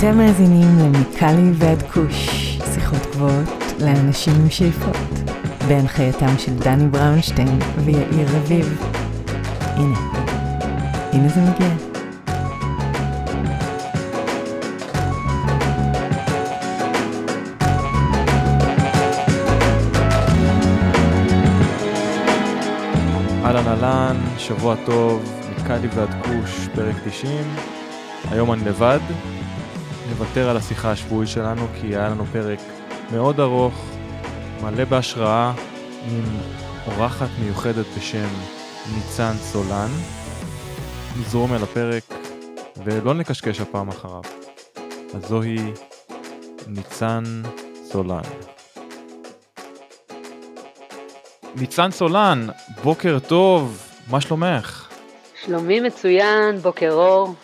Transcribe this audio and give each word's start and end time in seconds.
אתם 0.00 0.18
מאזינים 0.18 0.78
למיקלי 0.78 1.50
ועד 1.54 1.82
כוש, 1.82 2.28
שיחות 2.74 2.98
גבוהות 3.12 3.48
לאנשים 3.80 4.32
עם 4.40 4.50
שאיפות, 4.50 4.96
בהנחייתם 5.68 6.38
של 6.38 6.54
דני 6.54 6.88
בראונשטיין 6.88 7.58
ויאיר 7.84 8.28
רביב. 8.36 8.82
הנה, 9.60 9.98
הנה 11.12 11.28
זה 11.28 11.40
מגיע. 11.40 11.68
אהלן 23.44 23.66
אהלן, 23.66 24.16
שבוע 24.38 24.74
טוב, 24.86 25.40
מיקלי 25.58 25.88
ועד 25.94 26.14
כוש, 26.24 26.68
פרק 26.74 26.94
90. 27.04 27.44
היום 28.30 28.52
אני 28.52 28.64
לבד. 28.64 29.00
נוותר 30.10 30.50
על 30.50 30.56
השיחה 30.56 30.90
השבועית 30.90 31.28
שלנו 31.28 31.66
כי 31.80 31.86
היה 31.86 32.08
לנו 32.08 32.24
פרק 32.32 32.58
מאוד 33.12 33.40
ארוך, 33.40 33.74
מלא 34.62 34.84
בהשראה, 34.84 35.52
עם 36.06 36.24
אורחת 36.86 37.28
מיוחדת 37.38 37.86
בשם 37.96 38.28
ניצן 38.94 39.32
סולן. 39.36 39.88
נזרום 41.20 41.54
אל 41.54 41.62
הפרק 41.62 42.02
ולא 42.84 43.14
נקשקש 43.14 43.60
הפעם 43.60 43.88
אחריו. 43.88 44.22
אז 45.14 45.28
זוהי 45.28 45.58
ניצן 46.66 47.22
סולן. 47.84 48.22
ניצן 51.54 51.90
סולן, 51.90 52.46
בוקר 52.82 53.18
טוב, 53.18 53.86
מה 54.10 54.20
שלומך? 54.20 54.88
שלומי 55.44 55.80
מצוין, 55.80 56.58
בוקר 56.62 56.92
אור. 56.92 57.34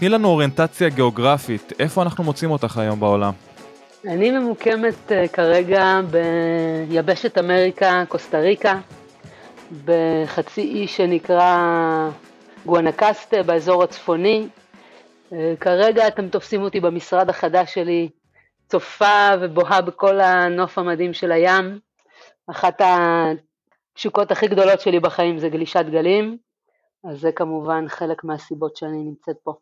תני 0.00 0.08
לנו 0.08 0.28
אוריינטציה 0.28 0.88
גיאוגרפית, 0.88 1.72
איפה 1.78 2.02
אנחנו 2.02 2.24
מוצאים 2.24 2.50
אותך 2.50 2.78
היום 2.78 3.00
בעולם? 3.00 3.32
אני 4.04 4.30
ממוקמת 4.30 4.94
uh, 5.08 5.28
כרגע 5.32 6.00
ביבשת 6.10 7.38
אמריקה, 7.38 8.04
קוסטה 8.08 8.38
ריקה, 8.38 8.80
בחצי 9.84 10.60
אי 10.60 10.86
שנקרא 10.86 12.10
גואנקסטה, 12.66 13.42
באזור 13.42 13.82
הצפוני. 13.82 14.46
Uh, 15.30 15.34
כרגע 15.60 16.06
אתם 16.08 16.28
תופסים 16.28 16.62
אותי 16.62 16.80
במשרד 16.80 17.30
החדש 17.30 17.74
שלי, 17.74 18.08
צופה 18.68 19.28
ובוהה 19.40 19.80
בכל 19.80 20.20
הנוף 20.20 20.78
המדהים 20.78 21.12
של 21.12 21.32
הים. 21.32 21.78
אחת 22.50 22.80
התשוקות 22.84 24.30
הכי 24.30 24.48
גדולות 24.48 24.80
שלי 24.80 25.00
בחיים 25.00 25.38
זה 25.38 25.48
גלישת 25.48 25.84
גלים, 25.90 26.36
אז 27.10 27.20
זה 27.20 27.32
כמובן 27.32 27.88
חלק 27.88 28.24
מהסיבות 28.24 28.76
שאני 28.76 28.98
נמצאת 28.98 29.36
פה. 29.42 29.54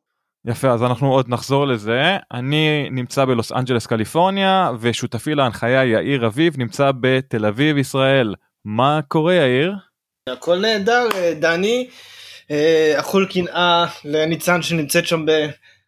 יפה, 0.46 0.70
אז 0.70 0.82
אנחנו 0.82 1.12
עוד 1.12 1.28
נחזור 1.28 1.66
לזה. 1.66 2.16
אני 2.32 2.88
נמצא 2.90 3.24
בלוס 3.24 3.52
אנג'לס, 3.52 3.86
קליפורניה, 3.86 4.70
ושותפי 4.80 5.34
להנחיה 5.34 5.84
יאיר 5.84 6.26
אביב 6.26 6.58
נמצא 6.58 6.90
בתל 7.00 7.46
אביב, 7.46 7.76
ישראל. 7.76 8.34
מה 8.64 9.00
קורה, 9.08 9.34
יאיר? 9.34 9.74
הכל 10.28 10.58
נהדר, 10.58 11.08
דני. 11.40 11.88
אכול 12.96 13.26
קנאה 13.30 13.86
לניצן 14.04 14.62
שנמצאת 14.62 15.06
שם 15.06 15.24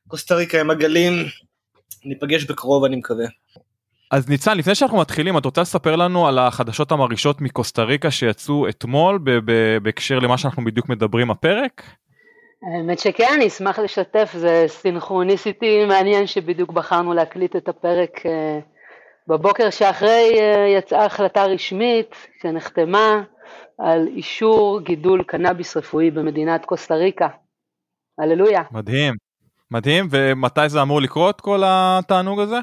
בקוסטה 0.07 0.35
ריקה 0.35 0.61
עם 0.61 0.71
הגלים. 0.71 1.13
ניפגש 2.05 2.45
בקרוב, 2.45 2.85
אני 2.85 2.97
מקווה. 2.97 3.27
אז 4.11 4.29
ניצן, 4.29 4.59
לפני 4.59 4.75
שאנחנו 4.75 4.99
מתחילים, 4.99 5.39
את 5.39 5.45
רוצה 5.45 5.61
לספר 5.61 5.97
לנו 5.97 6.29
על 6.29 6.39
החדשות 6.39 6.93
המרעישות 6.93 7.41
מקוסטה 7.41 7.83
ריקה 7.83 8.11
שיצאו 8.11 8.69
אתמול 8.69 9.19
בהקשר 9.83 10.19
למה 10.19 10.39
שאנחנו 10.39 10.65
בדיוק 10.65 10.89
מדברים 10.89 11.29
בפרק? 11.29 11.83
האמת 12.63 12.99
שכן, 12.99 13.29
אני 13.35 13.47
אשמח 13.47 13.79
לשתף, 13.79 14.31
זה 14.37 14.65
סינכרוניסיטי 14.69 15.85
מעניין 15.85 16.27
שבדיוק 16.27 16.73
בחרנו 16.73 17.15
להקליט 17.15 17.57
את 17.57 17.69
הפרק 17.69 18.27
אה, 18.27 18.59
בבוקר 19.29 19.71
שאחרי 19.71 20.41
אה, 20.41 20.69
יצאה 20.79 21.05
החלטה 21.05 21.45
רשמית 21.45 22.15
שנחתמה 22.43 23.23
על 23.79 24.07
אישור 24.07 24.81
גידול 24.81 25.23
קנאביס 25.23 25.77
רפואי 25.77 26.11
במדינת 26.11 26.65
קוסטה 26.65 26.95
ריקה. 26.95 27.29
הללויה. 28.19 28.63
מדהים, 28.71 29.15
מדהים, 29.71 30.09
ומתי 30.11 30.69
זה 30.69 30.83
אמור 30.83 31.01
לקרות 31.01 31.41
כל 31.41 31.63
התענוג 31.65 32.41
הזה? 32.41 32.59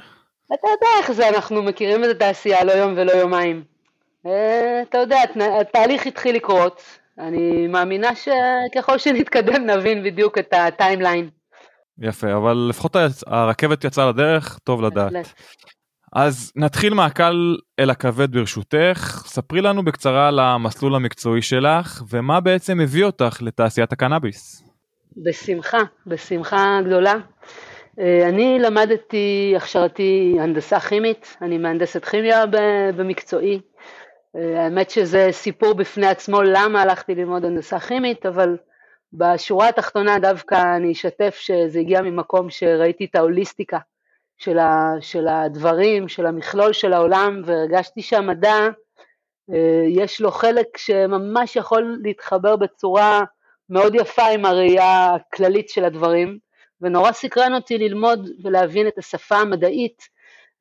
אתה 0.53 0.67
יודע 0.67 0.87
איך 0.99 1.11
זה, 1.11 1.29
אנחנו 1.29 1.63
מכירים 1.63 2.03
את 2.03 2.09
התעשייה 2.09 2.63
לא 2.63 2.71
יום 2.71 2.93
ולא 2.97 3.11
יומיים. 3.11 3.63
אה, 4.25 4.81
אתה 4.89 4.97
יודע, 4.97 5.17
התהליך 5.61 6.07
התחיל 6.07 6.35
לקרות, 6.35 6.96
אני 7.19 7.67
מאמינה 7.67 8.09
שככל 8.15 8.97
שנתקדם 8.97 9.65
נבין 9.65 10.03
בדיוק 10.03 10.37
את 10.37 10.53
הטיימליין. 10.53 11.29
יפה, 11.99 12.33
אבל 12.33 12.67
לפחות 12.69 12.95
הרכבת 13.27 13.83
יצאה 13.83 14.09
לדרך, 14.09 14.59
טוב 14.63 14.81
לדעת. 14.81 15.13
אז 16.13 16.51
נתחיל 16.55 16.93
מהקל 16.93 17.57
אל 17.79 17.89
הכבד 17.89 18.31
ברשותך, 18.31 19.23
ספרי 19.25 19.61
לנו 19.61 19.85
בקצרה 19.85 20.27
על 20.27 20.39
המסלול 20.39 20.95
המקצועי 20.95 21.41
שלך 21.41 22.03
ומה 22.09 22.39
בעצם 22.39 22.79
הביא 22.79 23.05
אותך 23.05 23.41
לתעשיית 23.41 23.93
הקנאביס. 23.93 24.63
בשמחה, 25.17 25.81
בשמחה 26.07 26.79
גדולה. 26.85 27.15
אה, 27.99 28.29
אני 28.29 28.59
למדתי 28.59 29.53
הכשרתי 29.57 30.35
הנדסה 30.39 30.79
כימית, 30.79 31.37
אני 31.41 31.57
מהנדסת 31.57 32.05
כימיה 32.05 32.45
במקצועי. 32.95 33.59
האמת 34.37 34.89
שזה 34.89 35.27
סיפור 35.31 35.73
בפני 35.73 36.07
עצמו 36.07 36.41
למה 36.41 36.81
הלכתי 36.81 37.15
ללמוד 37.15 37.45
הנדסה 37.45 37.79
כימית, 37.79 38.25
אבל 38.25 38.57
בשורה 39.13 39.69
התחתונה 39.69 40.19
דווקא 40.19 40.75
אני 40.75 40.91
אשתף 40.91 41.37
שזה 41.39 41.79
הגיע 41.79 42.01
ממקום 42.01 42.49
שראיתי 42.49 43.05
את 43.05 43.15
ההוליסטיקה 43.15 43.79
של, 44.37 44.59
ה, 44.59 44.93
של 44.99 45.27
הדברים, 45.27 46.07
של 46.07 46.25
המכלול 46.25 46.73
של 46.73 46.93
העולם, 46.93 47.41
והרגשתי 47.45 48.01
שהמדע 48.01 48.67
אה, 49.53 49.83
יש 49.89 50.21
לו 50.21 50.31
חלק 50.31 50.77
שממש 50.77 51.55
יכול 51.55 51.99
להתחבר 52.03 52.55
בצורה 52.55 53.21
מאוד 53.69 53.95
יפה 53.95 54.25
עם 54.25 54.45
הראייה 54.45 55.15
הכללית 55.15 55.69
של 55.69 55.85
הדברים, 55.85 56.37
ונורא 56.81 57.11
סקרן 57.11 57.53
אותי 57.53 57.77
ללמוד 57.77 58.29
ולהבין 58.43 58.87
את 58.87 58.97
השפה 58.97 59.35
המדעית 59.35 60.01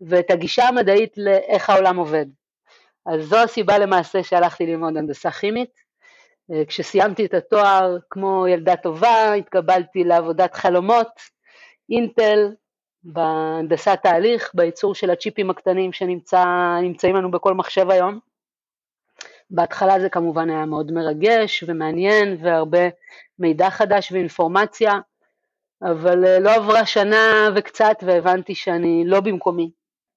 ואת 0.01 0.31
הגישה 0.31 0.69
המדעית 0.69 1.13
לאיך 1.17 1.71
העולם 1.71 1.97
עובד. 1.97 2.27
אז 3.07 3.25
זו 3.25 3.37
הסיבה 3.37 3.79
למעשה 3.79 4.23
שהלכתי 4.23 4.67
ללמוד 4.67 4.97
הנדסה 4.97 5.31
כימית. 5.31 5.87
אה, 6.53 6.65
כשסיימתי 6.65 7.25
את 7.25 7.35
התואר, 7.35 7.97
כמו 8.11 8.47
ילדה 8.49 8.77
טובה, 8.77 9.33
התקבלתי 9.35 10.05
לעבודת 10.05 10.55
חלומות, 10.55 11.09
אינטל, 11.91 12.55
בהנדסת 13.03 13.99
תהליך, 14.03 14.51
בייצור 14.55 14.95
של 14.95 15.11
הצ'יפים 15.11 15.51
הקטנים 15.51 15.93
שנמצאים 15.93 17.17
לנו 17.17 17.31
בכל 17.31 17.55
מחשב 17.55 17.91
היום. 17.91 18.19
בהתחלה 19.51 20.01
זה 20.01 20.09
כמובן 20.09 20.51
היה 20.51 20.67
מאוד 20.67 20.93
מרגש 20.93 21.65
ומעניין 21.67 22.37
והרבה 22.45 22.89
מידע 23.39 23.71
חדש 23.71 24.13
ואינפורמציה, 24.13 24.93
אבל 25.83 26.25
אה, 26.25 26.39
לא 26.39 26.55
עברה 26.55 26.87
שנה 26.87 27.49
וקצת 27.57 27.97
והבנתי 28.03 28.55
שאני 28.55 29.03
לא 29.07 29.21
במקומי. 29.21 29.71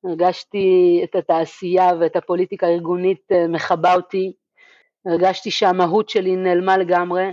הרגשתי 0.04 1.02
את 1.04 1.16
התעשייה 1.16 1.92
ואת 2.00 2.16
הפוליטיקה 2.16 2.68
הארגונית 2.68 3.32
אה, 3.32 3.48
מכבה 3.48 3.96
אותי, 3.96 4.34
הרגשתי 5.06 5.52
שהמהות 5.52 6.10
שלי 6.10 6.36
נעלמה 6.36 6.78
לגמרי, 6.78 7.32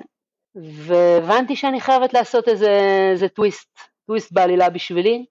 והבנתי 0.54 1.56
שאני 1.56 1.80
חייבת 1.80 2.14
לעשות 2.14 2.48
איזה, 2.48 2.70
איזה 3.12 3.28
טוויסט, 3.28 3.78
טוויסט 4.06 4.32
בעלילה 4.32 4.70
בשבילי. 4.70 5.26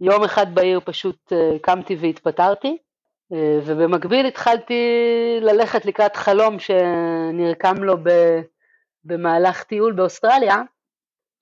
יום 0.00 0.24
אחד 0.24 0.54
בעיר 0.54 0.80
פשוט 0.84 1.32
אה, 1.32 1.58
קמתי 1.62 1.96
והתפטרתי, 2.00 2.76
אה, 3.32 3.58
ובמקביל 3.66 4.26
התחלתי 4.26 4.80
ללכת 5.40 5.84
לקראת 5.84 6.16
חלום 6.16 6.56
שנרקם 6.58 7.84
לו 7.84 7.96
במהלך 9.04 9.62
טיול 9.62 9.92
באוסטרליה, 9.92 10.56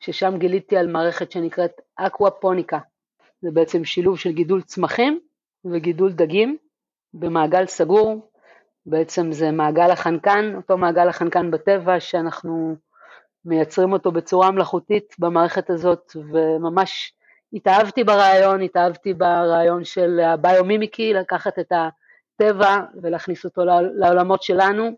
ששם 0.01 0.39
גיליתי 0.39 0.77
על 0.77 0.87
מערכת 0.87 1.33
שנקראת 1.33 1.81
אקוואפוניקה. 1.97 2.79
זה 3.43 3.51
בעצם 3.51 3.85
שילוב 3.85 4.19
של 4.19 4.33
גידול 4.33 4.63
צמחים 4.63 5.21
וגידול 5.65 6.13
דגים 6.13 6.57
במעגל 7.15 7.67
סגור, 7.67 8.31
בעצם 8.87 9.33
זה 9.33 9.51
מעגל 9.51 9.91
החנקן, 9.91 10.55
אותו 10.57 10.79
מעגל 10.79 11.09
החנקן 11.09 11.51
בטבע 11.51 12.01
שאנחנו 12.01 12.77
מייצרים 13.45 13.93
אותו 13.93 14.13
בצורה 14.13 14.51
מלאכותית 14.51 15.15
במערכת 15.19 15.71
הזאת 15.71 16.13
וממש 16.33 17.13
התאהבתי 17.53 18.05
ברעיון, 18.05 18.63
התאהבתי 18.63 19.15
ברעיון 19.15 19.85
של 19.85 20.21
הביומימיקי, 20.21 21.13
לקחת 21.13 21.59
את 21.59 21.73
הטבע 21.73 22.79
ולהכניס 23.03 23.45
אותו 23.45 23.63
לעולמות 23.95 24.43
שלנו. 24.43 24.91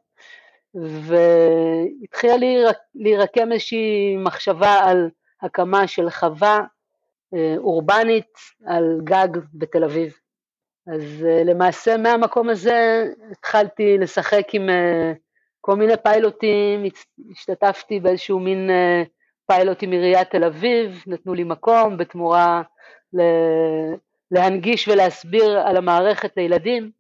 והתחילה 0.74 2.34
להירקם 2.94 3.52
איזושהי 3.52 4.16
מחשבה 4.16 4.74
על 4.74 5.08
הקמה 5.42 5.86
של 5.86 6.10
חווה 6.10 6.60
אורבנית 7.58 8.32
על 8.67 9.00
גג 9.05 9.29
בתל 9.55 9.84
אביב. 9.84 10.19
אז 10.87 11.25
אה, 11.25 11.44
למעשה 11.44 11.96
מהמקום 11.96 12.49
הזה 12.49 13.05
התחלתי 13.31 13.99
לשחק 13.99 14.46
עם 14.52 14.70
אה, 14.70 15.12
כל 15.61 15.76
מיני 15.76 15.94
פיילוטים, 16.02 16.84
השתתפתי 17.31 18.00
באיזשהו 18.00 18.38
מין 18.38 18.70
פיילוט 19.46 19.82
עם 19.82 19.93
עיריית 19.93 20.31
תל 20.31 20.44
אביב, 20.44 21.05
נתנו 21.06 21.34
לי 21.34 21.44
מקום, 21.44 21.96
בתמורה 21.96 22.62
להנגיש 24.31 24.88
ולהסביר 24.88 25.58
על 25.58 25.76
המערכת 25.76 26.32
לילדים, 26.37 26.90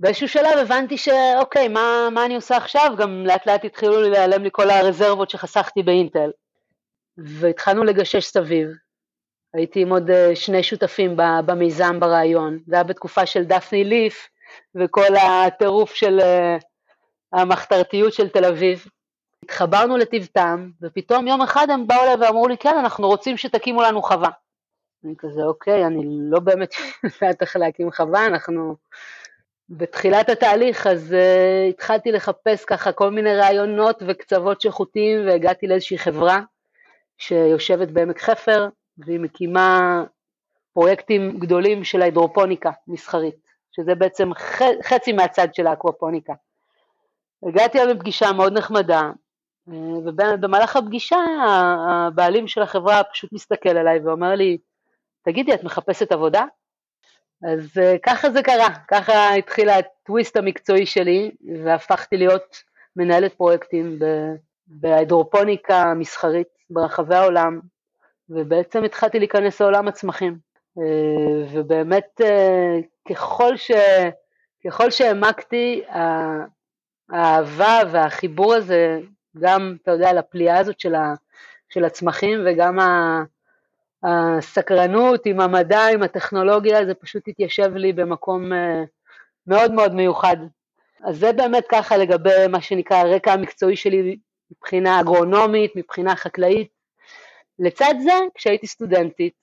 ובאיזשהו 0.00 0.28
שלב 0.28 0.58
הבנתי 0.58 0.98
שאוקיי, 0.98 1.68
מה, 1.68 2.08
מה 2.12 2.24
אני 2.26 2.34
עושה 2.34 2.56
עכשיו? 2.56 2.94
גם 2.98 3.26
לאט 3.26 3.46
לאט 3.46 3.64
התחילו 3.64 4.00
להיעלם 4.00 4.42
לי 4.42 4.48
כל 4.52 4.70
הרזרבות 4.70 5.30
שחסכתי 5.30 5.82
באינטל, 5.82 6.30
והתחלנו 7.18 7.84
לגשש 7.84 8.24
סביב. 8.24 8.68
הייתי 9.54 9.82
עם 9.82 9.92
עוד 9.92 10.10
אה, 10.10 10.36
שני 10.36 10.62
שותפים 10.62 11.16
במיזם 11.46 12.00
ברעיון, 12.00 12.58
זה 12.66 12.74
היה 12.74 12.84
בתקופה 12.84 13.26
של 13.26 13.44
דפני 13.44 13.84
ליף 13.84 14.28
וכל 14.74 15.16
הטירוף 15.16 15.94
של 15.94 16.20
אה, 16.20 16.56
המחתרתיות 17.32 18.12
של 18.12 18.28
תל 18.28 18.44
אביב. 18.44 18.86
התחברנו 19.42 19.96
לטיב 19.96 20.26
טעם, 20.32 20.70
ופתאום 20.82 21.28
יום 21.28 21.42
אחד 21.42 21.66
הם 21.70 21.86
באו 21.86 22.02
אליי 22.02 22.14
ואמרו 22.20 22.48
לי, 22.48 22.56
כן, 22.58 22.78
אנחנו 22.78 23.08
רוצים 23.08 23.36
שתקימו 23.36 23.82
לנו 23.82 24.02
חווה. 24.02 24.30
אני 25.04 25.14
כזה, 25.18 25.42
אוקיי, 25.42 25.86
אני 25.86 26.00
לא 26.30 26.40
באמת 26.40 26.74
יודעת 27.22 27.42
איך 27.42 27.56
להקים 27.56 27.92
חווה, 27.92 28.26
אנחנו 28.26 28.76
בתחילת 29.68 30.28
התהליך, 30.28 30.86
אז 30.86 31.12
uh, 31.12 31.70
התחלתי 31.70 32.12
לחפש 32.12 32.64
ככה 32.64 32.92
כל 32.92 33.10
מיני 33.10 33.36
רעיונות 33.36 34.02
וקצוות 34.06 34.60
שחוטים, 34.60 35.26
והגעתי 35.26 35.66
לאיזושהי 35.66 35.98
חברה 35.98 36.40
שיושבת 37.18 37.88
בעמק 37.88 38.20
חפר, 38.20 38.68
והיא 38.98 39.20
מקימה 39.20 40.04
פרויקטים 40.72 41.38
גדולים 41.38 41.84
של 41.84 42.02
ההידרופוניקה 42.02 42.70
מסחרית, 42.88 43.50
שזה 43.72 43.94
בעצם 43.94 44.30
חצי 44.82 45.12
מהצד 45.12 45.54
של 45.54 45.66
האקוופוניקה. 45.66 46.32
הגעתי 47.42 47.82
אליו 47.82 47.94
לפגישה 47.94 48.32
מאוד 48.32 48.52
נחמדה, 48.52 49.10
ובמהלך 50.04 50.76
הפגישה 50.76 51.16
הבעלים 51.88 52.48
של 52.48 52.62
החברה 52.62 53.02
פשוט 53.04 53.32
מסתכל 53.32 53.68
עליי 53.68 53.98
ואומר 53.98 54.34
לי, 54.34 54.58
תגידי, 55.22 55.54
את 55.54 55.64
מחפשת 55.64 56.12
עבודה? 56.12 56.44
אז 57.42 57.78
אה, 57.78 57.96
ככה 58.02 58.30
זה 58.30 58.42
קרה, 58.42 58.68
ככה 58.88 59.34
התחיל 59.34 59.68
הטוויסט 59.68 60.36
המקצועי 60.36 60.86
שלי, 60.86 61.30
והפכתי 61.64 62.16
להיות 62.16 62.62
מנהלת 62.96 63.34
פרויקטים 63.34 63.98
בהידרופוניקה 64.66 65.94
מסחרית 65.94 66.55
ברחבי 66.70 67.14
העולם, 67.14 67.60
ובעצם 68.30 68.84
התחלתי 68.84 69.18
להיכנס 69.18 69.60
לעולם 69.60 69.88
הצמחים. 69.88 70.38
אה, 70.78 71.46
ובאמת 71.52 72.20
אה, 72.20 72.78
ככל, 73.08 73.56
ש... 73.56 73.70
ככל 74.66 74.90
שהעמקתי, 74.90 75.82
האהבה 77.10 77.80
והחיבור 77.90 78.54
הזה, 78.54 79.00
גם, 79.38 79.76
אתה 79.82 79.90
יודע, 79.90 80.12
לפליאה 80.12 80.58
הזאת 80.58 80.80
של, 80.80 80.94
ה... 80.94 81.14
של 81.68 81.84
הצמחים 81.84 82.38
וגם. 82.46 82.78
הסקרנות 84.02 85.26
עם 85.26 85.40
המדע, 85.40 85.86
עם 85.86 86.02
הטכנולוגיה, 86.02 86.86
זה 86.86 86.94
פשוט 86.94 87.28
התיישב 87.28 87.74
לי 87.74 87.92
במקום 87.92 88.52
אה, 88.52 88.84
מאוד 89.46 89.72
מאוד 89.72 89.94
מיוחד. 89.94 90.36
אז 91.04 91.18
זה 91.18 91.32
באמת 91.32 91.64
ככה 91.68 91.96
לגבי 91.96 92.46
מה 92.48 92.60
שנקרא 92.60 92.96
הרקע 92.96 93.32
המקצועי 93.32 93.76
שלי 93.76 94.16
מבחינה 94.50 95.00
אגרונומית, 95.00 95.72
מבחינה 95.76 96.16
חקלאית. 96.16 96.68
לצד 97.58 97.94
זה, 98.02 98.12
כשהייתי 98.34 98.66
סטודנטית, 98.66 99.34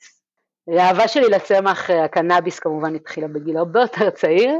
האהבה 0.67 1.07
שלי 1.07 1.29
לצמח, 1.29 1.89
אה, 1.89 2.03
הקנאביס 2.03 2.59
כמובן 2.59 2.95
התחילה 2.95 3.27
בגיל 3.27 3.57
הרבה 3.57 3.81
יותר 3.81 4.09
צעיר, 4.09 4.51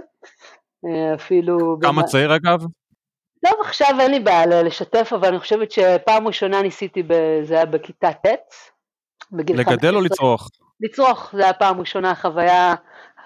אה, 0.86 1.16
אפילו... 1.16 1.78
כמה 1.82 1.92
במה... 1.92 2.04
צעיר 2.04 2.36
אגב? 2.36 2.64
לא, 3.44 3.52
עכשיו 3.62 3.90
אין 4.00 4.12
לי 4.12 4.20
בעיה 4.20 4.64
לשתף, 4.64 5.14
אבל 5.14 5.28
אני 5.28 5.40
חושבת 5.40 5.72
שפעם 5.72 6.28
ראשונה 6.28 6.62
ניסיתי, 6.62 7.04
זה 7.44 7.56
היה 7.56 7.66
בכיתה 7.66 8.14
ט', 8.14 8.54
בגיל 9.32 9.60
לגדל 9.60 9.92
15. 9.92 9.96
או 9.96 10.02
לצרוך? 10.02 10.50
לצרוך, 10.80 11.30
זה 11.38 11.44
היה 11.44 11.54
פעם 11.54 11.80
ראשונה, 11.80 12.16
חוויה, 12.16 12.76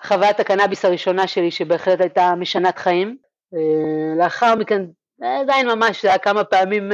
חוויית 0.04 0.40
הקנאביס 0.40 0.86
הראשונה 0.86 1.28
שלי, 1.28 1.52
שבהחלט 1.52 2.02
הייתה 2.02 2.36
משנת 2.36 2.78
חיים. 2.78 3.18
אה, 3.54 4.24
לאחר 4.24 4.56
מכן, 4.56 4.86
עדיין 5.22 5.68
ממש, 5.68 6.02
זה 6.02 6.08
היה 6.08 6.18
כמה 6.18 6.44
פעמים 6.44 6.92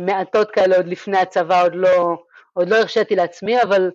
מעטות 0.00 0.50
כאלה 0.50 0.76
עוד 0.76 0.86
לפני 0.86 1.18
הצבא, 1.18 1.62
עוד 1.62 1.74
לא, 1.74 2.22
עוד 2.52 2.68
לא 2.68 2.76
הרשיתי 2.76 3.16
לעצמי, 3.16 3.62
אבל 3.62 3.90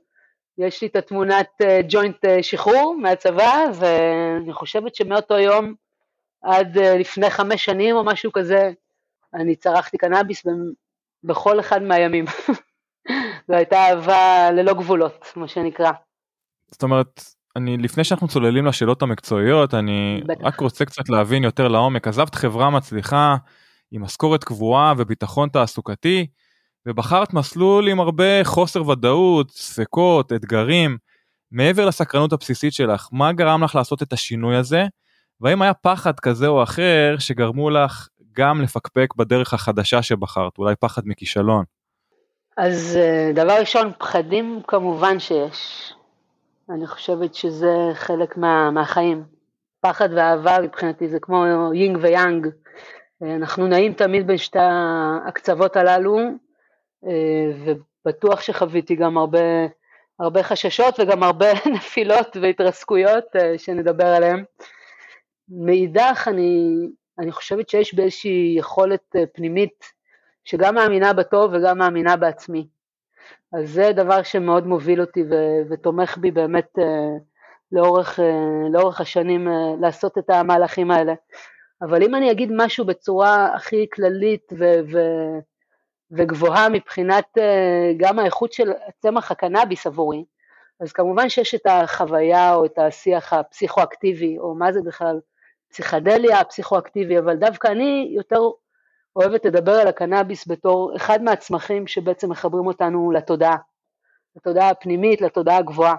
יש 0.57 0.81
לי 0.81 0.87
את 0.87 0.95
התמונת 0.95 1.47
אה, 1.61 1.79
ג'וינט 1.89 2.25
אה, 2.25 2.43
שחרור 2.43 2.95
מהצבא, 3.01 3.65
ואני 3.75 4.53
חושבת 4.53 4.95
שמאותו 4.95 5.39
יום 5.39 5.73
עד 6.41 6.77
אה, 6.77 6.97
לפני 6.97 7.29
חמש 7.29 7.65
שנים 7.65 7.95
או 7.95 8.03
משהו 8.03 8.31
כזה, 8.31 8.71
אני 9.33 9.55
צרכתי 9.55 9.97
קנאביס 9.97 10.43
בכל 11.23 11.59
אחד 11.59 11.81
מהימים. 11.81 12.25
זו 13.47 13.53
הייתה 13.53 13.75
אהבה 13.75 14.51
ללא 14.51 14.73
גבולות, 14.73 15.33
מה 15.35 15.47
שנקרא. 15.47 15.91
זאת 16.71 16.83
אומרת, 16.83 17.21
אני 17.55 17.77
לפני 17.77 18.03
שאנחנו 18.03 18.27
צוללים 18.27 18.65
לשאלות 18.65 19.01
המקצועיות, 19.01 19.73
אני 19.73 20.21
בטח. 20.25 20.41
רק 20.41 20.59
רוצה 20.59 20.85
קצת 20.85 21.09
להבין 21.09 21.43
יותר 21.43 21.67
לעומק. 21.67 22.07
עזבת 22.07 22.35
חברה 22.35 22.69
מצליחה 22.69 23.35
עם 23.91 24.03
משכורת 24.03 24.43
קבועה 24.43 24.93
וביטחון 24.97 25.49
תעסוקתי, 25.49 26.27
ובחרת 26.85 27.33
מסלול 27.33 27.87
עם 27.87 27.99
הרבה 27.99 28.43
חוסר 28.43 28.89
ודאות, 28.89 29.51
ספקות, 29.51 30.33
אתגרים. 30.33 30.97
מעבר 31.51 31.85
לסקרנות 31.85 32.33
הבסיסית 32.33 32.73
שלך, 32.73 33.07
מה 33.11 33.33
גרם 33.33 33.63
לך 33.63 33.75
לעשות 33.75 34.03
את 34.03 34.13
השינוי 34.13 34.55
הזה? 34.55 34.83
והאם 35.41 35.61
היה 35.61 35.73
פחד 35.73 36.19
כזה 36.19 36.47
או 36.47 36.63
אחר 36.63 37.15
שגרמו 37.19 37.69
לך 37.69 38.07
גם 38.33 38.61
לפקפק 38.61 39.15
בדרך 39.15 39.53
החדשה 39.53 40.01
שבחרת, 40.01 40.57
אולי 40.57 40.75
פחד 40.75 41.01
מכישלון? 41.05 41.63
אז 42.57 42.97
אה, 42.97 43.31
דבר 43.35 43.59
ראשון, 43.59 43.91
פחדים 43.99 44.61
כמובן 44.67 45.19
שיש. 45.19 45.93
אני 46.69 46.87
חושבת 46.87 47.35
שזה 47.35 47.91
חלק 47.93 48.37
מה, 48.37 48.71
מהחיים. 48.71 49.23
פחד 49.81 50.09
ואהבה 50.15 50.57
מבחינתי 50.63 51.07
זה 51.07 51.19
כמו 51.19 51.45
יינג 51.73 51.97
ויאנג. 52.01 52.47
אה, 53.23 53.35
אנחנו 53.35 53.67
נעים 53.67 53.93
תמיד 53.93 54.27
בין 54.27 54.37
שתי 54.37 54.59
הקצוות 55.27 55.75
הללו, 55.75 56.17
אה, 57.05 57.75
ובטוח 58.05 58.41
שחוויתי 58.41 58.95
גם 58.95 59.17
הרבה, 59.17 59.39
הרבה 60.19 60.43
חששות 60.43 60.99
וגם 60.99 61.23
הרבה 61.23 61.47
נפילות 61.75 62.37
והתרסקויות 62.41 63.35
אה, 63.35 63.57
שנדבר 63.57 64.05
עליהן. 64.05 64.43
מאידך, 65.49 66.27
אני, 66.27 66.73
אני 67.19 67.31
חושבת 67.31 67.69
שיש 67.69 67.93
באיזושהי 67.93 68.55
יכולת 68.57 69.15
אה, 69.15 69.23
פנימית 69.33 69.83
שגם 70.45 70.75
מאמינה 70.75 71.13
בטוב 71.13 71.51
וגם 71.53 71.77
מאמינה 71.77 72.15
בעצמי. 72.15 72.67
אז 73.53 73.69
זה 73.69 73.91
דבר 73.93 74.23
שמאוד 74.23 74.67
מוביל 74.67 75.01
אותי 75.01 75.23
ו- 75.23 75.61
ותומך 75.69 76.17
בי 76.17 76.31
באמת 76.31 76.77
לאורך, 77.71 78.19
לאורך 78.73 79.01
השנים 79.01 79.47
לעשות 79.81 80.17
את 80.17 80.29
המהלכים 80.29 80.91
האלה. 80.91 81.13
אבל 81.81 82.03
אם 82.03 82.15
אני 82.15 82.31
אגיד 82.31 82.49
משהו 82.55 82.85
בצורה 82.85 83.55
הכי 83.55 83.87
כללית 83.93 84.53
ו- 84.59 84.79
ו- 84.91 85.39
וגבוהה 86.11 86.69
מבחינת 86.69 87.37
אה, 87.37 87.91
גם 87.97 88.19
האיכות 88.19 88.53
של 88.53 88.71
צמח 88.99 89.31
הקנאביס 89.31 89.87
עבורי, 89.87 90.25
אז 90.79 90.91
כמובן 90.91 91.29
שיש 91.29 91.55
את 91.55 91.65
החוויה 91.65 92.55
או 92.55 92.65
את 92.65 92.79
השיח 92.79 93.33
הפסיכואקטיבי, 93.33 94.39
או 94.39 94.55
מה 94.55 94.73
זה 94.73 94.79
בכלל 94.85 95.19
פסיכדליה, 95.69 96.43
פסיכואקטיבי, 96.43 97.19
אבל 97.19 97.35
דווקא 97.35 97.67
אני 97.67 98.09
יותר 98.15 98.39
אוהבת 99.15 99.45
לדבר 99.45 99.71
על 99.71 99.87
הקנאביס 99.87 100.47
בתור 100.47 100.95
אחד 100.95 101.23
מהצמחים 101.23 101.87
שבעצם 101.87 102.29
מחברים 102.29 102.67
אותנו 102.67 103.11
לתודעה, 103.11 103.57
לתודעה 104.35 104.69
הפנימית, 104.69 105.21
לתודעה 105.21 105.57
הגבוהה. 105.57 105.95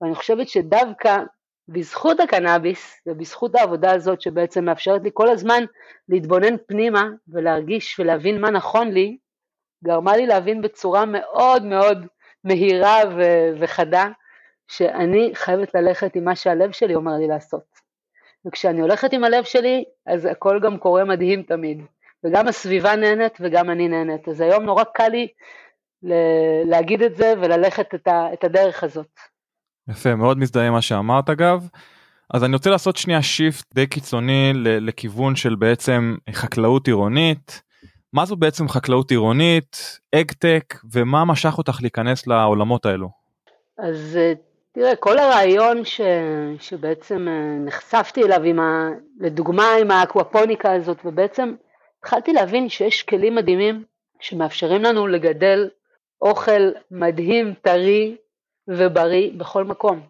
ואני 0.00 0.14
חושבת 0.14 0.48
שדווקא 0.48 1.18
בזכות 1.68 2.20
הקנאביס 2.20 3.00
ובזכות 3.06 3.54
העבודה 3.54 3.92
הזאת 3.92 4.20
שבעצם 4.20 4.64
מאפשרת 4.64 5.02
לי 5.04 5.10
כל 5.14 5.28
הזמן 5.28 5.64
להתבונן 6.08 6.56
פנימה 6.66 7.08
ולהרגיש 7.28 8.00
ולהבין 8.00 8.40
מה 8.40 8.50
נכון 8.50 8.88
לי, 8.92 9.16
גרמה 9.84 10.16
לי 10.16 10.26
להבין 10.26 10.62
בצורה 10.62 11.04
מאוד 11.04 11.64
מאוד 11.64 12.06
מהירה 12.44 12.98
ו- 13.16 13.50
וחדה, 13.58 14.08
שאני 14.68 15.30
חייבת 15.34 15.74
ללכת 15.74 16.16
עם 16.16 16.24
מה 16.24 16.36
שהלב 16.36 16.72
שלי 16.72 16.94
אומר 16.94 17.12
לי 17.12 17.26
לעשות. 17.26 17.64
וכשאני 18.46 18.80
הולכת 18.80 19.12
עם 19.12 19.24
הלב 19.24 19.44
שלי, 19.44 19.84
אז 20.06 20.24
הכל 20.24 20.60
גם 20.62 20.78
קורה 20.78 21.04
מדהים 21.04 21.42
תמיד. 21.42 21.82
וגם 22.24 22.48
הסביבה 22.48 22.96
נהנית 22.96 23.38
וגם 23.40 23.70
אני 23.70 23.88
נהנית. 23.88 24.28
אז 24.28 24.40
היום 24.40 24.64
נורא 24.64 24.84
קל 24.84 25.08
לי 25.08 25.28
להגיד 26.64 27.02
את 27.02 27.16
זה 27.16 27.34
וללכת 27.40 27.94
את, 27.94 28.08
ה- 28.08 28.32
את 28.32 28.44
הדרך 28.44 28.84
הזאת. 28.84 29.20
יפה, 29.90 30.14
מאוד 30.14 30.38
מזדהה 30.38 30.70
מה 30.70 30.82
שאמרת 30.82 31.30
אגב. 31.30 31.68
אז 32.34 32.44
אני 32.44 32.52
רוצה 32.56 32.70
לעשות 32.70 32.96
שנייה 32.96 33.22
שיפט 33.22 33.74
די 33.74 33.86
קיצוני 33.86 34.52
לכיוון 34.54 35.36
של 35.36 35.54
בעצם 35.54 36.16
חקלאות 36.32 36.86
עירונית. 36.86 37.62
מה 38.12 38.24
זו 38.24 38.36
בעצם 38.36 38.68
חקלאות 38.68 39.10
עירונית, 39.10 39.98
אגטק, 40.14 40.74
ומה 40.92 41.24
משך 41.24 41.58
אותך 41.58 41.78
להיכנס 41.80 42.26
לעולמות 42.26 42.86
האלו? 42.86 43.08
אז 43.78 44.16
אה, 44.16 44.32
תראה, 44.72 44.96
כל 44.96 45.18
הרעיון 45.18 45.84
ש... 45.84 46.00
שבעצם 46.60 47.28
אה, 47.28 47.58
נחשפתי 47.66 48.22
אליו, 48.22 48.42
עם 48.42 48.60
ה... 48.60 48.90
לדוגמה 49.20 49.66
עם 49.80 49.90
האקוופוניקה 49.90 50.72
הזאת, 50.72 50.98
ובעצם 51.04 51.54
התחלתי 51.98 52.32
להבין 52.32 52.68
שיש 52.68 53.02
כלים 53.02 53.34
מדהימים 53.34 53.84
שמאפשרים 54.20 54.82
לנו 54.82 55.06
לגדל 55.06 55.68
אוכל 56.22 56.70
מדהים, 56.90 57.54
טרי, 57.62 58.16
ובריא 58.68 59.30
בכל 59.36 59.64
מקום. 59.64 60.00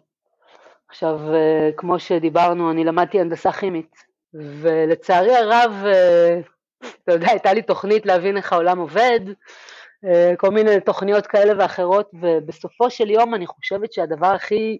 עכשיו, 0.89 1.19
אה, 1.33 1.69
כמו 1.77 1.99
שדיברנו, 1.99 2.71
אני 2.71 2.83
למדתי 2.83 3.19
הנדסה 3.19 3.51
כימית, 3.51 3.95
ולצערי 4.33 5.35
הרב, 5.35 5.71
אה, 5.85 6.39
אתה 7.03 7.11
יודע, 7.11 7.29
הייתה 7.29 7.53
לי 7.53 7.61
תוכנית 7.61 8.05
להבין 8.05 8.37
איך 8.37 8.53
העולם 8.53 8.79
עובד, 8.79 9.19
אה, 10.05 10.33
כל 10.37 10.49
מיני 10.49 10.79
תוכניות 10.79 11.27
כאלה 11.27 11.53
ואחרות, 11.57 12.11
ובסופו 12.13 12.89
של 12.89 13.09
יום 13.09 13.35
אני 13.35 13.47
חושבת 13.47 13.93
שהדבר 13.93 14.27
הכי 14.27 14.77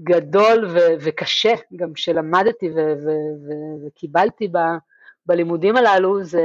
גדול 0.00 0.66
ו- 0.68 0.94
וקשה, 1.00 1.54
גם 1.76 1.96
שלמדתי 1.96 2.70
ו- 2.70 2.94
ו- 3.04 3.86
וקיבלתי 3.86 4.48
ב- 4.48 4.78
בלימודים 5.26 5.76
הללו, 5.76 6.24
זה 6.24 6.42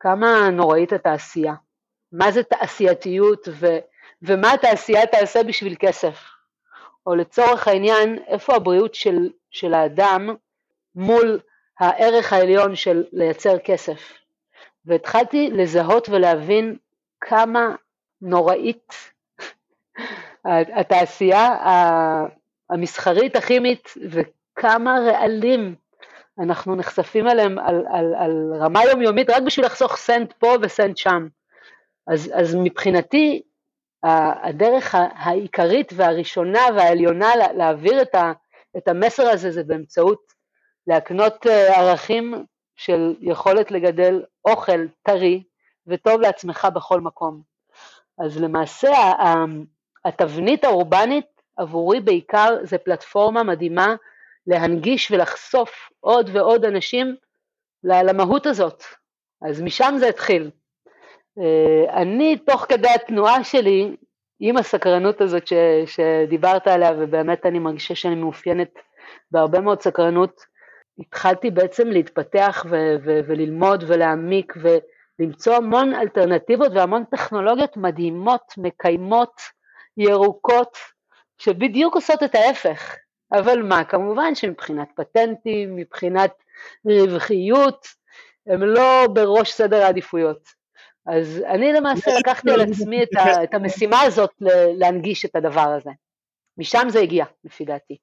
כמה 0.00 0.50
נוראית 0.50 0.92
התעשייה. 0.92 1.54
מה 2.12 2.30
זה 2.30 2.42
תעשייתיות 2.42 3.48
ו- 3.50 3.78
ומה 4.22 4.52
התעשייה 4.52 5.06
תעשה 5.06 5.42
בשביל 5.42 5.74
כסף. 5.78 6.24
או 7.06 7.14
לצורך 7.14 7.68
העניין, 7.68 8.18
איפה 8.26 8.54
הבריאות 8.54 8.94
של, 8.94 9.30
של 9.50 9.74
האדם 9.74 10.34
מול 10.94 11.40
הערך 11.80 12.32
העליון 12.32 12.76
של 12.76 13.04
לייצר 13.12 13.58
כסף. 13.58 14.12
והתחלתי 14.86 15.50
לזהות 15.50 16.08
ולהבין 16.08 16.76
כמה 17.20 17.74
נוראית 18.22 18.94
התעשייה 20.80 21.56
המסחרית 22.70 23.36
הכימית 23.36 23.94
וכמה 24.10 24.98
רעלים 25.06 25.74
אנחנו 26.38 26.76
נחשפים 26.76 27.28
אליהם 27.28 27.58
על, 27.58 27.84
על, 27.92 28.14
על 28.14 28.52
רמה 28.60 28.84
יומיומית 28.84 29.30
רק 29.30 29.42
בשביל 29.42 29.66
לחסוך 29.66 29.96
סנט 29.96 30.32
פה 30.32 30.56
וסנט 30.62 30.96
שם. 30.96 31.28
אז, 32.06 32.30
אז 32.34 32.54
מבחינתי 32.54 33.42
הדרך 34.02 34.94
העיקרית 34.94 35.92
והראשונה 35.96 36.60
והעליונה 36.76 37.30
להעביר 37.56 38.02
את, 38.02 38.14
ה, 38.14 38.32
את 38.76 38.88
המסר 38.88 39.28
הזה 39.28 39.50
זה 39.50 39.62
באמצעות 39.64 40.32
להקנות 40.86 41.46
אה, 41.46 41.80
ערכים 41.80 42.44
של 42.76 43.14
יכולת 43.20 43.70
לגדל 43.70 44.22
אוכל 44.44 44.86
טרי 45.02 45.42
וטוב 45.86 46.20
לעצמך 46.20 46.68
בכל 46.74 47.00
מקום. 47.00 47.42
אז 48.18 48.40
למעשה 48.40 48.90
התבנית 50.04 50.64
האורבנית 50.64 51.26
עבורי 51.56 52.00
בעיקר 52.00 52.56
זה 52.62 52.78
פלטפורמה 52.78 53.42
מדהימה 53.42 53.94
להנגיש 54.46 55.10
ולחשוף 55.10 55.90
עוד 56.00 56.30
ועוד 56.32 56.64
אנשים 56.64 57.16
למהות 57.84 58.46
הזאת. 58.46 58.84
אז 59.42 59.60
משם 59.60 59.94
זה 59.98 60.08
התחיל. 60.08 60.50
אה, 61.38 62.02
אני 62.02 62.38
תוך 62.38 62.66
כדי 62.68 62.88
התנועה 62.88 63.44
שלי, 63.44 63.96
עם 64.40 64.56
הסקרנות 64.56 65.20
הזאת 65.20 65.46
ש, 65.46 65.52
שדיברת 65.86 66.66
עליה, 66.66 66.90
ובאמת 66.98 67.46
אני 67.46 67.58
מרגישה 67.58 67.94
שאני 67.94 68.14
מאופיינת 68.14 68.68
בהרבה 69.30 69.60
מאוד 69.60 69.82
סקרנות, 69.82 70.40
התחלתי 70.98 71.50
בעצם 71.50 71.88
להתפתח 71.88 72.66
ו- 72.70 72.96
ו- 73.04 73.20
וללמוד 73.26 73.84
ולהעמיק 73.86 74.54
ולמצוא 75.18 75.54
המון 75.54 75.94
אלטרנטיבות 75.94 76.72
והמון 76.74 77.04
טכנולוגיות 77.04 77.76
מדהימות, 77.76 78.54
מקיימות, 78.58 79.40
ירוקות, 79.96 80.76
שבדיוק 81.38 81.94
עושות 81.94 82.22
את 82.22 82.34
ההפך. 82.34 82.96
אבל 83.32 83.62
מה, 83.62 83.84
כמובן 83.84 84.34
שמבחינת 84.34 84.88
פטנטים, 84.96 85.76
מבחינת 85.76 86.30
רווחיות, 86.84 87.86
הם 88.46 88.62
לא 88.62 89.06
בראש 89.12 89.52
סדר 89.52 89.82
העדיפויות. 89.82 90.59
אז 91.10 91.42
אני 91.46 91.72
למעשה 91.72 92.10
לקחתי 92.18 92.50
על 92.50 92.60
עצמי 92.60 93.02
את, 93.02 93.16
ה, 93.16 93.44
את 93.44 93.54
המשימה 93.54 94.00
הזאת 94.00 94.30
להנגיש 94.78 95.24
את 95.24 95.36
הדבר 95.36 95.68
הזה. 95.76 95.90
משם 96.58 96.86
זה 96.88 97.00
הגיע, 97.00 97.24
לפי 97.44 97.64
דעתי. 97.64 97.96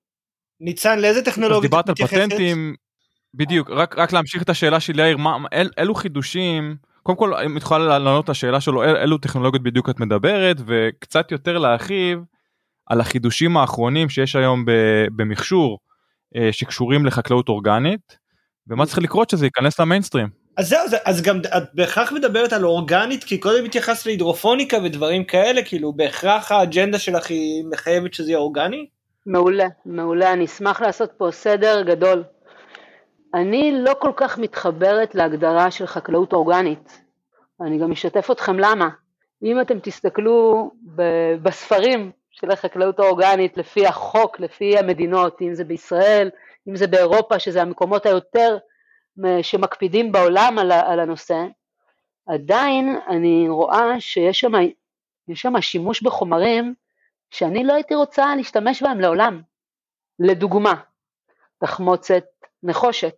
ניצן, 0.59 0.99
לאיזה 0.99 1.25
טכנולוגיה 1.25 1.69
את 1.79 1.89
מתייחסת? 1.89 2.13
דיברת 2.13 2.23
על 2.23 2.27
פטנטים, 2.27 2.75
בדיוק, 3.33 3.69
רק, 3.69 3.97
רק 3.97 4.13
להמשיך 4.13 4.43
את 4.43 4.49
השאלה 4.49 4.79
של 4.79 4.99
יאיר, 4.99 5.17
מה, 5.17 5.37
אל, 5.53 5.69
אילו 5.77 5.95
חידושים, 5.95 6.75
קודם 7.03 7.17
כל, 7.17 7.33
אם 7.33 7.57
את 7.57 7.61
יכולה 7.61 7.99
לענות 7.99 8.25
את 8.25 8.29
השאלה 8.29 8.61
שלו, 8.61 8.83
אל, 8.83 8.97
אילו 8.97 9.17
טכנולוגיות 9.17 9.63
בדיוק 9.63 9.89
את 9.89 9.99
מדברת, 9.99 10.57
וקצת 10.65 11.31
יותר 11.31 11.57
להרחיב 11.57 12.19
על 12.85 13.01
החידושים 13.01 13.57
האחרונים 13.57 14.09
שיש 14.09 14.35
היום 14.35 14.65
במכשור, 15.15 15.79
אה, 16.35 16.49
שקשורים 16.51 17.05
לחקלאות 17.05 17.49
אורגנית, 17.49 18.17
ומה 18.67 18.85
צריך 18.85 18.99
לקרות 18.99 19.29
שזה 19.29 19.45
ייכנס 19.45 19.79
למיינסטרים. 19.79 20.27
אז 20.57 20.69
זהו, 20.69 20.81
אז 21.05 21.21
גם 21.21 21.39
את 21.39 21.63
בהכרח 21.73 22.11
מדברת 22.11 22.53
על 22.53 22.65
אורגנית, 22.65 23.23
כי 23.23 23.37
קודם 23.37 23.65
התייחסת 23.65 24.05
להידרופוניקה 24.05 24.77
ודברים 24.83 25.23
כאלה, 25.23 25.61
כאילו 25.63 25.93
בהכרח 25.93 26.51
האג'נדה 26.51 26.99
שלך 26.99 27.29
היא 27.29 27.65
מחייבת 27.71 28.13
שזה 28.13 28.31
יהיה 28.31 28.39
אורגני? 28.39 28.87
מעולה, 29.25 29.67
מעולה, 29.85 30.33
אני 30.33 30.45
אשמח 30.45 30.81
לעשות 30.81 31.11
פה 31.17 31.27
סדר 31.31 31.81
גדול. 31.81 32.23
אני 33.33 33.71
לא 33.83 33.93
כל 33.99 34.11
כך 34.15 34.37
מתחברת 34.37 35.15
להגדרה 35.15 35.71
של 35.71 35.85
חקלאות 35.85 36.33
אורגנית. 36.33 37.01
אני 37.61 37.79
גם 37.79 37.91
אשתף 37.91 38.31
אתכם 38.31 38.59
למה. 38.59 38.89
אם 39.43 39.61
אתם 39.61 39.79
תסתכלו 39.79 40.71
בספרים 41.41 42.11
של 42.31 42.51
החקלאות 42.51 42.99
האורגנית 42.99 43.57
לפי 43.57 43.87
החוק, 43.87 44.39
לפי 44.39 44.77
המדינות, 44.77 45.41
אם 45.41 45.53
זה 45.53 45.63
בישראל, 45.63 46.29
אם 46.69 46.75
זה 46.75 46.87
באירופה, 46.87 47.39
שזה 47.39 47.61
המקומות 47.61 48.05
היותר 48.05 48.57
שמקפידים 49.41 50.11
בעולם 50.11 50.59
על, 50.59 50.71
על 50.71 50.99
הנושא, 50.99 51.45
עדיין 52.27 52.99
אני 53.07 53.49
רואה 53.49 54.01
שיש 54.01 54.39
שם, 54.39 54.51
שם 55.33 55.61
שימוש 55.61 56.01
בחומרים 56.01 56.73
שאני 57.31 57.63
לא 57.63 57.73
הייתי 57.73 57.95
רוצה 57.95 58.35
להשתמש 58.35 58.83
בהם 58.83 58.99
לעולם. 58.99 59.41
לדוגמה, 60.19 60.73
תחמוצת 61.57 62.25
נחושת, 62.63 63.17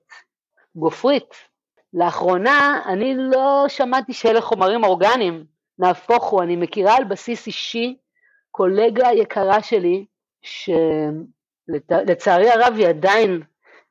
גופרית. 0.75 1.33
לאחרונה 1.93 2.81
אני 2.85 3.13
לא 3.17 3.65
שמעתי 3.67 4.13
שאלה 4.13 4.41
חומרים 4.41 4.83
אורגניים, 4.83 5.45
נהפוך 5.79 6.25
הוא, 6.25 6.43
אני 6.43 6.55
מכירה 6.55 6.95
על 6.95 7.03
בסיס 7.03 7.47
אישי 7.47 7.97
קולגה 8.51 9.07
יקרה 9.11 9.63
שלי, 9.63 10.05
שלצערי 11.67 12.49
הרב 12.49 12.73
היא 12.77 12.87
עדיין 12.87 13.41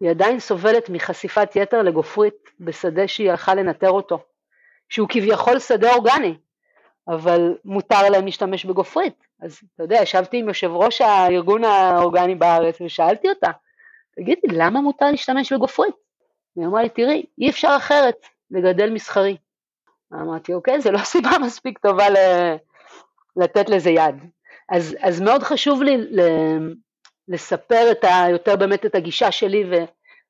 היא 0.01 0.11
עדיין 0.11 0.41
סובלת 0.41 0.89
מחשיפת 0.91 1.57
יתר 1.57 1.83
לגופרית 1.83 2.35
בשדה 2.61 3.09
שהיא 3.09 3.31
הלכה 3.31 3.55
לנטר 3.55 3.91
אותו, 3.91 4.19
שהוא 4.89 5.09
כביכול 5.09 5.59
שדה 5.59 5.95
אורגני, 5.95 6.35
אבל 7.09 7.55
מותר 7.65 8.09
להם 8.11 8.25
להשתמש 8.25 8.65
בגופרית. 8.65 9.27
אז 9.43 9.61
אתה 9.75 9.83
יודע, 9.83 9.99
ישבתי 10.03 10.39
עם 10.39 10.49
יושב 10.49 10.71
ראש 10.71 11.01
הארגון 11.01 11.65
האורגני 11.65 12.35
בארץ 12.35 12.81
ושאלתי 12.81 13.29
אותה, 13.29 13.51
תגידי, 14.17 14.49
למה 14.49 14.81
מותר 14.81 15.11
להשתמש 15.11 15.53
בגופרית? 15.53 15.95
היא 16.57 16.67
אמרה 16.67 16.83
לי, 16.83 16.89
תראי, 16.89 17.27
אי 17.39 17.51
אפשר 17.51 17.75
אחרת 17.77 18.27
לגדל 18.51 18.91
מסחרי. 18.91 19.37
אמרתי, 20.13 20.55
אוקיי, 20.55 20.81
זה 20.81 20.91
לא 20.91 20.99
סיבה 21.13 21.31
מספיק 21.43 21.79
טובה 21.79 22.07
לתת 23.37 23.69
לזה 23.69 23.91
יד. 23.91 24.15
אז, 24.69 24.97
אז 25.01 25.21
מאוד 25.21 25.43
חשוב 25.43 25.83
לי 25.83 25.97
לספר 27.29 27.91
את 27.91 28.05
ה, 28.05 28.27
יותר 28.31 28.57
באמת 28.57 28.87
את 28.87 28.95
הגישה 28.95 29.33
שלי 29.33 29.65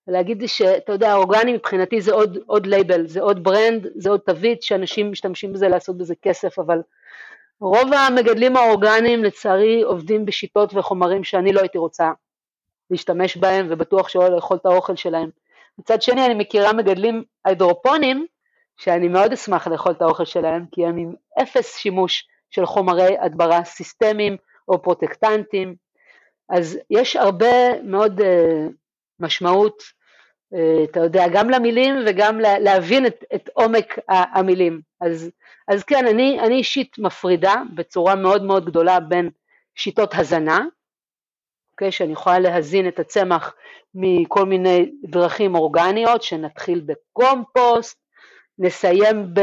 ולהגיד 0.08 0.40
לי 0.40 0.48
שאתה 0.48 0.92
יודע 0.92 1.14
אורגני 1.14 1.52
מבחינתי 1.52 2.00
זה 2.00 2.12
עוד, 2.12 2.38
עוד 2.46 2.66
לייבל, 2.66 3.06
זה 3.06 3.20
עוד 3.20 3.44
brand, 3.44 3.86
זה 3.94 4.10
עוד 4.10 4.20
תווית 4.20 4.62
שאנשים 4.62 5.12
משתמשים 5.12 5.52
בזה 5.52 5.68
לעשות 5.68 5.98
בזה 5.98 6.14
כסף 6.22 6.58
אבל 6.58 6.78
רוב 7.60 7.92
המגדלים 7.92 8.56
האורגניים 8.56 9.24
לצערי 9.24 9.82
עובדים 9.82 10.26
בשיטות 10.26 10.74
וחומרים 10.74 11.24
שאני 11.24 11.52
לא 11.52 11.60
הייתי 11.60 11.78
רוצה 11.78 12.10
להשתמש 12.90 13.36
בהם 13.36 13.66
ובטוח 13.70 14.08
שלא 14.08 14.28
לאכול 14.28 14.56
את 14.56 14.66
האוכל 14.66 14.96
שלהם. 14.96 15.30
מצד 15.78 16.02
שני 16.02 16.26
אני 16.26 16.34
מכירה 16.34 16.72
מגדלים 16.72 17.24
הידרופונים 17.44 18.26
שאני 18.76 19.08
מאוד 19.08 19.32
אשמח 19.32 19.68
לאכול 19.68 19.92
את 19.92 20.02
האוכל 20.02 20.24
שלהם 20.24 20.64
כי 20.72 20.86
הם 20.86 20.96
עם 20.96 21.14
אפס 21.42 21.76
שימוש 21.76 22.28
של 22.50 22.66
חומרי 22.66 23.18
הדברה 23.20 23.64
סיסטמיים 23.64 24.36
או 24.68 24.82
פרוטקטנטים 24.82 25.74
אז 26.48 26.78
יש 26.90 27.16
הרבה 27.16 27.82
מאוד 27.82 28.20
uh, 28.20 28.24
משמעות, 29.20 29.82
uh, 30.54 30.90
אתה 30.90 31.00
יודע, 31.00 31.24
גם 31.32 31.50
למילים 31.50 31.94
וגם 32.06 32.40
לה, 32.40 32.58
להבין 32.58 33.06
את, 33.06 33.24
את 33.34 33.50
עומק 33.52 33.98
המילים. 34.08 34.80
אז, 35.00 35.30
אז 35.68 35.84
כן, 35.84 36.06
אני, 36.06 36.40
אני 36.40 36.54
אישית 36.54 36.98
מפרידה 36.98 37.54
בצורה 37.74 38.14
מאוד 38.14 38.42
מאוד 38.42 38.66
גדולה 38.66 39.00
בין 39.00 39.30
שיטות 39.74 40.14
הזנה, 40.14 40.60
אוקיי, 41.72 41.92
שאני 41.92 42.12
יכולה 42.12 42.38
להזין 42.38 42.88
את 42.88 42.98
הצמח 42.98 43.54
מכל 43.94 44.44
מיני 44.44 44.92
דרכים 45.04 45.54
אורגניות, 45.54 46.22
שנתחיל 46.22 46.82
בקומפוסט, 46.86 47.98
נסיים 48.58 49.34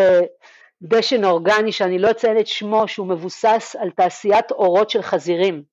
בדשן 0.81 1.23
אורגני 1.23 1.71
שאני 1.71 1.99
לא 1.99 2.11
אציין 2.11 2.39
את 2.39 2.47
שמו, 2.47 2.87
שהוא 2.87 3.07
מבוסס 3.07 3.75
על 3.79 3.89
תעשיית 3.89 4.51
אורות 4.51 4.89
של 4.89 5.01
חזירים. 5.01 5.63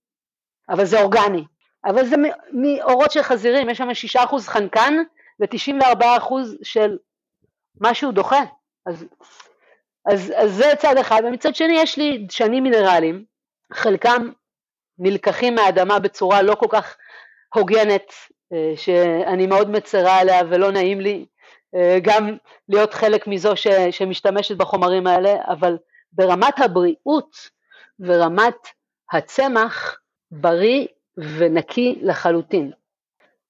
אבל 0.69 0.85
זה 0.85 1.00
אורגני. 1.00 1.45
אבל 1.85 2.07
זה 2.07 2.16
מאורות 2.52 3.11
של 3.12 3.23
חזירים, 3.23 3.71
יש 3.71 3.78
שם 3.78 3.88
6% 4.19 4.38
חנקן 4.40 4.95
ו-94% 5.40 6.35
של 6.62 6.99
משהו 7.81 8.12
דוחה. 8.12 8.45
אז, 8.87 9.04
אז, 10.07 10.33
אז 10.37 10.54
זה 10.54 10.73
צד 10.78 10.97
אחד, 10.97 11.23
ומצד 11.25 11.54
שני 11.54 11.73
יש 11.73 11.97
לי 11.99 12.19
דשנים 12.28 12.62
מינרליים, 12.62 13.25
חלקם 13.73 14.31
נלקחים 14.99 15.54
מהאדמה 15.54 15.99
בצורה 15.99 16.42
לא 16.42 16.54
כל 16.54 16.66
כך 16.71 16.97
הוגנת, 17.54 18.12
אה, 18.52 18.73
שאני 18.76 19.47
מאוד 19.47 19.71
מצרה 19.71 20.19
עליה 20.19 20.42
ולא 20.50 20.73
נעים 20.73 21.00
לי 21.00 21.26
אה, 21.75 21.99
גם 22.02 22.37
להיות 22.69 22.95
חלק 22.95 23.26
מזו 23.26 23.57
ש, 23.57 23.66
שמשתמשת 23.90 24.57
בחומרים 24.57 25.07
האלה, 25.07 25.35
אבל 25.49 25.78
ברמת 26.12 26.61
הבריאות 26.61 27.37
ורמת 28.00 28.69
הצמח 29.12 29.99
בריא 30.33 30.87
ונקי 31.17 31.99
לחלוטין. 32.03 32.73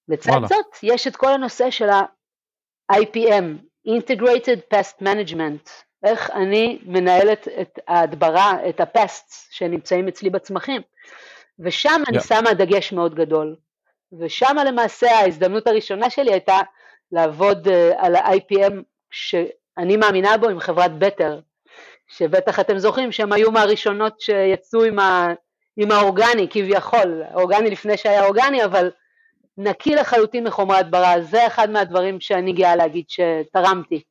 לצד 0.09 0.31
וואלה. 0.31 0.47
זאת 0.47 0.67
יש 0.83 1.07
את 1.07 1.17
כל 1.17 1.33
הנושא 1.33 1.71
של 1.71 1.89
ה-IPM, 1.89 3.45
Integrated 3.89 4.75
Pest 4.75 5.03
Management, 5.03 5.71
איך 6.05 6.31
אני 6.31 6.79
מנהלת 6.87 7.49
את 7.61 7.79
ההדברה, 7.89 8.69
את 8.69 8.81
הפסטס 8.81 9.49
שנמצאים 9.51 10.09
אצלי 10.09 10.31
בצמחים, 10.31 10.83
ושם 11.59 12.03
yeah. 12.07 12.09
אני 12.09 12.21
שמה 12.21 12.55
דגש 12.55 12.93
מאוד 12.93 13.15
גדול, 13.15 13.57
ושם 14.21 14.57
למעשה 14.67 15.11
ההזדמנות 15.11 15.67
הראשונה 15.67 16.11
שלי 16.11 16.33
הייתה 16.33 16.59
לעבוד 17.12 17.69
uh, 17.69 17.71
על 17.99 18.17
ה-IPM 18.17 18.75
שאני 19.11 19.97
מאמינה 19.97 20.39
בו 20.39 20.49
עם 20.49 20.61
חברת 20.61 20.99
בטר, 20.99 21.41
שבטח 22.09 22.61
אתם 22.61 22.79
זוכרים 22.79 23.12
שהם 23.12 23.33
היו 23.33 23.51
מהראשונות 23.51 24.21
שיצאו 24.21 24.85
עם, 24.85 24.99
ה, 24.99 25.33
עם 25.76 25.91
האורגני 25.91 26.49
כביכול, 26.50 27.23
אורגני 27.35 27.71
לפני 27.71 27.97
שהיה 27.97 28.25
אורגני, 28.25 28.64
אבל 28.64 28.91
נקי 29.59 29.95
לחלוטין 29.95 30.45
מחומרי 30.45 30.79
הדברה, 30.79 31.21
זה 31.21 31.47
אחד 31.47 31.71
מהדברים 31.71 32.21
שאני 32.21 32.52
גאה 32.52 32.76
להגיד 32.76 33.05
שתרמתי 33.09 34.02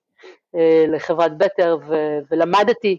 אה, 0.56 0.86
לחברת 0.88 1.38
בטר 1.38 1.78
ו- 1.88 2.20
ולמדתי 2.32 2.98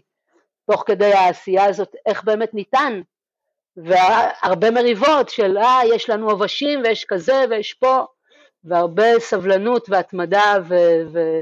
תוך 0.71 0.83
כדי 0.85 1.13
העשייה 1.13 1.65
הזאת 1.65 1.95
איך 2.05 2.23
באמת 2.23 2.53
ניתן 2.53 3.01
והרבה 3.77 4.71
מריבות 4.71 5.29
של 5.29 5.57
אה 5.57 5.79
יש 5.85 6.09
לנו 6.09 6.29
עובשים 6.29 6.81
ויש 6.83 7.05
כזה 7.05 7.45
ויש 7.49 7.73
פה 7.73 8.05
והרבה 8.63 9.19
סבלנות 9.19 9.89
והתמדה 9.89 10.55
ו- 10.67 11.01
ו- 11.13 11.41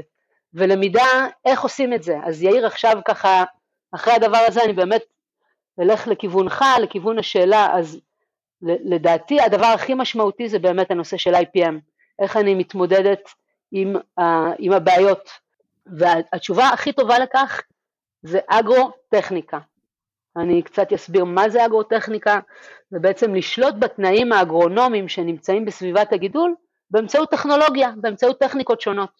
ולמידה 0.54 1.26
איך 1.44 1.62
עושים 1.62 1.92
את 1.92 2.02
זה? 2.02 2.16
אז 2.24 2.42
יאיר 2.42 2.66
עכשיו 2.66 2.96
ככה 3.08 3.44
אחרי 3.94 4.14
הדבר 4.14 4.44
הזה 4.48 4.64
אני 4.64 4.72
באמת 4.72 5.02
אלך 5.80 6.08
לכיוונך 6.08 6.64
לכיוון 6.82 7.18
השאלה 7.18 7.68
אז 7.78 8.00
לדעתי 8.62 9.40
הדבר 9.40 9.66
הכי 9.66 9.94
משמעותי 9.94 10.48
זה 10.48 10.58
באמת 10.58 10.90
הנושא 10.90 11.16
של 11.16 11.34
IPM, 11.34 11.74
איך 12.18 12.36
אני 12.36 12.54
מתמודדת 12.54 13.20
עם, 13.72 13.96
uh, 13.96 14.22
עם 14.58 14.72
הבעיות, 14.72 15.30
והתשובה 15.86 16.68
הכי 16.68 16.92
טובה 16.92 17.18
לכך 17.18 17.60
זה 18.22 18.38
אגרו-טכניקה. 18.46 19.58
אני 20.36 20.62
קצת 20.62 20.92
אסביר 20.92 21.24
מה 21.24 21.48
זה 21.48 21.66
אגרו-טכניקה, 21.66 22.40
זה 22.90 22.98
בעצם 22.98 23.34
לשלוט 23.34 23.74
בתנאים 23.78 24.32
האגרונומיים 24.32 25.08
שנמצאים 25.08 25.64
בסביבת 25.64 26.12
הגידול 26.12 26.54
באמצעות 26.90 27.30
טכנולוגיה, 27.30 27.90
באמצעות 27.96 28.40
טכניקות 28.40 28.80
שונות. 28.80 29.10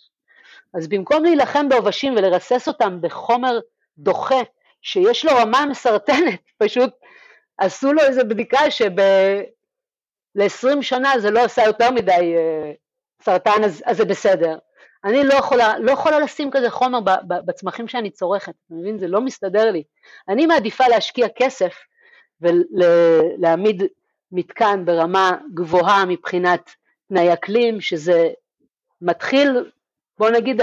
אז 0.74 0.88
במקום 0.88 1.24
להילחם 1.24 1.68
בעובשים 1.68 2.12
ולרסס 2.16 2.68
אותם 2.68 2.98
בחומר 3.00 3.58
דוחה 3.98 4.40
שיש 4.82 5.24
לו 5.24 5.32
רמה 5.36 5.66
מסרטנת, 5.66 6.40
פשוט 6.62 6.90
עשו 7.58 7.92
לו 7.92 8.02
איזה 8.02 8.24
בדיקה 8.24 8.70
של-20 8.70 10.82
שנה 10.82 11.12
זה 11.18 11.30
לא 11.30 11.44
עושה 11.44 11.62
יותר 11.62 11.90
מדי 11.90 12.34
uh, 12.36 12.38
סרטן, 13.24 13.64
אז, 13.64 13.82
אז 13.86 13.96
זה 13.96 14.04
בסדר. 14.04 14.58
אני 15.04 15.24
לא 15.24 15.34
יכולה, 15.34 15.78
לא 15.78 15.92
יכולה 15.92 16.20
לשים 16.20 16.50
כזה 16.50 16.70
חומר 16.70 16.98
בצמחים 17.28 17.88
שאני 17.88 18.10
צורכת, 18.10 18.52
אתה 18.66 18.74
מבין? 18.74 18.98
זה 18.98 19.08
לא 19.08 19.20
מסתדר 19.20 19.70
לי. 19.70 19.82
אני 20.28 20.46
מעדיפה 20.46 20.88
להשקיע 20.88 21.26
כסף 21.36 21.74
ולהעמיד 22.40 23.82
מתקן 24.32 24.84
ברמה 24.84 25.36
גבוהה 25.54 26.04
מבחינת 26.04 26.70
תנאי 27.08 27.32
אקלים, 27.32 27.80
שזה 27.80 28.28
מתחיל, 29.00 29.70
בוא 30.18 30.30
נגיד, 30.30 30.62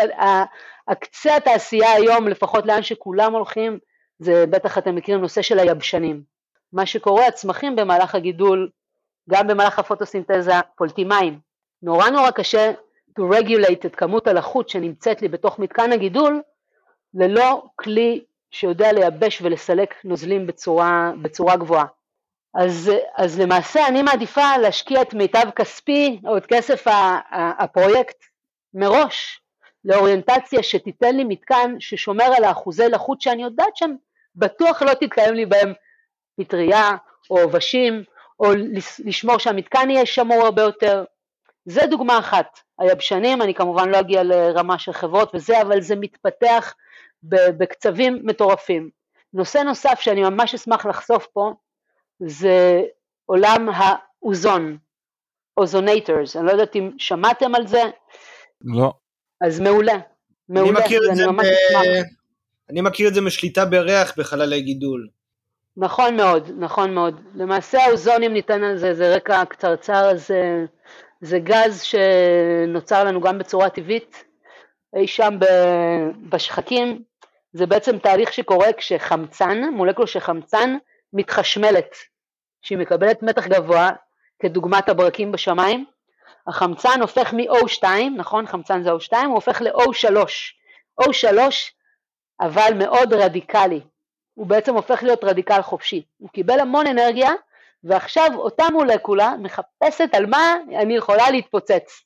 הקצה 0.88 1.36
התעשייה 1.36 1.92
היום, 1.92 2.28
לפחות 2.28 2.66
לאן 2.66 2.84
שכולם 2.84 3.34
הולכים, 3.34 3.80
זה 4.20 4.46
בטח 4.50 4.78
אתם 4.78 4.96
מכירים 4.96 5.22
נושא 5.22 5.42
של 5.42 5.60
היבשנים. 5.60 6.24
מה 6.74 6.86
שקורה, 6.86 7.28
הצמחים 7.28 7.76
במהלך 7.76 8.16
הגידול, 8.16 8.70
גם 9.30 9.48
במהלך 9.48 9.80
הפוטוסינתזה, 9.80 10.52
פולטים 10.76 11.08
מים. 11.08 11.40
נורא 11.82 12.10
נורא 12.10 12.32
קשה 12.32 12.72
to 13.20 13.22
regulate 13.22 13.86
את 13.86 13.96
כמות 13.96 14.28
הלחות 14.28 14.70
שנמצאת 14.70 15.22
לי 15.22 15.28
בתוך 15.28 15.60
מתקן 15.60 15.92
הגידול, 15.92 16.42
ללא 17.14 17.64
כלי 17.76 18.24
שיודע 18.52 18.92
לייבש 18.92 19.42
ולסלק 19.42 19.96
נוזלים 20.04 20.48
בצורה, 20.48 21.12
בצורה 21.22 21.56
גבוהה. 21.56 21.86
אז, 22.56 22.92
אז 23.18 23.40
למעשה 23.40 23.88
אני 23.88 24.02
מעדיפה 24.02 24.58
להשקיע 24.58 25.02
את 25.02 25.14
מיטב 25.14 25.50
כספי 25.56 26.22
או 26.26 26.38
את 26.38 26.46
כסף 26.46 26.84
הפרויקט 27.60 28.18
מראש 28.74 29.42
לאוריינטציה 29.86 30.64
שתיתן 30.64 31.16
לי 31.16 31.24
מתקן 31.24 31.76
ששומר 31.80 32.24
על 32.38 32.44
האחוזי 32.44 32.90
לחות 32.90 33.22
שאני 33.22 33.44
יודעת 33.44 33.78
שהם 33.78 33.96
בטוח 34.40 34.82
לא 34.82 34.94
תתקיים 34.94 35.34
לי 35.34 35.46
בהם 35.46 35.74
פטריה 36.40 36.92
או 37.30 37.40
עובשים, 37.40 38.04
או 38.40 38.52
לשמור 39.06 39.38
שהמתקן 39.38 39.90
יהיה 39.90 40.06
שמור 40.06 40.46
הרבה 40.46 40.62
יותר. 40.62 41.04
זה 41.66 41.82
דוגמה 41.90 42.20
אחת. 42.20 42.60
היבשנים, 42.80 43.42
אני 43.42 43.54
כמובן 43.54 43.90
לא 43.90 44.00
אגיע 44.00 44.24
לרמה 44.24 44.80
של 44.80 44.94
חברות 44.94 45.36
וזה, 45.36 45.62
אבל 45.62 45.82
זה 45.82 45.96
מתפתח 45.96 46.76
בקצבים 47.24 48.22
מטורפים. 48.24 48.90
נושא 49.34 49.58
נוסף 49.58 50.00
שאני 50.00 50.22
ממש 50.22 50.54
אשמח 50.54 50.86
לחשוף 50.86 51.28
פה, 51.34 51.54
זה 52.20 52.82
עולם 53.26 53.70
האוזון, 53.74 54.78
אוזונטורס, 55.58 56.36
אני 56.36 56.46
לא 56.46 56.52
יודעת 56.52 56.76
אם 56.76 56.92
שמעתם 56.98 57.56
על 57.56 57.68
זה. 57.68 57.84
לא. 58.62 58.94
אז 59.42 59.60
מעולה, 59.60 59.98
מעולה, 60.50 60.80
אני 60.80 60.86
מכיר 60.86 61.02
את 61.12 61.16
זה, 61.16 61.28
ב... 61.28 61.42
אני 62.70 62.82
מכיר 62.82 63.08
את 63.08 63.14
זה 63.14 63.22
משליטה 63.22 63.66
בריח 63.66 64.14
בחללי 64.18 64.62
גידול. 64.62 65.08
נכון 65.78 66.16
מאוד, 66.16 66.52
נכון 66.58 66.94
מאוד. 66.94 67.22
למעשה 67.36 67.84
האוזון, 67.84 68.24
אם 68.24 68.34
ניתן 68.34 68.64
על 68.64 68.78
זה 68.78 68.88
איזה 68.88 69.16
רקע 69.16 69.46
קצרצר, 69.46 70.12
זה, 70.16 70.66
זה 71.22 71.40
גז 71.40 71.82
שנוצר 71.82 73.04
לנו 73.04 73.22
גם 73.22 73.38
בצורה 73.38 73.70
טבעית, 73.70 74.24
אי 74.96 75.08
שם 75.08 75.38
בשחקים. 76.30 77.04
זה 77.54 77.66
בעצם 77.66 77.98
תהליך 77.98 78.34
שקורה 78.34 78.74
כשחמצן, 78.74 79.64
מולקולה 79.74 80.08
של 80.08 80.20
חמצן, 80.20 80.78
מתחשמלת, 81.14 81.96
שהיא 82.62 82.78
מקבלת 82.78 83.24
מתח 83.24 83.48
גבוה, 83.48 83.90
כדוגמת 84.40 84.90
הברקים 84.90 85.32
בשמיים. 85.32 85.86
החמצן 86.48 87.02
הופך 87.02 87.34
מ-O2, 87.34 87.84
נכון? 88.18 88.48
חמצן 88.48 88.84
זה 88.84 88.90
O2, 88.92 89.18
הוא 89.26 89.36
הופך 89.36 89.62
ל-O3. 89.62 90.16
O3 91.02 91.38
אבל 92.42 92.72
מאוד 92.76 93.14
רדיקלי, 93.14 93.82
הוא 94.34 94.48
בעצם 94.48 94.76
הופך 94.76 95.04
להיות 95.04 95.24
רדיקל 95.24 95.62
חופשי. 95.62 96.04
הוא 96.18 96.30
קיבל 96.30 96.60
המון 96.60 96.88
אנרגיה, 96.88 97.32
ועכשיו 97.84 98.32
אותה 98.36 98.64
מולקולה 98.72 99.34
מחפשת 99.40 100.10
על 100.14 100.26
מה 100.26 100.56
אני 100.82 100.96
יכולה 100.96 101.32
להתפוצץ. 101.32 102.02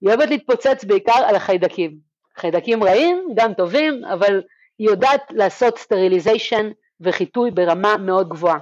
היא 0.00 0.08
אוהבת 0.08 0.28
להתפוצץ 0.28 0.84
בעיקר 0.84 1.24
על 1.26 1.34
החיידקים. 1.36 1.98
חיידקים 2.36 2.84
רעים, 2.84 3.28
גם 3.34 3.54
טובים, 3.54 4.04
אבל 4.04 4.42
היא 4.78 4.88
יודעת 4.88 5.22
לעשות 5.30 5.78
sterilization 5.78 6.70
וחיטוי 7.00 7.50
ברמה 7.50 7.96
מאוד 7.96 8.28
גבוהה. 8.28 8.58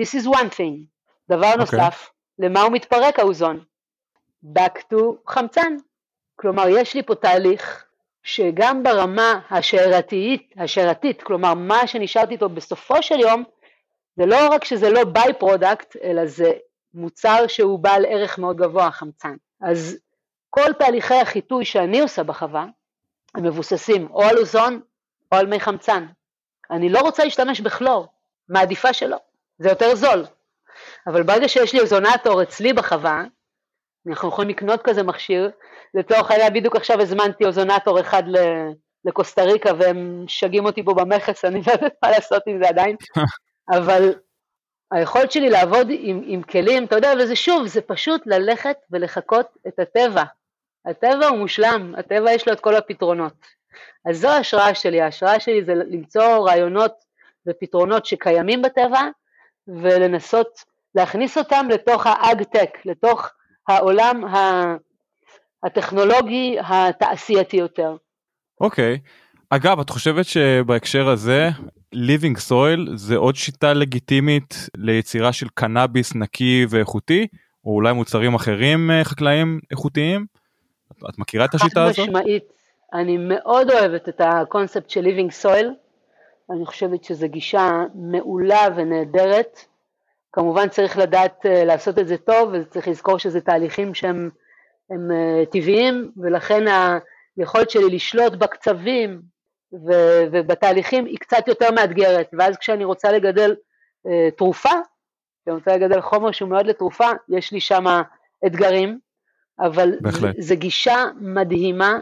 This 0.00 0.20
is 0.20 0.26
one 0.26 0.50
thing. 0.56 0.86
דבר 1.30 1.52
okay. 1.54 1.60
אוקיי. 1.60 1.78
נוסף, 1.78 2.10
למה 2.38 2.62
הוא 2.62 2.72
מתפרק 2.72 3.18
האוזון? 3.18 3.64
Back 4.44 4.78
to 4.92 4.96
חמצן. 5.28 5.76
כלומר, 6.36 6.68
יש 6.68 6.94
לי 6.94 7.02
פה 7.02 7.14
תהליך 7.14 7.84
שגם 8.34 8.82
ברמה 8.82 9.40
השאריתית, 9.50 10.54
השאריתית, 10.56 11.22
כלומר 11.22 11.54
מה 11.54 11.86
שנשארתי 11.86 12.34
איתו 12.34 12.48
בסופו 12.48 13.02
של 13.02 13.20
יום, 13.20 13.44
זה 14.16 14.26
לא 14.26 14.48
רק 14.50 14.64
שזה 14.64 14.90
לא 14.90 15.04
by-product, 15.04 15.96
אלא 16.02 16.26
זה 16.26 16.52
מוצר 16.94 17.46
שהוא 17.46 17.78
בעל 17.78 18.04
ערך 18.08 18.38
מאוד 18.38 18.56
גבוה, 18.56 18.90
חמצן. 18.90 19.34
אז 19.62 19.98
כל 20.50 20.72
תהליכי 20.78 21.14
החיטוי 21.14 21.64
שאני 21.64 22.00
עושה 22.00 22.22
בחווה, 22.22 22.66
הם 23.34 23.44
מבוססים 23.44 24.08
או 24.10 24.22
על 24.22 24.38
אוזון 24.38 24.80
או 25.32 25.36
על 25.36 25.46
מי 25.46 25.60
חמצן. 25.60 26.06
אני 26.70 26.88
לא 26.88 27.00
רוצה 27.00 27.24
להשתמש 27.24 27.60
בכלור, 27.60 28.06
מעדיפה 28.48 28.92
שלא, 28.92 29.18
זה 29.58 29.68
יותר 29.68 29.94
זול. 29.94 30.24
אבל 31.06 31.22
ברגע 31.22 31.48
שיש 31.48 31.72
לי 31.72 31.80
אוזונטור 31.80 32.42
אצלי 32.42 32.72
בחווה, 32.72 33.24
אנחנו 34.08 34.28
יכולים 34.28 34.50
לקנות 34.50 34.82
כזה 34.82 35.02
מכשיר, 35.02 35.50
לצורך 35.94 36.30
העניין 36.30 36.52
בדיוק 36.52 36.76
עכשיו 36.76 37.00
הזמנתי 37.00 37.44
אוזונטור 37.44 38.00
אחד 38.00 38.22
לקוסטה 39.04 39.42
ריקה 39.42 39.70
והם 39.78 40.24
משגעים 40.24 40.64
אותי 40.64 40.82
פה 40.84 40.94
במכס, 40.94 41.44
אני 41.44 41.60
לא 41.66 41.72
יודעת 41.72 41.94
מה 42.02 42.10
לעשות 42.10 42.42
עם 42.46 42.58
זה 42.62 42.68
עדיין, 42.68 42.96
אבל 43.76 44.14
היכולת 44.92 45.32
שלי 45.32 45.50
לעבוד 45.50 45.86
עם, 45.90 46.22
עם 46.26 46.42
כלים, 46.42 46.84
אתה 46.84 46.96
יודע, 46.96 47.12
וזה 47.18 47.36
שוב, 47.36 47.66
זה 47.66 47.80
פשוט 47.80 48.22
ללכת 48.26 48.76
ולחקות 48.90 49.46
את 49.68 49.78
הטבע. 49.78 50.24
הטבע 50.86 51.26
הוא 51.26 51.38
מושלם, 51.38 51.94
הטבע 51.98 52.32
יש 52.32 52.48
לו 52.48 52.52
את 52.52 52.60
כל 52.60 52.76
הפתרונות. 52.76 53.32
אז 54.06 54.20
זו 54.20 54.28
ההשראה 54.28 54.74
שלי, 54.74 55.00
ההשראה 55.00 55.40
שלי 55.40 55.64
זה 55.64 55.74
למצוא 55.74 56.48
רעיונות 56.48 56.92
ופתרונות 57.48 58.06
שקיימים 58.06 58.62
בטבע 58.62 59.00
ולנסות 59.68 60.64
להכניס 60.94 61.38
אותם 61.38 61.66
לתוך 61.70 62.06
ה 62.06 62.14
ag-tech, 62.14 62.78
לתוך 62.84 63.30
העולם 63.68 64.24
הטכנולוגי 65.64 66.56
התעשייתי 66.64 67.56
יותר. 67.56 67.96
אוקיי. 68.60 68.98
Okay. 69.04 69.08
אגב, 69.50 69.80
את 69.80 69.90
חושבת 69.90 70.26
שבהקשר 70.26 71.08
הזה, 71.08 71.48
living 71.94 72.36
soil 72.48 72.90
זה 72.94 73.16
עוד 73.16 73.36
שיטה 73.36 73.72
לגיטימית 73.72 74.68
ליצירה 74.76 75.32
של 75.32 75.46
קנאביס 75.54 76.14
נקי 76.14 76.66
ואיכותי, 76.68 77.26
או 77.64 77.74
אולי 77.74 77.92
מוצרים 77.92 78.34
אחרים 78.34 78.90
אה, 78.90 79.04
חקלאיים 79.04 79.60
איכותיים? 79.70 80.26
את 81.08 81.18
מכירה 81.18 81.44
את 81.44 81.54
השיטה 81.54 81.84
הזאת? 81.84 81.96
חד 81.96 82.02
משמעית. 82.02 82.44
אני 82.94 83.16
מאוד 83.16 83.70
אוהבת 83.70 84.08
את 84.08 84.20
הקונספט 84.24 84.90
של 84.90 85.04
living 85.04 85.44
soil. 85.44 85.66
אני 86.50 86.66
חושבת 86.66 87.04
שזו 87.04 87.28
גישה 87.28 87.70
מעולה 87.94 88.68
ונהדרת. 88.76 89.64
כמובן 90.32 90.68
צריך 90.68 90.98
לדעת 90.98 91.46
uh, 91.46 91.48
לעשות 91.64 91.98
את 91.98 92.08
זה 92.08 92.16
טוב, 92.16 92.50
וצריך 92.52 92.88
לזכור 92.88 93.18
שזה 93.18 93.40
תהליכים 93.40 93.94
שהם 93.94 94.30
הם, 94.90 95.10
uh, 95.10 95.46
טבעיים, 95.52 96.10
ולכן 96.16 96.64
היכולת 97.36 97.70
שלי 97.70 97.90
לשלוט 97.90 98.32
בקצבים 98.32 99.22
ו- 99.72 100.24
ובתהליכים 100.32 101.04
היא 101.04 101.18
קצת 101.18 101.48
יותר 101.48 101.70
מאתגרת, 101.70 102.30
ואז 102.38 102.56
כשאני 102.56 102.84
רוצה 102.84 103.12
לגדל 103.12 103.54
uh, 104.06 104.10
תרופה, 104.36 104.72
כשאני 105.42 105.56
רוצה 105.56 105.76
לגדל 105.76 106.00
חומר 106.00 106.32
שהוא 106.32 106.48
מיועד 106.48 106.66
לתרופה, 106.66 107.08
יש 107.28 107.52
לי 107.52 107.60
שם 107.60 107.84
אתגרים, 108.46 108.98
אבל. 109.60 109.92
זה 110.38 110.54
גישה 110.54 111.04
מדהימה, 111.20 111.98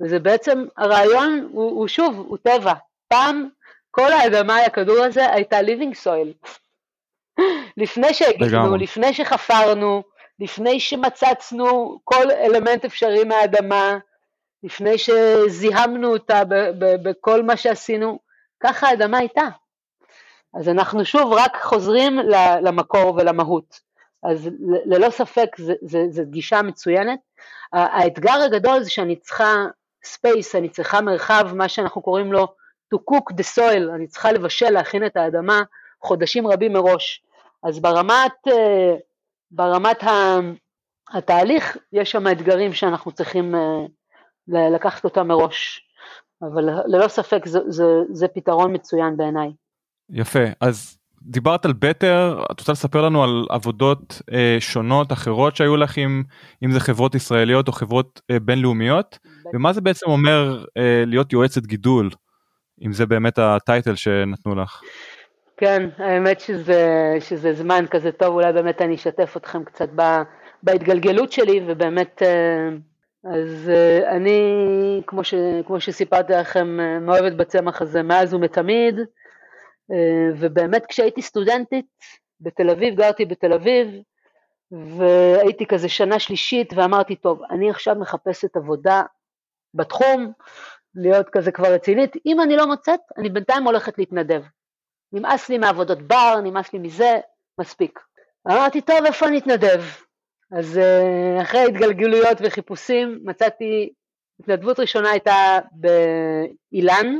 וזה 0.00 0.18
בעצם, 0.18 0.64
הרעיון 0.76 1.48
הוא, 1.52 1.70
הוא 1.70 1.88
שוב, 1.88 2.16
הוא 2.28 2.38
טבע. 2.42 2.72
פעם 3.08 3.48
כל 3.90 4.12
האדמה 4.12 4.56
על 4.56 4.64
הכדור 4.64 5.04
הזה 5.04 5.32
הייתה 5.32 5.60
living 5.60 6.04
soil. 6.04 6.48
לפני 7.76 8.14
שהגינו, 8.14 8.76
לפני 8.76 9.14
שחפרנו, 9.14 10.02
לפני 10.40 10.80
שמצצנו 10.80 11.98
כל 12.04 12.30
אלמנט 12.30 12.84
אפשרי 12.84 13.24
מהאדמה, 13.24 13.98
לפני 14.62 14.98
שזיהמנו 14.98 16.12
אותה 16.12 16.42
בכל 16.78 17.42
מה 17.42 17.56
שעשינו, 17.56 18.18
ככה 18.60 18.88
האדמה 18.88 19.18
הייתה. 19.18 19.48
אז 20.54 20.68
אנחנו 20.68 21.04
שוב 21.04 21.32
רק 21.32 21.56
חוזרים 21.62 22.18
למקור 22.62 23.14
ולמהות. 23.16 23.80
אז 24.22 24.50
ללא 24.86 25.10
ספק 25.10 25.56
זו 26.10 26.22
גישה 26.30 26.62
מצוינת. 26.62 27.18
האתגר 27.72 28.42
הגדול 28.42 28.82
זה 28.82 28.90
שאני 28.90 29.16
צריכה 29.16 29.54
space, 30.04 30.54
אני 30.54 30.68
צריכה 30.68 31.00
מרחב, 31.00 31.50
מה 31.54 31.68
שאנחנו 31.68 32.02
קוראים 32.02 32.32
לו 32.32 32.46
to 32.94 32.98
cook 33.10 33.34
the 33.34 33.58
soil, 33.58 33.94
אני 33.94 34.06
צריכה 34.06 34.32
לבשל, 34.32 34.70
להכין 34.70 35.06
את 35.06 35.16
האדמה 35.16 35.62
חודשים 36.00 36.46
רבים 36.46 36.72
מראש. 36.72 37.23
אז 37.64 37.80
ברמת, 37.80 38.32
אה, 38.48 38.94
ברמת 39.50 40.04
התהליך 41.12 41.76
יש 41.92 42.10
שם 42.10 42.28
אתגרים 42.28 42.72
שאנחנו 42.72 43.12
צריכים 43.12 43.54
אה, 43.54 44.70
לקחת 44.70 45.04
אותם 45.04 45.28
מראש, 45.28 45.80
אבל 46.42 46.64
ללא 46.86 47.08
ספק 47.08 47.46
זה, 47.46 47.58
זה, 47.68 47.84
זה 48.12 48.28
פתרון 48.28 48.74
מצוין 48.74 49.16
בעיניי. 49.16 49.52
יפה, 50.10 50.44
אז 50.60 50.98
דיברת 51.22 51.64
על 51.64 51.72
בטר, 51.72 52.44
את 52.52 52.60
רוצה 52.60 52.72
לספר 52.72 53.02
לנו 53.02 53.24
על 53.24 53.46
עבודות 53.50 54.22
אה, 54.32 54.56
שונות 54.60 55.12
אחרות 55.12 55.56
שהיו 55.56 55.76
לך 55.76 55.96
עם, 55.96 56.22
אם 56.64 56.72
זה 56.72 56.80
חברות 56.80 57.14
ישראליות 57.14 57.68
או 57.68 57.72
חברות 57.72 58.20
אה, 58.30 58.40
בינלאומיות, 58.40 59.18
בטר. 59.24 59.50
ומה 59.54 59.72
זה 59.72 59.80
בעצם 59.80 60.10
אומר 60.10 60.64
אה, 60.76 61.04
להיות 61.06 61.32
יועצת 61.32 61.66
גידול, 61.66 62.10
אם 62.86 62.92
זה 62.92 63.06
באמת 63.06 63.38
הטייטל 63.38 63.94
שנתנו 63.94 64.54
לך. 64.54 64.80
כן, 65.56 65.88
האמת 65.98 66.40
שזה, 66.40 67.16
שזה 67.20 67.52
זמן 67.52 67.84
כזה 67.90 68.12
טוב, 68.12 68.34
אולי 68.34 68.52
באמת 68.52 68.82
אני 68.82 68.94
אשתף 68.94 69.36
אתכם 69.36 69.64
קצת 69.64 69.88
בהתגלגלות 70.62 71.32
שלי, 71.32 71.60
ובאמת, 71.66 72.22
אה, 72.22 72.68
אז 73.34 73.70
אה, 73.74 74.16
אני, 74.16 74.40
כמו, 75.06 75.24
ש, 75.24 75.34
כמו 75.66 75.80
שסיפרתי 75.80 76.32
לכם, 76.32 76.80
אה, 76.80 76.98
מאוהבת 76.98 77.32
בצמח 77.32 77.82
הזה 77.82 78.02
מאז 78.02 78.34
ומתמיד, 78.34 78.94
ובאמת 80.36 80.86
כשהייתי 80.86 81.22
סטודנטית 81.22 81.86
בתל 82.40 82.70
אביב, 82.70 82.94
גרתי 82.94 83.24
בתל 83.24 83.52
אביב, 83.52 83.88
והייתי 84.72 85.66
כזה 85.66 85.88
שנה 85.88 86.18
שלישית, 86.18 86.72
ואמרתי, 86.76 87.16
טוב, 87.16 87.42
אני 87.50 87.70
עכשיו 87.70 87.94
מחפשת 87.94 88.56
עבודה 88.56 89.02
בתחום, 89.74 90.32
להיות 90.94 91.28
כזה 91.28 91.52
כבר 91.52 91.72
רצינית, 91.72 92.16
אם 92.26 92.40
אני 92.40 92.56
לא 92.56 92.66
מוצאת, 92.66 93.00
אני 93.18 93.28
בינתיים 93.28 93.64
הולכת 93.64 93.98
להתנדב. 93.98 94.42
נמאס 95.14 95.48
לי 95.48 95.58
מעבודות 95.58 96.02
בר, 96.02 96.40
נמאס 96.44 96.72
לי 96.72 96.78
מזה, 96.78 97.18
מספיק. 97.60 98.00
אמרתי, 98.48 98.80
טוב, 98.80 99.04
איפה 99.06 99.26
אני 99.28 99.38
אתנדב? 99.38 99.82
אז 100.58 100.78
אה, 100.78 101.42
אחרי 101.42 101.60
התגלגלויות 101.60 102.38
וחיפושים 102.40 103.20
מצאתי, 103.24 103.92
התנדבות 104.40 104.80
ראשונה 104.80 105.10
הייתה 105.10 105.58
באילן, 105.72 107.18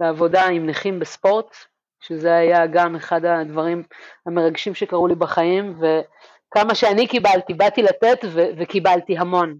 בעבודה 0.00 0.46
עם 0.46 0.66
נכים 0.66 0.98
בספורט, 0.98 1.56
שזה 2.00 2.36
היה 2.36 2.66
גם 2.66 2.96
אחד 2.96 3.24
הדברים 3.24 3.82
המרגשים 4.26 4.74
שקרו 4.74 5.08
לי 5.08 5.14
בחיים, 5.14 5.74
וכמה 5.78 6.74
שאני 6.74 7.06
קיבלתי, 7.06 7.54
באתי 7.54 7.82
לתת 7.82 8.18
ו- 8.24 8.48
וקיבלתי 8.58 9.18
המון. 9.18 9.58